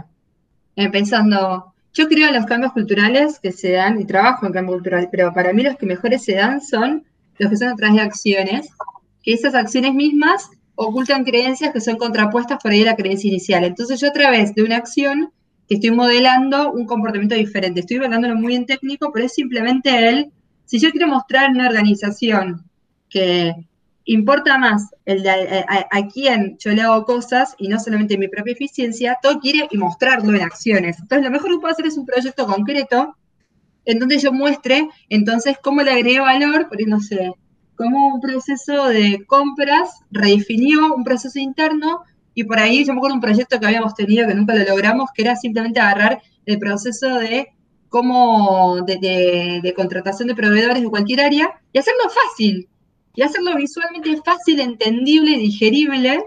Eh, 0.75 0.89
pensando, 0.89 1.71
yo 1.93 2.07
creo 2.07 2.29
en 2.29 2.33
los 2.33 2.47
cambios 2.47 2.73
culturales 2.73 3.39
que 3.39 3.51
se 3.51 3.73
dan 3.73 4.01
y 4.01 4.05
trabajo 4.05 4.47
en 4.47 4.53
cambio 4.53 4.73
cultural, 4.73 5.07
pero 5.11 5.31
para 5.35 5.53
mí 5.53 5.61
los 5.61 5.77
que 5.77 5.85
mejores 5.85 6.23
se 6.23 6.33
dan 6.33 6.59
son 6.59 7.05
los 7.37 7.51
que 7.51 7.57
son 7.57 7.67
a 7.67 7.75
través 7.75 7.97
de 7.97 8.01
acciones, 8.01 8.69
que 9.21 9.33
esas 9.33 9.53
acciones 9.53 9.93
mismas 9.93 10.49
ocultan 10.73 11.25
creencias 11.25 11.71
que 11.71 11.79
son 11.79 11.97
contrapuestas 11.97 12.57
por 12.59 12.71
ahí 12.71 12.81
a 12.81 12.85
la 12.85 12.95
creencia 12.95 13.27
inicial. 13.27 13.65
Entonces 13.65 14.01
yo 14.01 14.07
a 14.07 14.13
través 14.13 14.55
de 14.55 14.63
una 14.63 14.77
acción 14.77 15.31
que 15.67 15.75
estoy 15.75 15.91
modelando 15.91 16.71
un 16.71 16.85
comportamiento 16.85 17.35
diferente, 17.35 17.81
estoy 17.81 17.97
hablándolo 17.97 18.35
muy 18.35 18.55
en 18.55 18.65
técnico, 18.65 19.11
pero 19.13 19.25
es 19.25 19.33
simplemente 19.33 20.09
el, 20.09 20.31
si 20.65 20.79
yo 20.79 20.91
quiero 20.91 21.07
mostrar 21.07 21.49
una 21.51 21.67
organización 21.67 22.63
que 23.09 23.53
importa 24.05 24.57
más 24.57 24.89
el 25.05 25.23
de 25.23 25.29
a, 25.29 26.07
quién 26.11 26.57
yo 26.57 26.71
le 26.71 26.81
hago 26.81 27.05
cosas 27.05 27.55
y 27.57 27.67
no 27.67 27.79
solamente 27.79 28.17
mi 28.17 28.27
propia 28.27 28.53
eficiencia, 28.53 29.17
todo 29.21 29.39
quiere 29.39 29.67
y 29.71 29.77
mostrarlo 29.77 30.35
en 30.35 30.41
acciones. 30.41 30.99
Entonces, 30.99 31.23
lo 31.23 31.31
mejor 31.31 31.51
que 31.51 31.59
puedo 31.59 31.73
hacer 31.73 31.85
es 31.85 31.97
un 31.97 32.05
proyecto 32.05 32.45
concreto 32.45 33.15
en 33.85 33.99
donde 33.99 34.17
yo 34.17 34.31
muestre 34.31 34.89
entonces 35.09 35.57
cómo 35.61 35.81
le 35.81 35.91
agregué 35.91 36.19
valor, 36.19 36.67
porque 36.69 36.85
no 36.85 36.99
sé, 36.99 37.31
cómo 37.75 38.15
un 38.15 38.21
proceso 38.21 38.87
de 38.87 39.23
compras 39.27 40.01
redefinió 40.11 40.93
un 40.93 41.03
proceso 41.03 41.39
interno 41.39 42.03
y 42.35 42.43
por 42.43 42.59
ahí 42.59 42.85
yo 42.85 42.93
me 42.93 42.97
acuerdo 42.97 43.15
un 43.15 43.21
proyecto 43.21 43.59
que 43.59 43.65
habíamos 43.65 43.95
tenido 43.95 44.27
que 44.27 44.33
nunca 44.33 44.55
lo 44.55 44.63
logramos, 44.63 45.09
que 45.13 45.21
era 45.23 45.35
simplemente 45.35 45.79
agarrar 45.79 46.21
el 46.45 46.59
proceso 46.59 47.15
de 47.15 47.49
cómo 47.89 48.81
de, 48.85 49.59
de 49.61 49.73
contratación 49.75 50.27
de 50.27 50.35
proveedores 50.35 50.81
de 50.81 50.89
cualquier 50.89 51.21
área 51.21 51.61
y 51.71 51.77
hacerlo 51.77 52.03
fácil, 52.09 52.67
y 53.15 53.21
hacerlo 53.21 53.55
visualmente 53.55 54.19
fácil, 54.23 54.59
entendible 54.59 55.31
y 55.31 55.39
digerible 55.39 56.23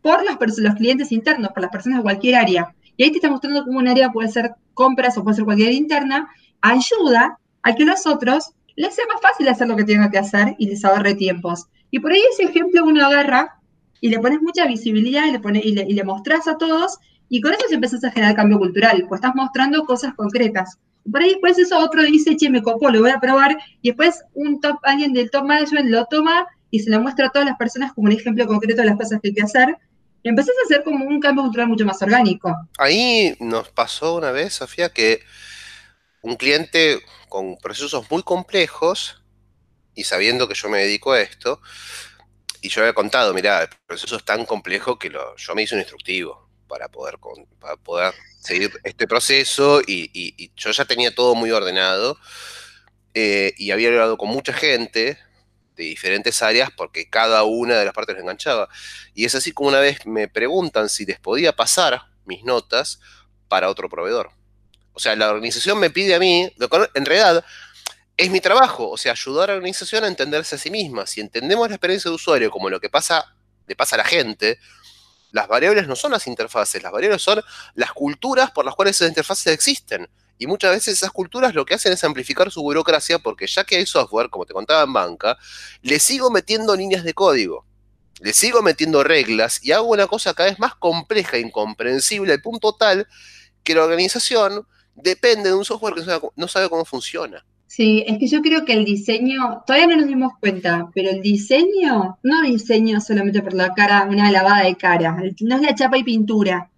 por 0.00 0.24
los, 0.24 0.58
los 0.58 0.74
clientes 0.74 1.12
internos, 1.12 1.52
por 1.52 1.62
las 1.62 1.70
personas 1.70 1.98
de 1.98 2.02
cualquier 2.02 2.36
área. 2.36 2.74
Y 2.96 3.04
ahí 3.04 3.10
te 3.10 3.18
está 3.18 3.30
mostrando 3.30 3.64
cómo 3.64 3.78
un 3.78 3.88
área 3.88 4.10
puede 4.10 4.28
ser 4.28 4.54
compras 4.74 5.16
o 5.16 5.22
puede 5.22 5.36
ser 5.36 5.44
cualquier 5.44 5.72
interna, 5.72 6.28
ayuda 6.60 7.38
a 7.62 7.74
que 7.74 7.84
los 7.84 8.06
otros 8.06 8.52
les 8.74 8.94
sea 8.94 9.04
más 9.12 9.20
fácil 9.20 9.48
hacer 9.48 9.68
lo 9.68 9.76
que 9.76 9.84
tienen 9.84 10.10
que 10.10 10.18
hacer 10.18 10.54
y 10.58 10.66
les 10.66 10.84
ahorre 10.84 11.14
tiempos. 11.14 11.66
Y 11.90 12.00
por 12.00 12.12
ahí 12.12 12.22
ese 12.32 12.44
ejemplo 12.44 12.84
uno 12.84 13.04
agarra 13.04 13.60
y 14.02 14.08
le 14.08 14.18
pones 14.18 14.42
mucha 14.42 14.66
visibilidad 14.66 15.26
y 15.26 15.30
le, 15.30 15.38
pone, 15.38 15.60
y 15.64 15.72
le, 15.72 15.86
y 15.88 16.02
mostrás 16.02 16.48
a 16.48 16.58
todos 16.58 16.98
y 17.28 17.40
con 17.40 17.52
eso 17.54 17.68
se 17.68 17.76
empezás 17.76 18.02
a 18.02 18.10
generar 18.10 18.34
cambio 18.34 18.58
cultural, 18.58 19.06
pues 19.08 19.20
estás 19.20 19.34
mostrando 19.34 19.84
cosas 19.84 20.12
concretas. 20.14 20.76
Por 21.10 21.22
ahí 21.22 21.30
después 21.30 21.56
eso 21.58 21.78
otro 21.78 22.02
dice, 22.02 22.36
che, 22.36 22.50
me 22.50 22.62
copó, 22.62 22.90
lo 22.90 23.00
voy 23.00 23.10
a 23.10 23.20
probar, 23.20 23.56
y 23.80 23.90
después 23.90 24.22
un 24.34 24.60
top, 24.60 24.76
alguien 24.82 25.12
del 25.12 25.30
top 25.30 25.44
management 25.44 25.88
lo 25.88 26.04
toma 26.06 26.46
y 26.70 26.80
se 26.80 26.90
lo 26.90 27.00
muestra 27.00 27.28
a 27.28 27.30
todas 27.30 27.46
las 27.46 27.56
personas 27.56 27.92
como 27.92 28.08
un 28.08 28.12
ejemplo 28.12 28.44
concreto 28.46 28.82
de 28.82 28.88
las 28.88 28.96
cosas 28.96 29.20
que 29.22 29.28
hay 29.28 29.34
que 29.34 29.42
hacer. 29.42 29.76
Y 30.24 30.28
empezás 30.28 30.54
a 30.60 30.64
hacer 30.66 30.84
como 30.84 31.04
un 31.06 31.20
cambio 31.20 31.44
cultural 31.44 31.68
mucho 31.68 31.86
más 31.86 32.02
orgánico. 32.02 32.54
Ahí 32.78 33.36
nos 33.38 33.68
pasó 33.68 34.16
una 34.16 34.32
vez, 34.32 34.54
Sofía, 34.54 34.88
que 34.90 35.20
un 36.22 36.34
cliente 36.34 37.00
con 37.28 37.56
procesos 37.56 38.10
muy 38.10 38.22
complejos, 38.24 39.22
y 39.94 40.04
sabiendo 40.04 40.48
que 40.48 40.54
yo 40.54 40.68
me 40.68 40.78
dedico 40.78 41.12
a 41.12 41.20
esto, 41.20 41.60
y 42.62 42.68
yo 42.68 42.80
había 42.80 42.94
contado, 42.94 43.34
mira, 43.34 43.62
el 43.62 43.68
proceso 43.86 44.16
es 44.16 44.24
tan 44.24 44.46
complejo 44.46 44.98
que 44.98 45.10
lo, 45.10 45.36
yo 45.36 45.54
me 45.54 45.64
hice 45.64 45.74
un 45.74 45.80
instructivo 45.80 46.48
para 46.68 46.88
poder, 46.88 47.18
para 47.58 47.76
poder 47.76 48.14
seguir 48.40 48.72
este 48.84 49.08
proceso 49.08 49.82
y, 49.86 50.52
yo 50.56 50.70
ya 50.70 50.84
tenía 50.84 51.12
todo 51.12 51.34
muy 51.34 51.50
ordenado 51.50 52.16
eh, 53.14 53.52
y 53.58 53.72
había 53.72 53.88
hablado 53.88 54.16
con 54.16 54.28
mucha 54.28 54.52
gente 54.52 55.18
de 55.74 55.84
diferentes 55.84 56.40
áreas 56.40 56.70
porque 56.76 57.10
cada 57.10 57.42
una 57.42 57.76
de 57.76 57.84
las 57.84 57.94
partes 57.94 58.14
lo 58.14 58.22
enganchaba. 58.22 58.68
Y 59.12 59.24
es 59.24 59.34
así 59.34 59.52
como 59.52 59.68
una 59.68 59.80
vez 59.80 60.06
me 60.06 60.28
preguntan 60.28 60.88
si 60.88 61.04
les 61.04 61.18
podía 61.18 61.54
pasar 61.54 62.02
mis 62.24 62.44
notas 62.44 63.00
para 63.48 63.68
otro 63.68 63.88
proveedor. 63.88 64.30
O 64.92 65.00
sea, 65.00 65.16
la 65.16 65.30
organización 65.30 65.80
me 65.80 65.90
pide 65.90 66.14
a 66.14 66.20
mí, 66.20 66.48
en 66.94 67.06
realidad 67.06 67.44
es 68.16 68.30
mi 68.30 68.40
trabajo, 68.40 68.90
o 68.90 68.96
sea, 68.96 69.12
ayudar 69.12 69.50
a 69.50 69.54
la 69.54 69.58
organización 69.58 70.04
a 70.04 70.08
entenderse 70.08 70.56
a 70.56 70.58
sí 70.58 70.70
misma. 70.70 71.06
Si 71.06 71.20
entendemos 71.20 71.68
la 71.68 71.76
experiencia 71.76 72.10
de 72.10 72.14
usuario 72.14 72.50
como 72.50 72.70
lo 72.70 72.80
que 72.80 72.90
pasa, 72.90 73.34
le 73.66 73.76
pasa 73.76 73.96
a 73.96 73.98
la 73.98 74.04
gente, 74.04 74.58
las 75.32 75.48
variables 75.48 75.88
no 75.88 75.96
son 75.96 76.12
las 76.12 76.26
interfaces, 76.26 76.82
las 76.82 76.92
variables 76.92 77.22
son 77.22 77.42
las 77.74 77.92
culturas 77.92 78.50
por 78.50 78.64
las 78.64 78.74
cuales 78.74 78.96
esas 78.96 79.08
interfaces 79.08 79.52
existen. 79.52 80.08
Y 80.38 80.46
muchas 80.46 80.72
veces 80.72 80.94
esas 80.94 81.10
culturas 81.10 81.54
lo 81.54 81.64
que 81.64 81.74
hacen 81.74 81.92
es 81.92 82.04
amplificar 82.04 82.50
su 82.50 82.62
burocracia 82.62 83.18
porque 83.18 83.46
ya 83.46 83.64
que 83.64 83.76
hay 83.76 83.86
software, 83.86 84.28
como 84.28 84.44
te 84.44 84.52
contaba 84.52 84.82
en 84.82 84.92
banca, 84.92 85.38
le 85.82 85.98
sigo 85.98 86.30
metiendo 86.30 86.76
líneas 86.76 87.04
de 87.04 87.14
código, 87.14 87.64
le 88.20 88.32
sigo 88.34 88.60
metiendo 88.60 89.02
reglas 89.04 89.60
y 89.62 89.72
hago 89.72 89.88
una 89.88 90.06
cosa 90.06 90.34
cada 90.34 90.50
vez 90.50 90.58
más 90.58 90.74
compleja 90.74 91.36
e 91.36 91.40
incomprensible 91.40 92.32
al 92.32 92.42
punto 92.42 92.74
tal 92.74 93.08
que 93.62 93.74
la 93.74 93.84
organización 93.84 94.66
depende 94.94 95.48
de 95.48 95.54
un 95.54 95.64
software 95.64 95.94
que 95.94 96.04
no 96.36 96.48
sabe 96.48 96.68
cómo 96.68 96.84
funciona. 96.84 97.44
Sí, 97.74 98.04
es 98.06 98.18
que 98.18 98.26
yo 98.26 98.42
creo 98.42 98.66
que 98.66 98.74
el 98.74 98.84
diseño, 98.84 99.62
todavía 99.66 99.86
no 99.86 99.96
nos 99.96 100.06
dimos 100.06 100.34
cuenta, 100.38 100.90
pero 100.94 101.08
el 101.08 101.22
diseño, 101.22 102.18
no 102.22 102.42
diseño 102.42 103.00
solamente 103.00 103.40
por 103.40 103.54
la 103.54 103.72
cara, 103.72 104.06
una 104.10 104.30
lavada 104.30 104.64
de 104.64 104.74
cara, 104.76 105.16
no 105.40 105.56
es 105.56 105.62
la 105.62 105.74
chapa 105.74 105.96
y 105.96 106.04
pintura. 106.04 106.70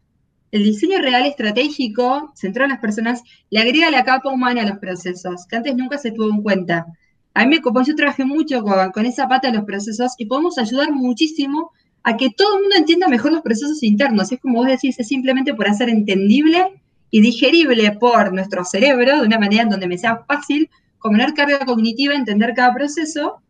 El 0.52 0.62
diseño 0.62 0.98
real 0.98 1.26
estratégico, 1.26 2.32
centrado 2.36 2.66
en 2.66 2.70
las 2.74 2.80
personas, 2.80 3.24
le 3.50 3.58
agrega 3.58 3.90
la 3.90 4.04
capa 4.04 4.30
humana 4.30 4.62
a 4.62 4.66
los 4.66 4.78
procesos, 4.78 5.46
que 5.48 5.56
antes 5.56 5.74
nunca 5.74 5.98
se 5.98 6.12
tuvo 6.12 6.30
en 6.30 6.42
cuenta. 6.42 6.86
A 7.34 7.42
mí 7.42 7.56
me 7.56 7.60
como 7.60 7.82
yo 7.82 7.96
trabajé 7.96 8.24
mucho 8.24 8.62
con, 8.62 8.92
con 8.92 9.04
esa 9.04 9.26
pata 9.26 9.50
de 9.50 9.56
los 9.56 9.64
procesos 9.64 10.12
y 10.16 10.26
podemos 10.26 10.58
ayudar 10.58 10.92
muchísimo 10.92 11.72
a 12.04 12.16
que 12.16 12.30
todo 12.30 12.54
el 12.54 12.60
mundo 12.60 12.76
entienda 12.76 13.08
mejor 13.08 13.32
los 13.32 13.42
procesos 13.42 13.82
internos. 13.82 14.30
Es 14.30 14.38
como 14.38 14.58
vos 14.58 14.68
decís, 14.68 14.96
es 15.00 15.08
simplemente 15.08 15.54
por 15.54 15.66
hacer 15.66 15.88
entendible 15.88 16.80
y 17.10 17.20
digerible 17.20 17.90
por 17.98 18.32
nuestro 18.32 18.64
cerebro 18.64 19.18
de 19.18 19.26
una 19.26 19.40
manera 19.40 19.64
en 19.64 19.70
donde 19.70 19.88
me 19.88 19.98
sea 19.98 20.24
fácil 20.28 20.70
menor 21.10 21.34
carga 21.34 21.58
cognitiva, 21.64 22.14
entender 22.14 22.54
cada 22.54 22.74
proceso, 22.74 23.42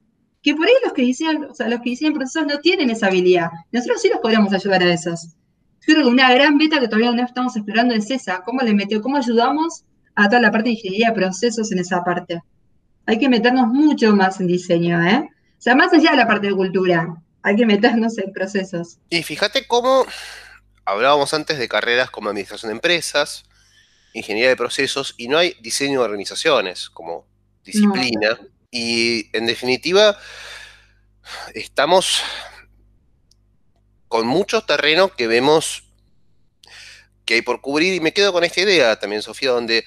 que 0.43 0.55
por 0.55 0.67
ahí 0.67 0.75
los 0.85 0.93
que 0.93 1.03
diseñan, 1.03 1.45
o 1.45 1.55
sea, 1.55 1.69
los 1.69 1.81
que 1.81 1.91
diseñan 1.91 2.15
procesos 2.15 2.47
no 2.47 2.59
tienen 2.61 2.91
esa 2.91 3.07
habilidad. 3.07 3.51
Nosotros 3.73 4.03
sí 4.03 4.09
los 4.09 4.21
podríamos 4.21 4.53
ayudar 4.53 4.83
a 4.83 4.93
esos. 4.93 5.29
Yo 5.87 5.95
creo 5.95 6.05
que 6.05 6.11
una 6.11 6.33
gran 6.33 6.59
beta 6.59 6.81
que 6.81 6.89
todavía 6.89 7.13
no 7.13 7.25
estamos 7.25 7.57
explorando 7.57 7.95
es 7.95 8.11
esa, 8.11 8.43
cómo 8.43 8.61
le 8.63 8.75
metió, 8.75 9.01
cómo 9.01 9.17
ayudamos 9.17 9.85
a 10.15 10.29
toda 10.29 10.41
la 10.41 10.51
parte 10.51 10.69
de 10.69 10.75
ingeniería 10.75 11.09
de 11.09 11.15
procesos 11.15 11.71
en 11.73 11.79
esa 11.79 12.03
parte. 12.03 12.43
Hay 13.07 13.19
que 13.19 13.29
meternos 13.29 13.69
mucho 13.69 14.15
más 14.15 14.41
en 14.41 14.47
diseño, 14.47 15.03
¿eh? 15.03 15.29
O 15.59 15.63
sea, 15.65 15.75
más 15.75 15.93
allá 15.93 16.11
de 16.13 16.17
la 16.17 16.27
parte 16.27 16.47
de 16.47 16.55
cultura, 16.55 17.17
hay 17.43 17.57
que 17.57 17.67
meternos 17.67 18.17
en 18.19 18.33
procesos. 18.33 18.99
Y 19.11 19.23
fíjate 19.23 19.67
cómo 19.67 20.07
hablábamos 20.85 21.35
antes 21.35 21.59
de 21.59 21.69
carreras 21.69 22.11
como 22.11 22.29
administración 22.29 22.71
de 22.71 22.77
empresas, 22.77 23.45
ingeniería 24.15 24.51
de 24.51 24.57
procesos, 24.57 25.15
y 25.17 25.29
no 25.29 25.39
hay 25.39 25.55
diseño 25.61 26.01
de 26.01 26.05
organizaciones, 26.07 26.89
como 26.89 27.27
disciplina. 27.65 28.39
Y 28.71 29.31
en 29.37 29.47
definitiva, 29.47 30.19
estamos 31.55 32.23
con 34.09 34.27
mucho 34.27 34.63
terreno 34.63 35.15
que 35.15 35.27
vemos 35.27 35.85
que 37.25 37.35
hay 37.35 37.43
por 37.43 37.61
cubrir 37.61 37.95
y 37.95 38.01
me 38.01 38.13
quedo 38.13 38.33
con 38.33 38.45
esta 38.45 38.61
idea 38.61 38.99
también, 38.99 39.23
Sofía, 39.23 39.51
donde 39.51 39.85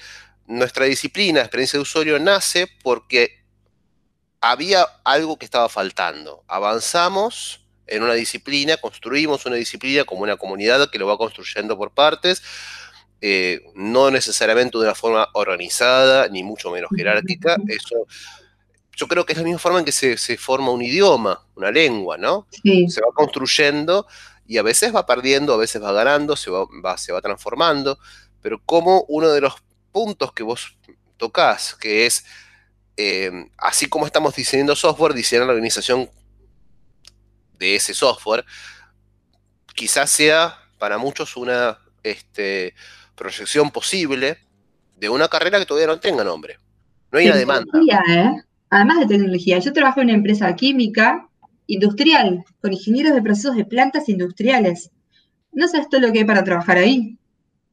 nuestra 0.47 0.85
disciplina, 0.85 1.41
experiencia 1.41 1.77
de 1.77 1.83
usuario, 1.83 2.19
nace 2.19 2.67
porque 2.81 3.43
había 4.41 4.83
algo 5.03 5.37
que 5.37 5.45
estaba 5.45 5.69
faltando. 5.69 6.43
Avanzamos 6.47 7.65
en 7.85 8.03
una 8.03 8.13
disciplina, 8.13 8.77
construimos 8.77 9.45
una 9.45 9.55
disciplina 9.55 10.03
como 10.03 10.23
una 10.23 10.37
comunidad 10.37 10.89
que 10.89 10.99
lo 10.99 11.07
va 11.07 11.17
construyendo 11.17 11.77
por 11.77 11.93
partes, 11.93 12.41
eh, 13.19 13.61
no 13.73 14.11
necesariamente 14.11 14.77
de 14.77 14.83
una 14.83 14.95
forma 14.95 15.27
organizada, 15.33 16.27
ni 16.27 16.43
mucho 16.43 16.71
menos 16.71 16.89
jerárquica. 16.95 17.57
Eso, 17.67 18.05
yo 18.95 19.07
creo 19.07 19.25
que 19.25 19.33
es 19.33 19.37
la 19.37 19.43
misma 19.43 19.59
forma 19.59 19.79
en 19.79 19.85
que 19.85 19.91
se, 19.91 20.37
forma 20.37 20.71
un 20.71 20.81
idioma, 20.81 21.45
una 21.55 21.71
lengua, 21.71 22.17
¿no? 22.17 22.47
Se 22.63 23.01
va 23.01 23.11
construyendo 23.13 24.07
y 24.47 24.57
a 24.57 24.63
veces 24.63 24.95
va 24.95 25.05
perdiendo, 25.05 25.53
a 25.53 25.57
veces 25.57 25.81
va 25.81 25.91
ganando, 25.91 26.35
se 26.35 26.49
va, 26.49 26.97
se 26.97 27.11
va 27.11 27.21
transformando, 27.21 27.99
pero 28.41 28.61
como 28.65 29.03
uno 29.07 29.29
de 29.29 29.41
los 29.41 29.55
puntos 29.91 30.31
que 30.33 30.43
vos 30.43 30.77
tocas, 31.17 31.75
que 31.75 32.05
es, 32.05 32.25
eh, 32.97 33.31
así 33.57 33.87
como 33.87 34.05
estamos 34.05 34.35
diseñando 34.35 34.75
software, 34.75 35.13
diseñar 35.13 35.45
la 35.45 35.53
organización 35.53 36.09
de 37.59 37.75
ese 37.75 37.93
software, 37.93 38.45
quizás 39.75 40.09
sea 40.09 40.59
para 40.79 40.97
muchos 40.97 41.35
una 41.35 41.79
este, 42.03 42.73
proyección 43.17 43.71
posible 43.71 44.37
de 44.97 45.09
una 45.09 45.27
carrera 45.27 45.59
que 45.59 45.65
todavía 45.65 45.87
no 45.87 45.99
tenga 45.99 46.23
nombre. 46.23 46.57
No 47.11 47.19
hay 47.19 47.27
una 47.27 47.35
demanda. 47.35 47.79
¿eh? 48.09 48.31
Además 48.69 48.99
de 48.99 49.07
tecnología, 49.07 49.59
yo 49.59 49.73
trabajo 49.73 49.99
en 49.99 50.07
una 50.07 50.17
empresa 50.17 50.55
química 50.55 51.27
industrial, 51.67 52.43
con 52.61 52.71
ingenieros 52.71 53.13
de 53.13 53.21
procesos 53.21 53.55
de 53.55 53.65
plantas 53.65 54.07
industriales. 54.07 54.89
No 55.51 55.67
sé 55.67 55.79
esto 55.79 55.99
lo 55.99 56.11
que 56.11 56.19
hay 56.19 56.25
para 56.25 56.43
trabajar 56.43 56.77
ahí, 56.77 57.17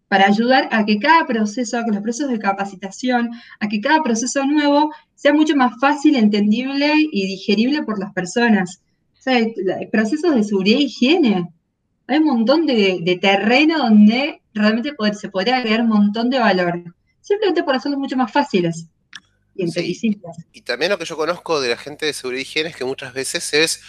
para 0.09 0.27
ayudar 0.27 0.69
a 0.73 0.85
que 0.85 0.99
cada 0.99 1.27
proceso, 1.27 1.79
a 1.79 1.85
que 1.85 1.91
los 1.91 2.03
procesos 2.03 2.31
de 2.31 2.39
capacitación, 2.39 3.31
a 3.61 3.69
que 3.69 3.81
cada 3.81 4.03
proceso 4.03 4.45
nuevo 4.45 4.91
sea 5.15 5.33
mucho 5.33 5.57
más 5.57 5.73
fácil, 5.81 6.17
entendible 6.17 6.93
y 6.97 7.27
digerible 7.27 7.83
por 7.83 7.99
las 7.99 8.13
personas. 8.13 8.81
O 9.19 9.23
sea, 9.23 9.45
procesos 9.91 10.35
de 10.35 10.45
seguridad 10.45 10.79
e 10.79 10.83
higiene. 10.83 11.53
Hay 12.07 12.19
un 12.19 12.27
montón 12.27 12.67
de, 12.67 13.19
terreno 13.21 13.79
donde 13.79 14.43
realmente 14.55 14.93
se 15.13 15.29
podría 15.29 15.59
agregar 15.59 15.83
un 15.83 15.89
montón 15.89 16.31
de 16.31 16.39
valor, 16.39 16.83
simplemente 17.21 17.63
por 17.63 17.75
hacerlos 17.75 17.99
mucho 17.99 18.17
más 18.17 18.33
fáciles 18.33 18.89
y 19.55 20.21
Y 20.53 20.61
también 20.63 20.91
lo 20.91 20.99
que 20.99 21.05
yo 21.05 21.17
conozco 21.17 21.61
de 21.61 21.69
la 21.71 21.77
gente 21.77 22.07
de 22.07 22.13
seguridad 22.13 22.41
y 22.41 22.43
higiene 22.43 22.69
es 22.71 22.77
que 22.77 22.85
muchas 22.85 23.15
veces 23.15 23.55
es, 23.55 23.83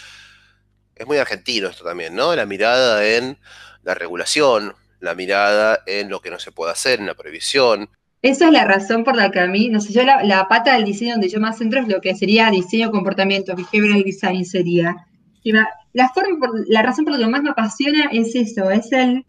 es 0.94 1.06
muy 1.06 1.18
argentino 1.18 1.68
esto 1.68 1.84
también, 1.84 2.14
¿no? 2.14 2.34
La 2.34 2.46
mirada 2.46 3.06
en 3.06 3.38
la 3.82 3.94
regulación, 3.94 4.74
la 5.00 5.14
mirada 5.14 5.80
en 5.86 6.08
lo 6.08 6.20
que 6.20 6.30
no 6.30 6.38
se 6.38 6.52
puede 6.52 6.72
hacer, 6.72 7.00
en 7.00 7.06
la 7.06 7.14
prohibición. 7.14 7.90
Esa 8.22 8.46
es 8.46 8.52
la 8.52 8.64
razón 8.64 9.04
por 9.04 9.16
la 9.16 9.30
que 9.30 9.40
a 9.40 9.46
mí, 9.46 9.68
no 9.68 9.80
sé, 9.80 9.92
yo 9.92 10.02
la, 10.02 10.46
pata 10.48 10.74
del 10.74 10.84
diseño 10.84 11.12
donde 11.12 11.28
yo 11.28 11.40
más 11.40 11.58
centro 11.58 11.80
es 11.80 11.88
lo 11.88 12.00
que 12.00 12.14
sería 12.14 12.50
diseño 12.50 12.90
comportamiento, 12.90 13.54
behavioral 13.54 14.02
design 14.02 14.44
sería. 14.44 14.96
La, 15.92 16.08
forma 16.12 16.48
la 16.66 16.82
razón 16.82 17.04
por 17.04 17.14
la 17.14 17.20
que 17.20 17.30
más 17.30 17.42
me 17.42 17.50
apasiona 17.50 18.08
es 18.12 18.34
eso, 18.34 18.70
es 18.70 18.90
el 18.92 19.24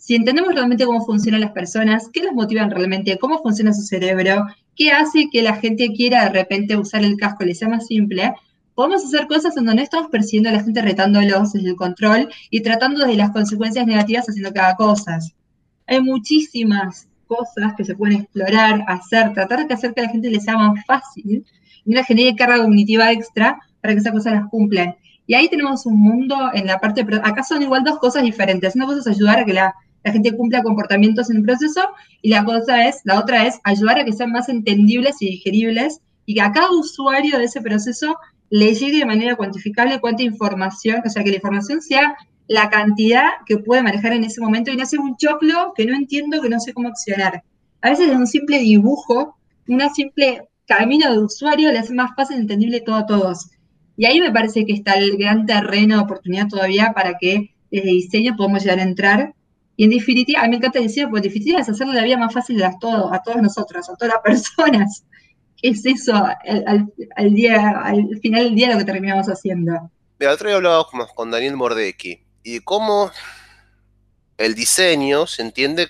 si 0.00 0.14
entendemos 0.14 0.54
realmente 0.54 0.86
cómo 0.86 1.04
funcionan 1.04 1.42
las 1.42 1.52
personas, 1.52 2.08
qué 2.10 2.22
los 2.22 2.32
motivan 2.32 2.70
realmente, 2.70 3.18
cómo 3.18 3.42
funciona 3.42 3.74
su 3.74 3.82
cerebro, 3.82 4.46
qué 4.74 4.92
hace 4.92 5.28
que 5.30 5.42
la 5.42 5.56
gente 5.56 5.92
quiera 5.92 6.24
de 6.24 6.30
repente 6.30 6.74
usar 6.74 7.04
el 7.04 7.18
casco, 7.18 7.44
le 7.44 7.54
sea 7.54 7.68
más 7.68 7.86
simple, 7.86 8.32
podemos 8.74 9.04
hacer 9.04 9.26
cosas 9.26 9.54
donde 9.54 9.74
no 9.74 9.82
estamos 9.82 10.10
persiguiendo 10.10 10.48
a 10.48 10.52
la 10.52 10.64
gente 10.64 10.80
retándolos 10.80 11.52
desde 11.52 11.68
el 11.68 11.76
control 11.76 12.30
y 12.48 12.62
tratando 12.62 13.06
de 13.06 13.14
las 13.14 13.30
consecuencias 13.32 13.86
negativas 13.86 14.26
haciendo 14.26 14.54
cada 14.54 14.74
cosa. 14.74 15.18
Hay 15.86 16.00
muchísimas 16.00 17.06
cosas 17.26 17.74
que 17.76 17.84
se 17.84 17.94
pueden 17.94 18.20
explorar, 18.20 18.82
hacer, 18.88 19.34
tratar 19.34 19.68
de 19.68 19.74
hacer 19.74 19.92
que 19.92 20.00
a 20.00 20.04
la 20.04 20.10
gente 20.10 20.30
le 20.30 20.40
sea 20.40 20.56
más 20.56 20.82
fácil 20.86 21.44
y 21.84 21.92
una 21.92 22.04
genere 22.04 22.34
carga 22.34 22.56
cognitiva 22.56 23.12
extra 23.12 23.60
para 23.82 23.92
que 23.92 24.00
esas 24.00 24.14
cosas 24.14 24.32
las 24.32 24.48
cumplan. 24.48 24.96
Y 25.26 25.34
ahí 25.34 25.50
tenemos 25.50 25.84
un 25.84 26.00
mundo 26.00 26.36
en 26.54 26.66
la 26.66 26.78
parte, 26.80 27.06
acá 27.22 27.42
son 27.42 27.60
igual 27.60 27.84
dos 27.84 27.98
cosas 27.98 28.22
diferentes. 28.22 28.74
Una 28.74 28.86
cosa 28.86 29.00
es 29.00 29.06
ayudar 29.06 29.40
a 29.40 29.44
que 29.44 29.52
la 29.52 29.74
la 30.04 30.12
gente 30.12 30.36
cumpla 30.36 30.62
comportamientos 30.62 31.30
en 31.30 31.38
el 31.38 31.42
proceso 31.42 31.88
y 32.22 32.30
la 32.30 32.44
cosa 32.44 32.86
es, 32.88 33.00
la 33.04 33.18
otra 33.18 33.46
es 33.46 33.60
ayudar 33.64 33.98
a 33.98 34.04
que 34.04 34.12
sean 34.12 34.32
más 34.32 34.48
entendibles 34.48 35.16
y 35.20 35.30
digeribles 35.30 36.00
y 36.26 36.34
que 36.34 36.40
a 36.40 36.52
cada 36.52 36.70
usuario 36.70 37.38
de 37.38 37.44
ese 37.44 37.60
proceso 37.60 38.16
le 38.50 38.74
llegue 38.74 38.98
de 38.98 39.06
manera 39.06 39.36
cuantificable 39.36 40.00
cuánta 40.00 40.22
información, 40.22 41.02
o 41.04 41.08
sea, 41.08 41.22
que 41.22 41.30
la 41.30 41.36
información 41.36 41.80
sea 41.80 42.16
la 42.48 42.68
cantidad 42.68 43.26
que 43.46 43.58
puede 43.58 43.82
manejar 43.82 44.12
en 44.12 44.24
ese 44.24 44.40
momento 44.40 44.72
y 44.72 44.76
no 44.76 44.84
sea 44.84 45.00
un 45.00 45.16
choclo 45.16 45.72
que 45.76 45.86
no 45.86 45.94
entiendo, 45.94 46.42
que 46.42 46.48
no 46.48 46.58
sé 46.58 46.72
cómo 46.72 46.88
accionar. 46.88 47.44
A 47.80 47.90
veces 47.90 48.08
es 48.08 48.16
un 48.16 48.26
simple 48.26 48.58
dibujo, 48.58 49.36
una 49.68 49.88
simple 49.90 50.48
camino 50.66 51.12
de 51.12 51.18
usuario 51.18 51.70
le 51.70 51.78
hace 51.78 51.94
más 51.94 52.10
fácil 52.16 52.38
entendible 52.38 52.80
todo 52.80 52.96
a 52.96 53.06
todos. 53.06 53.50
Y 53.96 54.06
ahí 54.06 54.20
me 54.20 54.32
parece 54.32 54.64
que 54.64 54.72
está 54.72 54.94
el 54.94 55.16
gran 55.16 55.46
terreno 55.46 55.96
de 55.96 56.02
oportunidad 56.02 56.48
todavía 56.48 56.92
para 56.92 57.18
que 57.20 57.54
desde 57.70 57.90
diseño 57.90 58.36
podamos 58.36 58.64
llegar 58.64 58.80
a 58.80 58.82
entrar 58.82 59.34
y 59.80 59.84
en 59.84 59.90
definitiva, 59.92 60.40
a 60.40 60.42
mí 60.42 60.50
me 60.50 60.56
encanta 60.56 60.78
decir, 60.78 61.04
porque 61.04 61.26
en 61.26 61.32
definitiva 61.32 61.58
es 61.58 61.66
hacerle 61.66 61.94
la 61.94 62.04
vida 62.04 62.18
más 62.18 62.34
fácil 62.34 62.62
a 62.62 62.78
todos, 62.78 63.10
a 63.14 63.22
todos 63.22 63.40
nosotros, 63.40 63.88
a 63.88 63.96
todas 63.96 64.12
las 64.12 64.22
personas. 64.22 65.04
Es 65.62 65.86
eso, 65.86 66.12
al, 66.14 67.34
día, 67.34 67.80
al 67.80 68.18
final 68.20 68.44
del 68.44 68.54
día 68.54 68.72
lo 68.72 68.78
que 68.78 68.84
terminamos 68.84 69.26
haciendo. 69.28 69.90
El 70.18 70.28
otro 70.28 70.48
día 70.48 70.56
hablábamos 70.56 71.12
con 71.14 71.30
Daniel 71.30 71.56
Mordecki 71.56 72.22
y 72.42 72.60
cómo 72.60 73.10
el 74.36 74.54
diseño 74.54 75.26
se 75.26 75.40
entiende 75.40 75.88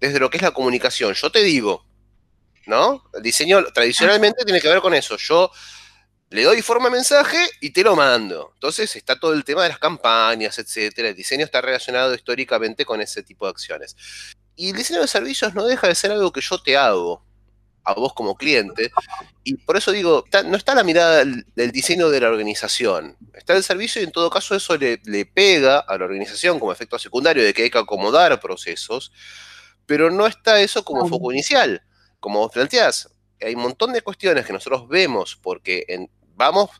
desde 0.00 0.18
lo 0.18 0.30
que 0.30 0.38
es 0.38 0.42
la 0.42 0.52
comunicación. 0.52 1.12
Yo 1.12 1.30
te 1.30 1.42
digo, 1.42 1.84
¿no? 2.66 3.04
El 3.12 3.22
diseño 3.22 3.64
tradicionalmente 3.74 4.46
tiene 4.46 4.62
que 4.62 4.68
ver 4.68 4.80
con 4.80 4.94
eso. 4.94 5.18
Yo 5.18 5.50
le 6.30 6.42
doy 6.42 6.62
forma 6.62 6.86
de 6.86 6.96
mensaje 6.96 7.38
y 7.60 7.70
te 7.70 7.82
lo 7.82 7.94
mando. 7.96 8.50
Entonces 8.54 8.94
está 8.96 9.18
todo 9.18 9.32
el 9.34 9.44
tema 9.44 9.62
de 9.62 9.68
las 9.70 9.78
campañas, 9.78 10.58
etcétera. 10.58 11.08
El 11.08 11.14
diseño 11.14 11.44
está 11.44 11.60
relacionado 11.60 12.14
históricamente 12.14 12.84
con 12.84 13.00
ese 13.00 13.22
tipo 13.22 13.46
de 13.46 13.50
acciones. 13.50 13.96
Y 14.56 14.70
el 14.70 14.76
diseño 14.76 15.00
de 15.00 15.08
servicios 15.08 15.54
no 15.54 15.64
deja 15.64 15.88
de 15.88 15.94
ser 15.94 16.12
algo 16.12 16.32
que 16.32 16.40
yo 16.40 16.60
te 16.62 16.76
hago 16.76 17.24
a 17.84 17.94
vos 17.94 18.14
como 18.14 18.34
cliente. 18.34 18.90
Y 19.44 19.54
por 19.58 19.76
eso 19.76 19.92
digo, 19.92 20.24
no 20.46 20.56
está 20.56 20.74
la 20.74 20.82
mirada 20.82 21.24
del, 21.24 21.70
diseño 21.70 22.08
de 22.08 22.20
la 22.20 22.28
organización. 22.28 23.16
Está 23.34 23.54
el 23.54 23.62
servicio 23.62 24.00
y 24.00 24.04
en 24.04 24.12
todo 24.12 24.30
caso 24.30 24.54
eso 24.54 24.76
le, 24.76 25.00
le 25.04 25.26
pega 25.26 25.78
a 25.80 25.98
la 25.98 26.04
organización 26.04 26.58
como 26.58 26.72
efecto 26.72 26.98
secundario 26.98 27.44
de 27.44 27.52
que 27.52 27.64
hay 27.64 27.70
que 27.70 27.78
acomodar 27.78 28.40
procesos, 28.40 29.12
pero 29.86 30.10
no 30.10 30.26
está 30.26 30.60
eso 30.60 30.84
como 30.84 31.06
foco 31.08 31.30
inicial. 31.32 31.82
Como 32.20 32.40
vos 32.40 32.52
planteás, 32.52 33.10
hay 33.40 33.54
un 33.54 33.62
montón 33.62 33.92
de 33.92 34.02
cuestiones 34.02 34.46
que 34.46 34.52
nosotros 34.52 34.88
vemos 34.88 35.38
porque 35.40 35.84
vamos 36.36 36.70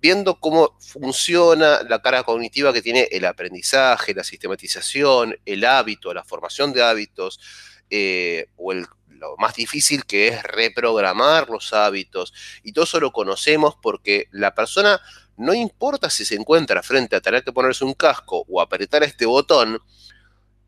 viendo 0.00 0.38
cómo 0.38 0.76
funciona 0.80 1.82
la 1.82 2.02
carga 2.02 2.24
cognitiva 2.24 2.72
que 2.72 2.82
tiene 2.82 3.08
el 3.10 3.24
aprendizaje, 3.24 4.12
la 4.12 4.22
sistematización, 4.22 5.34
el 5.46 5.64
hábito, 5.64 6.12
la 6.12 6.24
formación 6.24 6.74
de 6.74 6.82
hábitos, 6.82 7.40
eh, 7.88 8.48
o 8.56 8.74
lo 8.74 9.36
más 9.38 9.54
difícil 9.54 10.04
que 10.04 10.28
es 10.28 10.42
reprogramar 10.42 11.48
los 11.48 11.72
hábitos. 11.72 12.34
Y 12.62 12.72
todo 12.72 12.84
eso 12.84 13.00
lo 13.00 13.12
conocemos 13.12 13.76
porque 13.80 14.28
la 14.30 14.54
persona, 14.54 15.00
no 15.38 15.54
importa 15.54 16.10
si 16.10 16.24
se 16.24 16.34
encuentra 16.34 16.82
frente 16.82 17.16
a 17.16 17.20
tener 17.20 17.42
que 17.42 17.52
ponerse 17.52 17.84
un 17.84 17.94
casco 17.94 18.44
o 18.46 18.60
apretar 18.60 19.02
este 19.04 19.24
botón, 19.24 19.80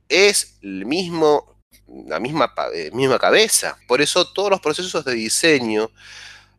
es 0.09 0.59
el 0.63 0.87
mismo, 0.87 1.56
la 2.07 2.21
misma, 2.21 2.53
eh, 2.75 2.91
misma 2.93 3.19
cabeza. 3.19 3.79
Por 3.87 4.01
eso 4.01 4.33
todos 4.33 4.51
los 4.51 4.61
procesos 4.61 5.05
de 5.05 5.15
diseño 5.15 5.91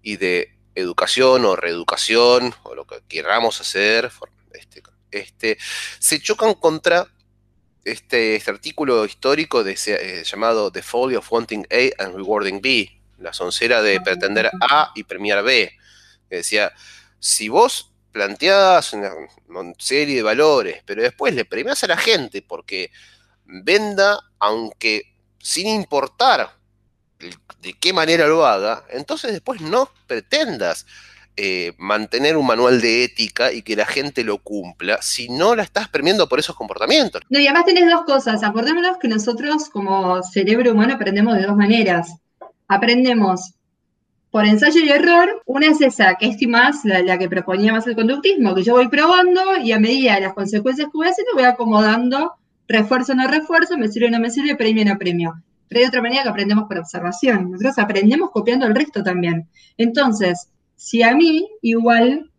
y 0.02 0.18
de 0.18 0.54
educación 0.76 1.46
o 1.46 1.56
reeducación 1.56 2.54
o 2.64 2.76
lo 2.76 2.86
que 2.86 3.02
queramos 3.08 3.60
hacer, 3.60 4.12
este, 4.54 4.84
este, 5.12 5.58
se 6.00 6.22
chocan 6.22 6.54
contra 6.54 7.08
este, 7.84 8.36
este 8.36 8.52
artículo 8.52 9.06
histórico 9.06 9.64
eh, 9.66 10.24
llamado 10.24 10.72
The 10.72 10.82
Folly 10.82 11.16
of 11.16 11.32
Wanting 11.32 11.66
A 11.72 12.04
and 12.04 12.16
Rewarding 12.16 12.62
B, 12.62 12.92
la 13.18 13.34
soncera 13.34 13.82
de 13.82 14.00
pretender 14.02 14.52
A 14.62 14.92
y 14.94 15.04
premiar 15.04 15.44
B, 15.44 15.72
que 16.30 16.36
decía, 16.38 16.74
si 17.20 17.50
vos 17.50 17.92
planteás 18.12 18.94
una, 18.94 19.12
una 19.48 19.74
serie 19.78 20.18
de 20.18 20.24
valores, 20.24 20.84
pero 20.86 21.02
después 21.02 21.34
le 21.34 21.46
premias 21.46 21.84
a 21.84 21.88
la 21.88 21.98
gente 21.98 22.42
porque 22.42 22.92
venda, 23.48 24.20
aunque 24.40 25.04
sin 25.40 25.68
importar 25.68 26.52
de 27.62 27.74
qué 27.74 27.94
manera 27.94 28.28
lo 28.28 28.46
haga, 28.46 28.84
entonces 28.90 29.32
después 29.32 29.62
no 29.62 29.90
pretendas 30.06 30.86
eh, 31.40 31.74
mantener 31.78 32.36
un 32.36 32.48
manual 32.48 32.82
de 32.82 33.04
ética 33.04 33.52
y 33.54 33.62
que 33.62 33.76
la 33.76 33.86
gente 33.86 34.24
lo 34.24 34.40
cumpla 34.40 35.00
si 35.02 35.30
no 35.30 35.56
la 35.56 35.64
estás 35.64 35.88
premiando 35.88 36.28
por 36.28 36.40
esos 36.40 36.56
comportamientos. 36.56 37.22
No, 37.30 37.40
y 37.40 37.46
además 37.46 37.66
tenés 37.66 37.90
dos 37.92 38.06
cosas. 38.06 38.44
Acordémonos 38.44 38.98
que 38.98 39.08
nosotros 39.08 39.70
como 39.70 40.24
cerebro 40.24 40.72
humano 40.72 40.96
aprendemos 40.96 41.36
de 41.36 41.44
dos 41.44 41.56
maneras. 41.56 42.10
Aprendemos 42.68 43.54
por 44.32 44.46
ensayo 44.46 44.82
y 44.82 44.90
error, 44.90 45.42
una 45.46 45.68
es 45.68 45.80
esa, 45.80 46.16
que 46.16 46.28
es 46.28 46.48
más 46.48 46.84
la, 46.84 47.18
que 47.20 47.30
proponía 47.30 47.72
más 47.72 47.86
el 47.86 47.96
conductismo, 47.96 48.56
que 48.56 48.64
yo 48.64 48.74
voy 48.74 48.88
probando 48.88 49.58
y 49.58 49.72
a 49.72 49.80
medida 49.80 50.16
de 50.16 50.22
las 50.22 50.34
consecuencias 50.34 50.88
que 50.88 50.98
voy 50.98 51.08
haciendo, 51.08 51.34
voy 51.36 51.44
acomodando 51.44 52.34
refuerzo 52.68 53.16
no 53.16 53.28
refuerzo, 53.28 53.78
me 53.78 53.88
sirve 53.88 54.08
o 54.08 54.12
no 54.12 54.20
me 54.20 54.30
sirve, 54.30 54.56
premio 54.56 54.86
no 54.86 54.98
premio. 54.98 55.42
Pero 55.68 55.82
hay 55.82 55.88
otra 55.88 56.02
manera 56.02 56.24
que 56.24 56.30
aprendemos 56.30 56.66
por 56.68 56.78
observación. 56.78 57.52
Nosotros 57.52 57.78
aprendemos 57.78 58.32
copiando 58.32 58.66
el 58.66 58.76
resto 58.76 59.04
también. 59.04 59.48
Entonces, 59.78 60.50
si 60.76 61.04
a 61.04 61.16
mí 61.16 61.48
igual 61.62 62.32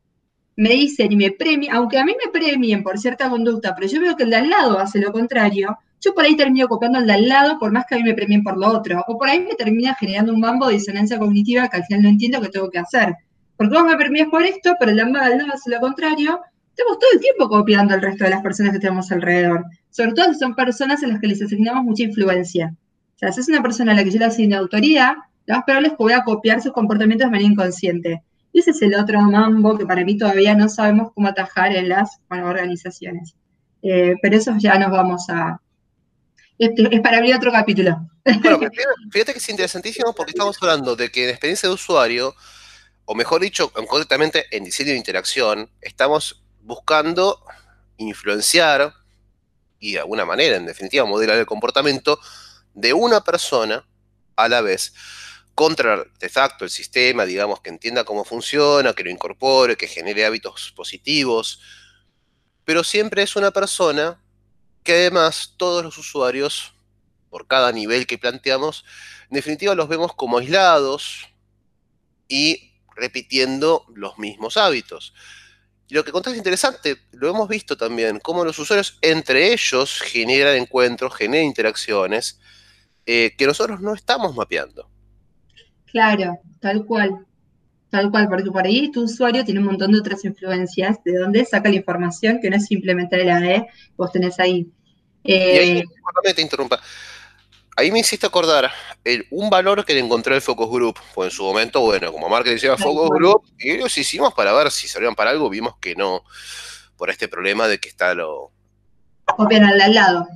me 0.57 0.71
dicen 0.71 1.13
y 1.13 1.17
me 1.17 1.31
premian, 1.31 1.77
aunque 1.77 1.99
a 1.99 2.05
mí 2.05 2.15
me 2.25 2.33
premien 2.33 2.83
por 2.83 2.99
cierta 2.99 3.29
conducta, 3.29 3.75
pero 3.75 3.87
yo 3.87 4.01
veo 4.01 4.17
que 4.17 4.25
el 4.25 4.31
de 4.31 4.37
al 4.37 4.51
lado 4.51 4.79
hace 4.79 4.99
lo 4.99 5.13
contrario, 5.13 5.79
yo 6.01 6.15
por 6.15 6.25
ahí 6.25 6.37
termino 6.37 6.69
copiando 6.69 6.99
el 6.99 7.07
de 7.07 7.13
al 7.13 7.29
lado 7.29 7.59
por 7.59 7.73
más 7.73 7.85
que 7.87 7.97
a 7.97 7.99
mí 7.99 8.05
me 8.05 8.15
premien 8.15 8.43
por 8.43 8.57
lo 8.57 8.69
otro. 8.69 9.05
O 9.09 9.19
por 9.19 9.29
ahí 9.29 9.41
me 9.41 9.55
termina 9.55 9.95
generando 9.95 10.33
un 10.33 10.41
mambo 10.41 10.67
de 10.67 10.75
disonancia 10.75 11.19
cognitiva 11.19 11.69
que 11.69 11.77
al 11.77 11.85
final 11.85 12.03
no 12.03 12.09
entiendo 12.09 12.41
qué 12.41 12.49
tengo 12.49 12.71
que 12.71 12.79
hacer. 12.79 13.15
Porque 13.57 13.75
vos 13.75 13.85
me 13.85 13.97
premias 13.97 14.29
por 14.29 14.43
esto, 14.43 14.75
pero 14.79 14.93
el 14.93 14.97
de 14.97 15.03
al 15.03 15.13
lado 15.13 15.53
hace 15.53 15.71
lo 15.71 15.81
contrario. 15.81 16.41
Estamos 16.71 16.99
todo 17.01 17.11
el 17.13 17.21
tiempo 17.21 17.49
copiando 17.49 17.95
al 17.95 18.03
resto 18.03 18.25
de 18.25 18.31
las 18.31 18.43
personas 18.43 18.73
que 18.73 18.79
tenemos 18.79 19.11
alrededor. 19.11 19.65
Sobre 19.91 20.13
todo 20.13 20.33
si 20.33 20.39
son 20.39 20.55
personas 20.55 21.03
en 21.03 21.11
las 21.11 21.21
que 21.21 21.27
les 21.27 21.43
asignamos 21.43 21.85
mucha 21.85 22.03
influencia. 22.05 22.75
O 23.17 23.19
sea, 23.19 23.33
si 23.33 23.41
es 23.41 23.49
una 23.49 23.63
persona 23.63 23.93
a 23.93 23.95
la 23.97 24.05
que 24.05 24.11
yo 24.11 24.19
le 24.19 24.27
asigno 24.27 24.59
autoridad, 24.59 25.15
lo 25.47 25.57
más 25.57 25.65
probable 25.65 25.89
es 25.89 25.93
que 25.95 26.03
voy 26.03 26.13
a 26.13 26.25
copiar 26.25 26.63
sus 26.63 26.73
comportamientos 26.73 27.27
de 27.27 27.31
manera 27.31 27.51
inconsciente. 27.51 28.23
Y 28.53 28.61
ese 28.61 28.71
es 28.71 28.83
el 28.83 28.95
otro 28.95 29.21
mambo 29.21 29.77
que 29.77 29.87
para 29.87 30.05
mí 30.05 30.17
todavía 30.17 30.55
no 30.55 30.69
sabemos 30.69 31.13
cómo 31.15 31.29
atajar 31.29 31.75
en 31.75 31.89
las 31.89 32.21
organizaciones. 32.31 33.35
Eh, 33.83 34.15
pero 34.23 34.37
eso 34.37 34.55
ya 34.59 34.79
nos 34.79 34.91
vamos 34.91 35.29
a, 35.31 35.61
este, 36.59 36.95
es 36.95 37.01
para 37.01 37.19
abrir 37.19 37.35
otro 37.37 37.53
capítulo. 37.53 38.11
Bueno, 38.25 38.59
fíjate 39.11 39.33
que 39.33 39.39
es 39.39 39.49
interesantísimo 39.49 40.13
porque 40.13 40.33
estamos 40.33 40.59
hablando 40.61 40.97
de 40.97 41.11
que 41.11 41.25
en 41.25 41.31
experiencia 41.31 41.69
de 41.69 41.75
usuario, 41.75 42.35
o 43.05 43.15
mejor 43.15 43.41
dicho, 43.41 43.73
concretamente 43.73 44.45
en 44.51 44.65
diseño 44.65 44.91
de 44.91 44.97
interacción, 44.97 45.71
estamos 45.81 46.43
buscando 46.63 47.41
influenciar 47.97 48.93
y 49.79 49.93
de 49.93 50.01
alguna 50.01 50.25
manera, 50.25 50.57
en 50.57 50.67
definitiva, 50.67 51.05
modelar 51.05 51.39
el 51.39 51.47
comportamiento 51.47 52.21
de 52.75 52.93
una 52.93 53.23
persona 53.23 53.85
a 54.37 54.49
la 54.49 54.61
vez 54.61 54.93
contra 55.55 55.95
el 55.95 56.01
artefacto, 56.01 56.65
el 56.65 56.71
sistema, 56.71 57.25
digamos, 57.25 57.61
que 57.61 57.71
entienda 57.71 58.05
cómo 58.05 58.25
funciona, 58.25 58.93
que 58.93 59.03
lo 59.03 59.11
incorpore, 59.11 59.77
que 59.77 59.89
genere 59.89 60.25
hábitos 60.25 60.73
positivos, 60.77 61.61
pero 62.65 62.85
siempre 62.85 63.23
es 63.23 63.35
una 63.35 63.51
persona 63.51 64.23
que 64.85 64.93
además 64.93 65.55
todos 65.57 65.83
los 65.83 65.99
usuarios, 65.99 66.75
por 67.29 67.47
cada 67.47 67.73
nivel 67.73 68.07
que 68.07 68.19
planteamos, 68.19 68.85
en 69.31 69.35
definitiva 69.35 69.75
los 69.75 69.89
vemos 69.89 70.15
como 70.15 70.39
aislados 70.39 71.29
y 72.29 72.73
repitiendo 72.95 73.85
los 73.95 74.19
mismos 74.19 74.57
hábitos. 74.57 75.13
Y 75.89 75.95
lo 75.95 76.05
que 76.05 76.13
contás 76.13 76.35
es 76.35 76.39
interesante, 76.39 76.97
lo 77.13 77.31
hemos 77.31 77.49
visto 77.49 77.77
también, 77.77 78.21
cómo 78.21 78.45
los 78.45 78.59
usuarios 78.59 78.99
entre 79.01 79.53
ellos 79.53 80.01
generan 80.01 80.57
encuentros, 80.57 81.15
generan 81.15 81.47
interacciones 81.47 82.39
eh, 83.07 83.35
que 83.37 83.47
nosotros 83.47 83.81
no 83.81 83.95
estamos 83.95 84.37
mapeando. 84.37 84.89
Claro, 85.87 86.39
tal 86.61 86.85
cual. 86.85 87.25
Tal 87.89 88.11
cual, 88.11 88.29
porque 88.29 88.51
por 88.51 88.67
ahí 88.67 88.91
tu 88.91 89.05
usuario 89.05 89.47
tiene 89.47 89.61
un 89.61 89.67
montón 89.67 89.93
de 89.93 90.01
otras 90.01 90.23
influencias, 90.27 91.03
de 91.05 91.17
dónde 91.17 91.47
saca 91.47 91.71
la 91.71 91.77
información 91.77 92.39
que 92.39 92.51
no 92.51 92.57
es 92.57 92.67
simplemente 92.67 93.25
la 93.25 93.41
de 93.41 93.67
vos 93.97 94.13
tenés 94.13 94.39
ahí 94.39 94.71
y 95.29 95.33
ahí, 95.33 95.79
eh, 95.79 96.35
te 96.35 96.43
interrumpa. 96.43 96.81
Ahí 97.79 97.93
me 97.93 98.01
hiciste 98.01 98.27
acordar 98.27 98.73
un 99.31 99.49
valor 99.51 99.85
que 99.85 99.95
le 99.95 100.01
encontré 100.01 100.35
el 100.35 100.43
Focus 100.43 100.69
Group. 100.69 100.99
Pues 101.15 101.31
en 101.31 101.37
su 101.37 101.45
momento, 101.45 101.81
bueno, 101.81 102.11
como 102.11 102.29
marketing 102.29 102.57
decía 102.57 102.77
Focus 102.77 103.09
Group, 103.11 103.45
y 103.57 103.71
ellos 103.71 103.97
hicimos 103.97 104.35
para 104.35 104.53
ver 104.53 104.73
si 104.73 104.89
servían 104.89 105.15
para 105.15 105.31
algo, 105.31 105.49
vimos 105.49 105.77
que 105.81 105.95
no, 105.95 106.25
por 106.97 107.09
este 107.09 107.29
problema 107.29 107.69
de 107.69 107.79
que 107.79 107.89
está 107.89 108.15
lo. 108.15 108.51
Copian 109.27 109.65
al 109.65 109.95
lado. 109.95 110.27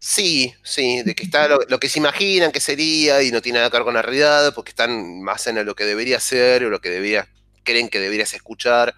Sí, 0.00 0.52
sí, 0.64 1.04
de 1.04 1.14
que 1.14 1.22
está 1.22 1.46
lo, 1.46 1.78
que 1.78 1.88
se 1.88 2.00
imaginan 2.00 2.50
que 2.50 2.58
sería 2.58 3.22
y 3.22 3.30
no 3.30 3.40
tiene 3.40 3.60
nada 3.60 3.70
que 3.70 3.76
ver 3.76 3.84
con 3.84 3.94
la 3.94 4.02
realidad, 4.02 4.52
porque 4.56 4.70
están 4.70 5.22
más 5.22 5.46
en 5.46 5.64
lo 5.64 5.76
que 5.76 5.84
debería 5.84 6.18
ser 6.18 6.64
o 6.64 6.70
lo 6.70 6.80
que 6.80 6.90
debería, 6.90 7.28
creen 7.62 7.88
que 7.88 8.00
deberías 8.00 8.34
escuchar. 8.34 8.92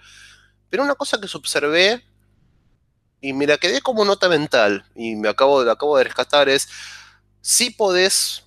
Pero 0.70 0.84
una 0.84 0.94
cosa 0.94 1.20
que 1.20 1.28
se 1.28 1.36
observé 1.36 2.02
y 3.20 3.34
me 3.34 3.46
la 3.46 3.58
quedé 3.58 3.82
como 3.82 4.06
nota 4.06 4.30
mental 4.30 4.86
y 4.94 5.16
me 5.16 5.28
acabo, 5.28 5.60
acabo 5.70 5.98
de 5.98 6.04
rescatar 6.04 6.48
es, 6.48 6.66
si 7.40 7.70
podés 7.70 8.44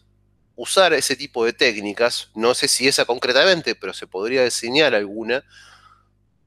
usar 0.55 0.93
ese 0.93 1.15
tipo 1.15 1.45
de 1.45 1.53
técnicas, 1.53 2.29
no 2.35 2.53
sé 2.53 2.67
si 2.67 2.87
esa 2.87 3.05
concretamente, 3.05 3.75
pero 3.75 3.93
se 3.93 4.07
podría 4.07 4.43
diseñar 4.43 4.93
alguna, 4.93 5.43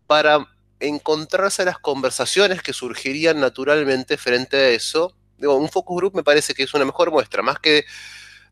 para 0.06 0.46
encontrarse 0.78 1.64
las 1.64 1.78
conversaciones 1.78 2.62
que 2.62 2.72
surgirían 2.72 3.40
naturalmente 3.40 4.16
frente 4.16 4.56
a 4.56 4.68
eso. 4.68 5.16
Un 5.38 5.68
focus 5.68 5.96
group 5.96 6.14
me 6.14 6.22
parece 6.22 6.54
que 6.54 6.62
es 6.62 6.74
una 6.74 6.84
mejor 6.84 7.10
muestra, 7.10 7.42
más 7.42 7.58
que 7.58 7.84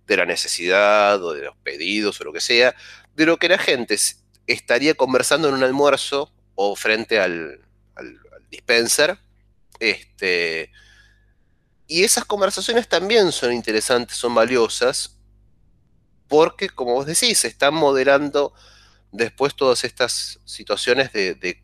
de 0.07 0.17
la 0.17 0.27
necesidad 0.27 1.23
o 1.23 1.33
de 1.33 1.45
los 1.45 1.57
pedidos 1.59 2.21
o 2.21 2.25
lo 2.25 2.33
que 2.33 2.41
sea, 2.41 2.75
de 3.15 3.27
lo 3.27 3.39
que 3.39 3.49
la 3.49 3.59
gente 3.59 3.97
estaría 4.47 4.95
conversando 4.95 5.49
en 5.49 5.55
un 5.55 5.63
almuerzo 5.63 6.33
o 6.57 6.77
frente 6.77 7.21
al, 7.21 7.61
al 7.95 8.19
dispenser 8.51 9.19
este, 9.81 10.71
y 11.87 12.05
esas 12.05 12.25
conversaciones 12.25 12.89
también 12.89 13.33
son 13.33 13.53
interesantes, 13.53 14.17
son 14.17 14.35
valiosas, 14.35 15.19
porque, 16.29 16.69
como 16.69 16.95
vos 16.95 17.07
decís, 17.07 17.45
están 17.45 17.75
moderando 17.75 18.53
después 19.13 19.55
todas 19.55 19.85
estas 19.85 20.41
situaciones 20.45 21.13
de, 21.13 21.61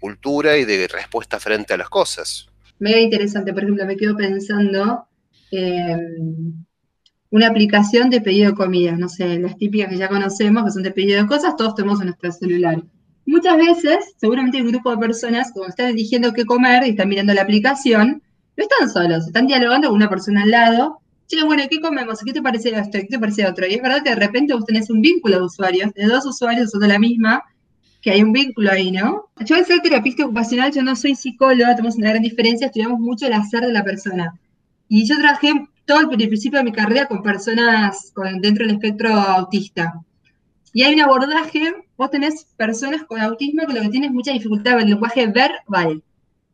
cultura 0.00 0.56
y 0.56 0.64
de 0.64 0.88
respuesta 0.88 1.38
frente 1.38 1.74
a 1.74 1.76
las 1.76 1.88
cosas. 1.88 2.48
Mega 2.78 2.98
interesante, 2.98 3.52
por 3.52 3.62
ejemplo, 3.62 3.86
me 3.86 3.96
quedo 3.96 4.16
pensando 4.16 5.06
en 5.50 6.66
una 7.30 7.46
aplicación 7.46 8.10
de 8.10 8.20
pedido 8.20 8.50
de 8.50 8.56
comidas, 8.56 8.98
no 8.98 9.08
sé, 9.08 9.38
las 9.38 9.56
típicas 9.56 9.90
que 9.90 9.98
ya 9.98 10.08
conocemos, 10.08 10.64
que 10.64 10.70
son 10.70 10.82
de 10.82 10.90
pedido 10.90 11.22
de 11.22 11.28
cosas, 11.28 11.56
todos 11.56 11.74
tenemos 11.74 12.00
en 12.00 12.06
nuestro 12.06 12.32
celular. 12.32 12.82
Muchas 13.24 13.56
veces, 13.56 14.14
seguramente 14.18 14.58
el 14.58 14.66
grupo 14.66 14.90
de 14.90 14.98
personas, 14.98 15.52
como 15.52 15.68
están 15.68 15.90
eligiendo 15.90 16.32
qué 16.32 16.44
comer 16.44 16.84
y 16.84 16.90
están 16.90 17.08
mirando 17.08 17.32
la 17.32 17.42
aplicación, 17.42 18.21
no 18.56 18.64
están 18.64 18.90
solos, 18.90 19.26
están 19.26 19.46
dialogando 19.46 19.88
con 19.88 19.96
una 19.96 20.08
persona 20.08 20.42
al 20.42 20.50
lado. 20.50 21.00
Che, 21.26 21.42
bueno, 21.44 21.62
¿qué 21.70 21.80
comemos? 21.80 22.20
¿Qué 22.24 22.32
te 22.32 22.42
parece 22.42 22.70
esto? 22.70 22.98
¿Qué 22.98 23.06
te 23.06 23.18
parece 23.18 23.46
otro? 23.46 23.66
Y 23.66 23.74
es 23.74 23.82
verdad 23.82 24.02
que 24.02 24.10
de 24.10 24.16
repente 24.16 24.54
vos 24.54 24.66
tenés 24.66 24.90
un 24.90 25.00
vínculo 25.00 25.38
de 25.38 25.44
usuarios, 25.44 25.92
de 25.94 26.04
dos 26.06 26.26
usuarios 26.26 26.70
son 26.70 26.80
de 26.80 26.88
la 26.88 26.98
misma, 26.98 27.42
que 28.02 28.10
hay 28.10 28.22
un 28.22 28.32
vínculo 28.32 28.70
ahí, 28.70 28.90
¿no? 28.90 29.30
Yo 29.46 29.56
al 29.56 29.64
ser 29.64 29.80
terapista 29.80 30.24
ocupacional, 30.24 30.72
yo 30.72 30.82
no 30.82 30.94
soy 30.96 31.14
psicóloga, 31.14 31.74
tenemos 31.76 31.96
una 31.96 32.10
gran 32.10 32.22
diferencia, 32.22 32.66
estudiamos 32.66 33.00
mucho 33.00 33.26
el 33.26 33.32
hacer 33.32 33.60
de 33.60 33.72
la 33.72 33.84
persona. 33.84 34.38
Y 34.88 35.06
yo 35.06 35.16
trabajé 35.16 35.52
todo 35.86 36.00
el 36.00 36.08
principio 36.08 36.58
de 36.58 36.64
mi 36.64 36.72
carrera 36.72 37.06
con 37.06 37.22
personas 37.22 38.12
dentro 38.40 38.66
del 38.66 38.74
espectro 38.74 39.14
autista. 39.14 39.94
Y 40.74 40.82
hay 40.82 40.94
un 40.94 41.00
abordaje, 41.00 41.74
vos 41.96 42.10
tenés 42.10 42.46
personas 42.56 43.04
con 43.04 43.20
autismo 43.20 43.66
que 43.66 43.74
lo 43.74 43.82
que 43.82 43.88
tienen 43.88 44.12
mucha 44.12 44.32
dificultad 44.32 44.72
con 44.72 44.80
el 44.82 44.88
lenguaje 44.88 45.26
verbal. 45.26 46.02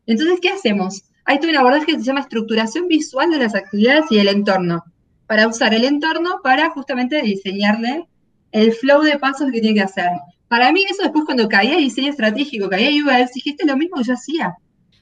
Entonces, 0.05 0.39
¿qué 0.41 0.49
hacemos? 0.49 1.03
Hay 1.29 1.39
todo 1.39 1.51
un 1.51 1.57
abordaje 1.57 1.85
que 1.85 1.99
se 1.99 2.05
llama 2.05 2.21
estructuración 2.21 2.87
visual 2.87 3.29
de 3.29 3.37
las 3.37 3.53
actividades 3.53 4.05
y 4.09 4.17
el 4.17 4.29
entorno, 4.29 4.83
para 5.27 5.47
usar 5.47 5.75
el 5.75 5.85
entorno 5.85 6.39
para 6.41 6.71
justamente 6.71 7.21
diseñarle 7.21 8.07
el 8.51 8.73
flow 8.73 9.03
de 9.03 9.19
pasos 9.19 9.51
que 9.51 9.61
tiene 9.61 9.75
que 9.75 9.83
hacer. 9.83 10.09
Para 10.47 10.71
mí 10.71 10.83
eso 10.89 11.03
después 11.03 11.25
cuando 11.25 11.47
caía 11.47 11.77
diseño 11.77 12.09
estratégico, 12.09 12.67
caía 12.67 12.89
UX, 12.89 13.31
dijiste 13.31 13.63
lo 13.67 13.77
mismo 13.77 13.97
que 13.97 14.05
yo 14.05 14.13
hacía. 14.13 14.55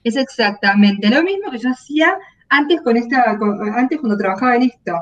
Es 0.03 0.17
exactamente 0.17 1.09
lo 1.09 1.23
mismo 1.23 1.49
que 1.49 1.59
yo 1.59 1.69
hacía 1.69 2.17
antes, 2.49 2.81
con 2.81 2.97
esta, 2.97 3.39
antes 3.77 3.97
cuando 3.97 4.17
trabajaba 4.17 4.57
en 4.57 4.63
esto. 4.63 4.95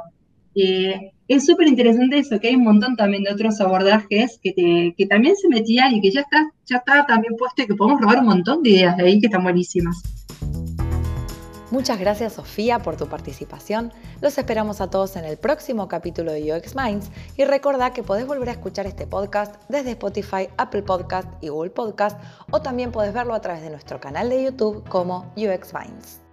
Eh, 0.53 1.09
es 1.27 1.43
súper 1.43 1.69
interesante 1.69 2.19
eso, 2.19 2.39
que 2.39 2.49
hay 2.49 2.55
un 2.55 2.65
montón 2.65 2.95
también 2.95 3.23
de 3.23 3.33
otros 3.33 3.59
abordajes 3.61 4.39
que, 4.43 4.93
que 4.95 5.05
también 5.07 5.35
se 5.35 5.47
metían 5.47 5.91
y 5.91 6.01
que 6.01 6.11
ya 6.11 6.21
está 6.21 7.05
también 7.07 7.33
puesto 7.35 7.63
y 7.63 7.65
que 7.65 7.73
podemos 7.73 7.99
robar 7.99 8.19
un 8.19 8.25
montón 8.25 8.61
de 8.61 8.69
ideas 8.69 8.95
de 8.95 9.05
ahí 9.05 9.19
que 9.19 9.25
están 9.25 9.41
buenísimas. 9.41 10.03
Muchas 11.71 11.99
gracias 11.99 12.33
Sofía 12.33 12.79
por 12.79 12.95
tu 12.95 13.07
participación. 13.07 13.91
Los 14.21 14.37
esperamos 14.37 14.81
a 14.81 14.89
todos 14.89 15.15
en 15.15 15.25
el 15.25 15.37
próximo 15.37 15.87
capítulo 15.87 16.31
de 16.31 16.53
UX 16.53 16.75
Minds 16.75 17.09
y 17.37 17.45
recordá 17.45 17.91
que 17.91 18.03
podés 18.03 18.27
volver 18.27 18.49
a 18.49 18.53
escuchar 18.53 18.85
este 18.85 19.07
podcast 19.07 19.55
desde 19.67 19.91
Spotify, 19.91 20.47
Apple 20.57 20.83
Podcast 20.83 21.27
y 21.41 21.49
Google 21.49 21.71
Podcast 21.71 22.19
o 22.51 22.61
también 22.61 22.91
podés 22.91 23.13
verlo 23.13 23.33
a 23.33 23.41
través 23.41 23.63
de 23.63 23.71
nuestro 23.71 23.99
canal 23.99 24.29
de 24.29 24.43
YouTube 24.43 24.87
como 24.87 25.33
UX 25.35 25.73
Minds. 25.73 26.24